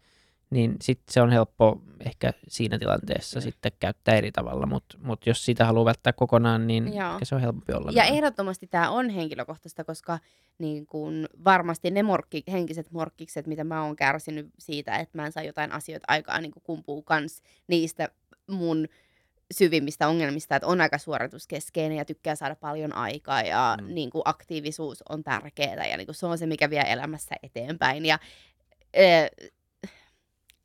Niin 0.51 0.77
sitten 0.83 1.13
se 1.13 1.21
on 1.21 1.31
helppo 1.31 1.83
ehkä 2.01 2.33
siinä 2.49 2.79
tilanteessa 2.79 3.39
Mm. 3.39 3.43
sitten 3.43 3.73
käyttää 3.81 4.15
eri 4.15 4.33
tavalla, 4.33 4.67
mutta 4.67 4.99
mut 5.03 5.27
jos 5.27 5.45
sitä 5.45 5.65
haluaa 5.67 5.85
välttää 5.85 6.13
kokonaan, 6.13 6.67
niin 6.67 6.95
Joo. 6.97 7.13
ehkä 7.13 7.25
se 7.25 7.35
on 7.35 7.41
helpompi 7.41 7.73
olla. 7.73 7.91
Ja 7.91 8.03
näin. 8.03 8.15
ehdottomasti 8.15 8.67
tämä 8.67 8.91
on 8.91 9.11
henkilökohtaista, 9.11 9.85
koska 9.85 10.19
niin 10.59 10.87
kun 10.87 11.29
varmasti 11.45 11.91
ne 11.91 12.03
morkki, 12.03 12.43
henkiset 12.53 12.91
morkkikset, 12.93 13.47
mitä 13.47 13.65
mä 13.65 13.83
oon 13.85 13.97
kärsinyt 13.97 14.49
siitä, 14.59 14.97
että 14.97 15.19
mä 15.19 15.27
en 15.27 15.33
saa 15.33 15.43
jotain 15.43 15.73
asioita 15.73 16.05
aikaa, 16.09 16.41
niin 16.41 16.53
kumpuu 16.63 17.03
kans 17.03 17.43
niistä 17.69 18.09
mun 18.51 18.89
syvimmistä 19.55 20.09
ongelmista, 20.09 20.57
että 20.57 20.67
on 20.69 20.81
aika 20.81 20.99
suorituskeskeinen 20.99 21.99
ja 21.99 22.05
tykkää 22.05 22.35
saada 22.35 22.57
paljon 22.57 22.95
aikaa 22.95 23.41
ja 23.43 23.77
Mm. 23.81 23.95
niin 23.95 24.11
kuin 24.11 24.23
aktiivisuus 24.25 25.03
on 25.09 25.25
tärkeää 25.25 25.87
ja 25.87 25.97
niin 25.97 26.07
kuin 26.07 26.15
se 26.15 26.27
on 26.27 26.39
se, 26.39 26.47
mikä 26.47 26.71
vie 26.71 26.85
elämässä 26.93 27.35
eteenpäin. 27.43 28.07
Ja 28.07 28.19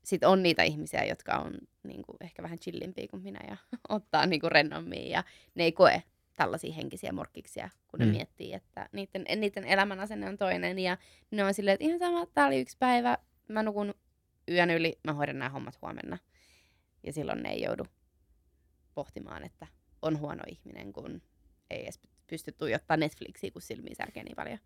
sitten 0.06 0.30
on 0.30 0.44
niitä 0.44 0.64
ihmisiä, 0.64 1.04
jotka 1.06 1.32
on 1.38 1.54
niin 1.84 2.02
kuin 2.04 2.18
ehkä 2.22 2.44
vähän 2.44 2.60
chillimpiä 2.60 3.08
kuin 3.08 3.24
minä 3.24 3.40
ja 3.48 3.58
ottaa 3.90 4.26
niin 4.26 4.42
kuin 4.42 4.52
rennommin 4.52 5.10
ja 5.10 5.24
ne 5.56 5.64
ei 5.64 5.72
koe 5.72 6.04
tällaisia 6.34 6.74
henkisiä 6.74 7.12
morkkiksia, 7.12 7.70
kun 7.88 8.00
ne 8.00 8.06
Mm. 8.06 8.12
miettii, 8.12 8.54
että 8.54 8.90
niiden, 8.92 9.26
niiden 9.40 9.64
elämän 9.66 10.00
asenne 10.00 10.30
on 10.30 10.38
toinen 10.38 10.80
ja 10.80 10.98
ne 11.32 11.44
on 11.44 11.54
silleen, 11.54 11.74
että 11.74 11.86
ihan 11.86 12.00
sama, 12.00 12.26
tää 12.26 12.48
oli 12.48 12.62
yksi 12.62 12.78
päivä, 12.80 13.18
mä 13.48 13.64
nukun 13.64 13.94
yön 14.52 14.70
yli, 14.70 15.00
mä 15.04 15.14
hoidan 15.14 15.40
nämä 15.40 15.50
hommat 15.50 15.82
huomenna. 15.82 16.18
Ja 17.04 17.14
silloin 17.14 17.44
ne 17.44 17.50
ei 17.50 17.62
joudu 17.62 17.86
pohtimaan, 18.94 19.44
että 19.46 19.68
on 20.02 20.20
huono 20.20 20.44
ihminen, 20.48 20.94
kun 20.94 21.22
ei 21.70 21.84
edes 21.84 22.00
pysty 22.28 22.52
tuijottaa 22.52 22.98
Netflixiä, 22.98 23.52
kun 23.52 23.62
silmiin 23.62 23.96
särkee 23.96 24.24
niin 24.24 24.36
paljon. 24.36 24.60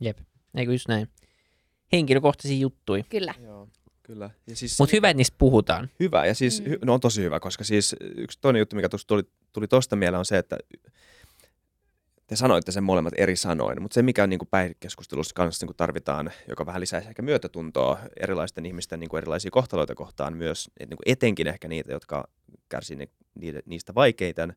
Jep, 0.00 0.18
eikö 0.54 0.72
just 0.72 0.88
näin. 0.88 1.08
Henkilökohtaisia 1.92 2.58
juttuja. 2.58 3.04
Kyllä. 3.10 3.34
Joo, 3.42 3.68
kyllä. 4.06 4.30
Ja 4.46 4.56
siis 4.56 4.78
Mutta 4.78 4.96
hyvä, 4.96 5.10
että 5.10 5.16
niistä 5.16 5.36
puhutaan. 5.38 5.90
Hyvä, 6.00 6.26
ja 6.26 6.34
siis 6.34 6.62
Mm. 6.64 6.72
no 6.84 6.94
on 6.94 7.00
tosi 7.00 7.22
hyvä, 7.22 7.40
koska 7.40 7.64
siis 7.64 7.96
yksi 8.00 8.38
toinen 8.40 8.60
juttu, 8.60 8.76
mikä 8.76 8.88
tuli, 9.06 9.22
tuli 9.52 9.68
tosta 9.68 9.96
mieleen 9.96 10.18
on 10.18 10.24
se, 10.24 10.38
että 10.38 10.58
te 12.26 12.36
sanoitte 12.36 12.72
sen 12.72 12.84
molemmat 12.84 13.12
eri 13.16 13.36
sanoin, 13.36 13.82
mutta 13.82 13.94
se 13.94 14.02
mikä 14.02 14.22
on 14.22 14.30
niin 14.30 14.38
kuin 14.38 14.48
päihdekeskustelussa 14.50 15.34
kanssa 15.34 15.64
niin 15.64 15.68
kuin 15.68 15.76
tarvitaan, 15.76 16.30
joka 16.48 16.66
vähän 16.66 16.80
lisäisi 16.80 17.08
ehkä 17.08 17.22
myötätuntoa 17.22 17.98
erilaisten 18.20 18.66
ihmisten 18.66 19.00
niin 19.00 19.08
kuin 19.10 19.18
erilaisia 19.18 19.50
kohtaloita 19.50 19.94
kohtaan 19.94 20.36
myös, 20.36 20.70
et 20.80 20.90
niin 20.90 20.96
kuin 20.96 21.12
etenkin 21.12 21.46
ehkä 21.46 21.68
niitä, 21.68 21.92
jotka 21.92 22.28
kärsii 22.68 22.96
ni, 22.96 23.10
niitä, 23.34 23.60
niistä 23.66 23.94
vaikeiten, 23.94 24.56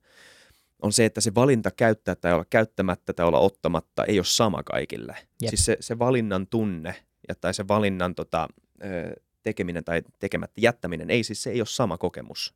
on 0.81 0.93
se, 0.93 1.05
että 1.05 1.21
se 1.21 1.35
valinta 1.35 1.71
käyttää 1.71 2.15
tai 2.15 2.33
olla 2.33 2.45
käyttämättä 2.49 3.13
tai 3.13 3.25
olla 3.25 3.39
ottamatta 3.39 4.05
ei 4.05 4.19
ole 4.19 4.25
sama 4.25 4.63
kaikille. 4.63 5.15
Jep. 5.41 5.49
Siis 5.49 5.65
se, 5.65 5.77
se 5.79 5.99
valinnan 5.99 6.47
tunne 6.47 6.95
ja, 7.27 7.35
tai 7.35 7.53
se 7.53 7.67
valinnan 7.67 8.15
tota, 8.15 8.47
ö, 8.83 9.13
tekeminen 9.43 9.83
tai 9.83 10.01
tekemättä 10.19 10.61
jättäminen, 10.61 11.09
ei 11.09 11.23
siis 11.23 11.43
se 11.43 11.49
ei 11.49 11.61
ole 11.61 11.67
sama 11.67 11.97
kokemus. 11.97 12.53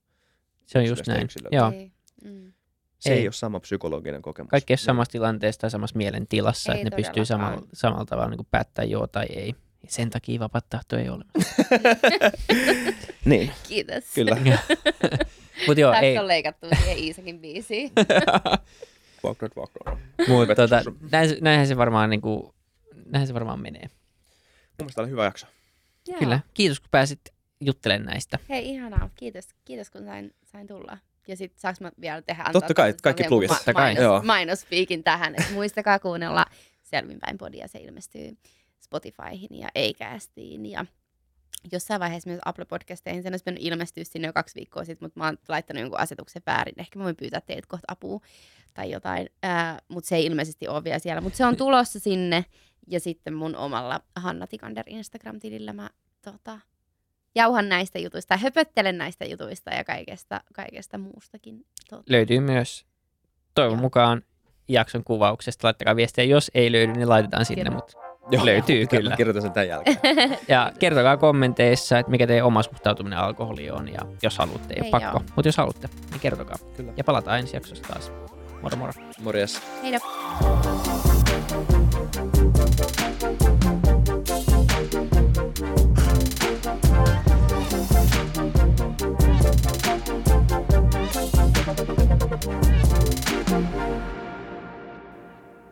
Se 0.65 0.77
on 0.79 0.86
just 0.86 1.07
näin. 1.07 1.27
Joo. 1.51 1.71
Ei. 1.71 1.91
Mm. 2.23 2.53
Se 2.99 3.13
Ei. 3.13 3.19
ei, 3.19 3.27
ole 3.27 3.34
sama 3.34 3.59
psykologinen 3.59 4.21
kokemus. 4.21 4.49
Kaikki 4.49 4.73
ei 4.73 4.75
Niin. 4.75 4.86
samassa 4.86 5.11
tilanteessa 5.11 5.61
tai 5.61 5.69
samassa 5.71 5.97
mielentilassa, 5.97 6.73
Ei 6.73 6.81
että 6.81 6.89
ne 6.89 7.03
pystyy 7.03 7.25
samalla, 7.25 7.61
samalla 7.73 8.05
tavalla 8.05 8.29
niin 8.29 8.47
päättämään 8.51 8.89
joo 8.89 9.07
tai 9.07 9.25
ei. 9.29 9.55
Ja 9.84 9.89
sen 9.91 10.09
takia 10.09 10.39
vapaat 10.39 10.65
tahto 10.69 10.97
ei 10.97 11.09
ole. 11.09 11.25
Niin, 13.25 13.51
Kiitos. 13.67 14.03
kyllä. 14.15 14.38
Mutta 15.67 15.81
joo, 15.81 15.91
Tästä 15.91 16.05
ei. 16.05 16.17
on 16.17 16.27
leikattu 16.27 16.67
siihen 16.79 16.97
Iisakin 16.97 17.39
biisiin. 17.39 17.91
Walk 19.25 19.41
right, 19.41 19.57
walk. 19.57 19.71
Mutta 20.27 20.55
tota, 20.55 20.81
näin, 21.11 21.29
se- 21.29 21.38
näinhän 21.41 21.67
se 21.67 21.77
varmaan 21.77 22.09
niinku, 22.09 22.55
näinhän 23.05 23.27
se 23.27 23.34
varmaan 23.34 23.59
menee. 23.61 23.81
Mun 23.81 23.89
mielestä 24.79 25.01
oli 25.01 25.09
hyvä 25.09 25.25
jakso. 25.25 25.47
Joo. 26.08 26.20
Kyllä. 26.20 26.39
Kiitos 26.54 26.80
kun 26.80 26.89
pääsit 26.91 27.22
juttelemaan 27.62 28.06
näistä. 28.06 28.39
Hei, 28.49 28.70
ihanaa. 28.70 29.10
Kiitos, 29.16 29.47
kiitos 29.66 29.89
kun 29.89 30.06
sain, 30.06 30.36
sain 30.43 30.68
tulla. 30.68 30.97
Ja 31.28 31.38
sitten 31.38 31.62
saaks 31.62 31.82
mä 31.82 31.91
vielä 32.01 32.22
tehdä 32.22 32.43
antaa 32.43 32.62
Totta 32.62 32.74
kai, 32.74 32.93
kaikki 33.04 33.24
plugit. 33.24 33.49
ma- 33.49 33.74
mainos-. 33.74 34.24
Mainospiikin 34.26 35.04
tähän, 35.04 35.36
että 35.38 35.54
muistakaa 35.54 35.99
kuunnella 35.99 36.45
Selvinpäin 36.84 37.38
podia, 37.38 37.68
se 37.68 37.80
ilmestyy 37.80 38.38
Spotifyhin 38.80 39.60
ja 39.60 39.70
Acastiin 39.76 40.66
ja 40.66 40.86
jossain 41.72 41.99
vaiheessa 41.99 42.30
myös 42.30 42.41
Apple 42.45 42.66
Podcasteihin, 42.66 43.24
sen 43.24 43.34
olisi 43.34 43.43
pitänyt 43.43 43.64
ilmestyä 43.64 44.04
sinne 44.04 44.28
jo 44.28 44.34
kaksi 44.34 44.56
viikkoa 44.56 44.86
sitten, 44.86 45.06
mutta 45.06 45.20
mä 45.20 45.26
oon 45.26 45.38
laittanut 45.47 45.82
jonkun 45.82 45.99
asetuksen 45.99 46.41
väärin. 46.45 46.76
Ehkä 46.78 46.99
mä 46.99 47.04
voin 47.06 47.16
pyytää 47.16 47.41
teiltä 47.41 47.68
kohta 47.68 47.86
apua 47.88 48.22
tai 48.74 48.91
jotain, 48.91 49.30
äh, 49.45 49.78
mutta 49.88 50.08
se 50.08 50.16
ei 50.16 50.26
ilmeisesti 50.26 50.68
ole 50.68 50.84
vielä 50.84 50.99
siellä. 50.99 51.22
Mutta 51.22 51.38
se 51.38 51.45
on 51.45 51.58
tulossa 51.58 51.99
sinne 51.99 52.45
ja 52.88 52.99
sitten 52.99 53.34
mun 53.34 53.56
omalla 53.56 53.99
Hanna 54.16 54.47
Tikander 54.47 54.86
Instagram-tilillä 54.88 55.74
mä 55.74 55.89
tota, 56.22 56.60
jauhan 57.36 57.70
näistä 57.70 57.99
jutuista, 57.99 58.38
höpöttelen 58.38 58.97
näistä 58.97 59.26
jutuista 59.26 59.72
ja 59.72 59.84
kaikesta, 59.84 60.41
kaikesta 60.54 60.97
muustakin. 60.97 61.66
Tota. 61.89 62.04
Löytyy 62.10 62.39
myös 62.39 62.86
toivon 63.56 63.78
Joo. 63.78 63.82
mukaan 63.82 64.22
jakson 64.68 65.04
kuvauksesta. 65.04 65.68
Laittakaa 65.68 65.95
viestiä, 65.95 66.24
jos 66.24 66.51
ei 66.54 66.72
löydy, 66.72 66.93
niin 66.93 67.10
laitetaan 67.10 67.45
sinne. 67.45 67.70
Mutta 67.70 67.97
Joo, 68.32 68.45
Löytyy 68.45 68.82
mä 68.82 68.88
kyllä. 68.88 69.15
Kirjoitan 69.15 69.41
sen 69.41 69.51
tämän 69.51 69.67
jälkeen. 69.67 69.97
Ja 70.47 70.71
kertokaa 70.80 71.17
kommenteissa, 71.17 71.99
että 71.99 72.11
mikä 72.11 72.28
teidän 72.28 72.45
oma 72.45 72.63
suhtautuminen 72.63 73.19
alkoholiin 73.19 73.74
on. 73.74 73.93
Ja 73.93 73.99
jos 74.21 74.38
haluatte, 74.38 74.74
ei 74.74 74.80
ole 74.80 74.86
Ei 74.86 74.91
pakko. 74.91 75.21
Mutta 75.36 75.47
jos 75.47 75.57
haluatte, 75.57 75.89
niin 76.11 76.19
kertokaa. 76.19 76.55
Kyllä. 76.78 76.93
Ja 76.97 77.03
palataan 77.03 77.39
ensi 77.39 77.55
jaksossa 77.55 77.84
taas. 77.84 78.11
Moro 78.61 78.78
moro. 78.78 78.93
Morjes. 79.24 79.61
Heidä. 79.84 79.99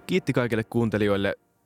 Kiitti 0.08 0.34
kaikille 0.34 0.64
kuuntelijoille, 0.64 1.36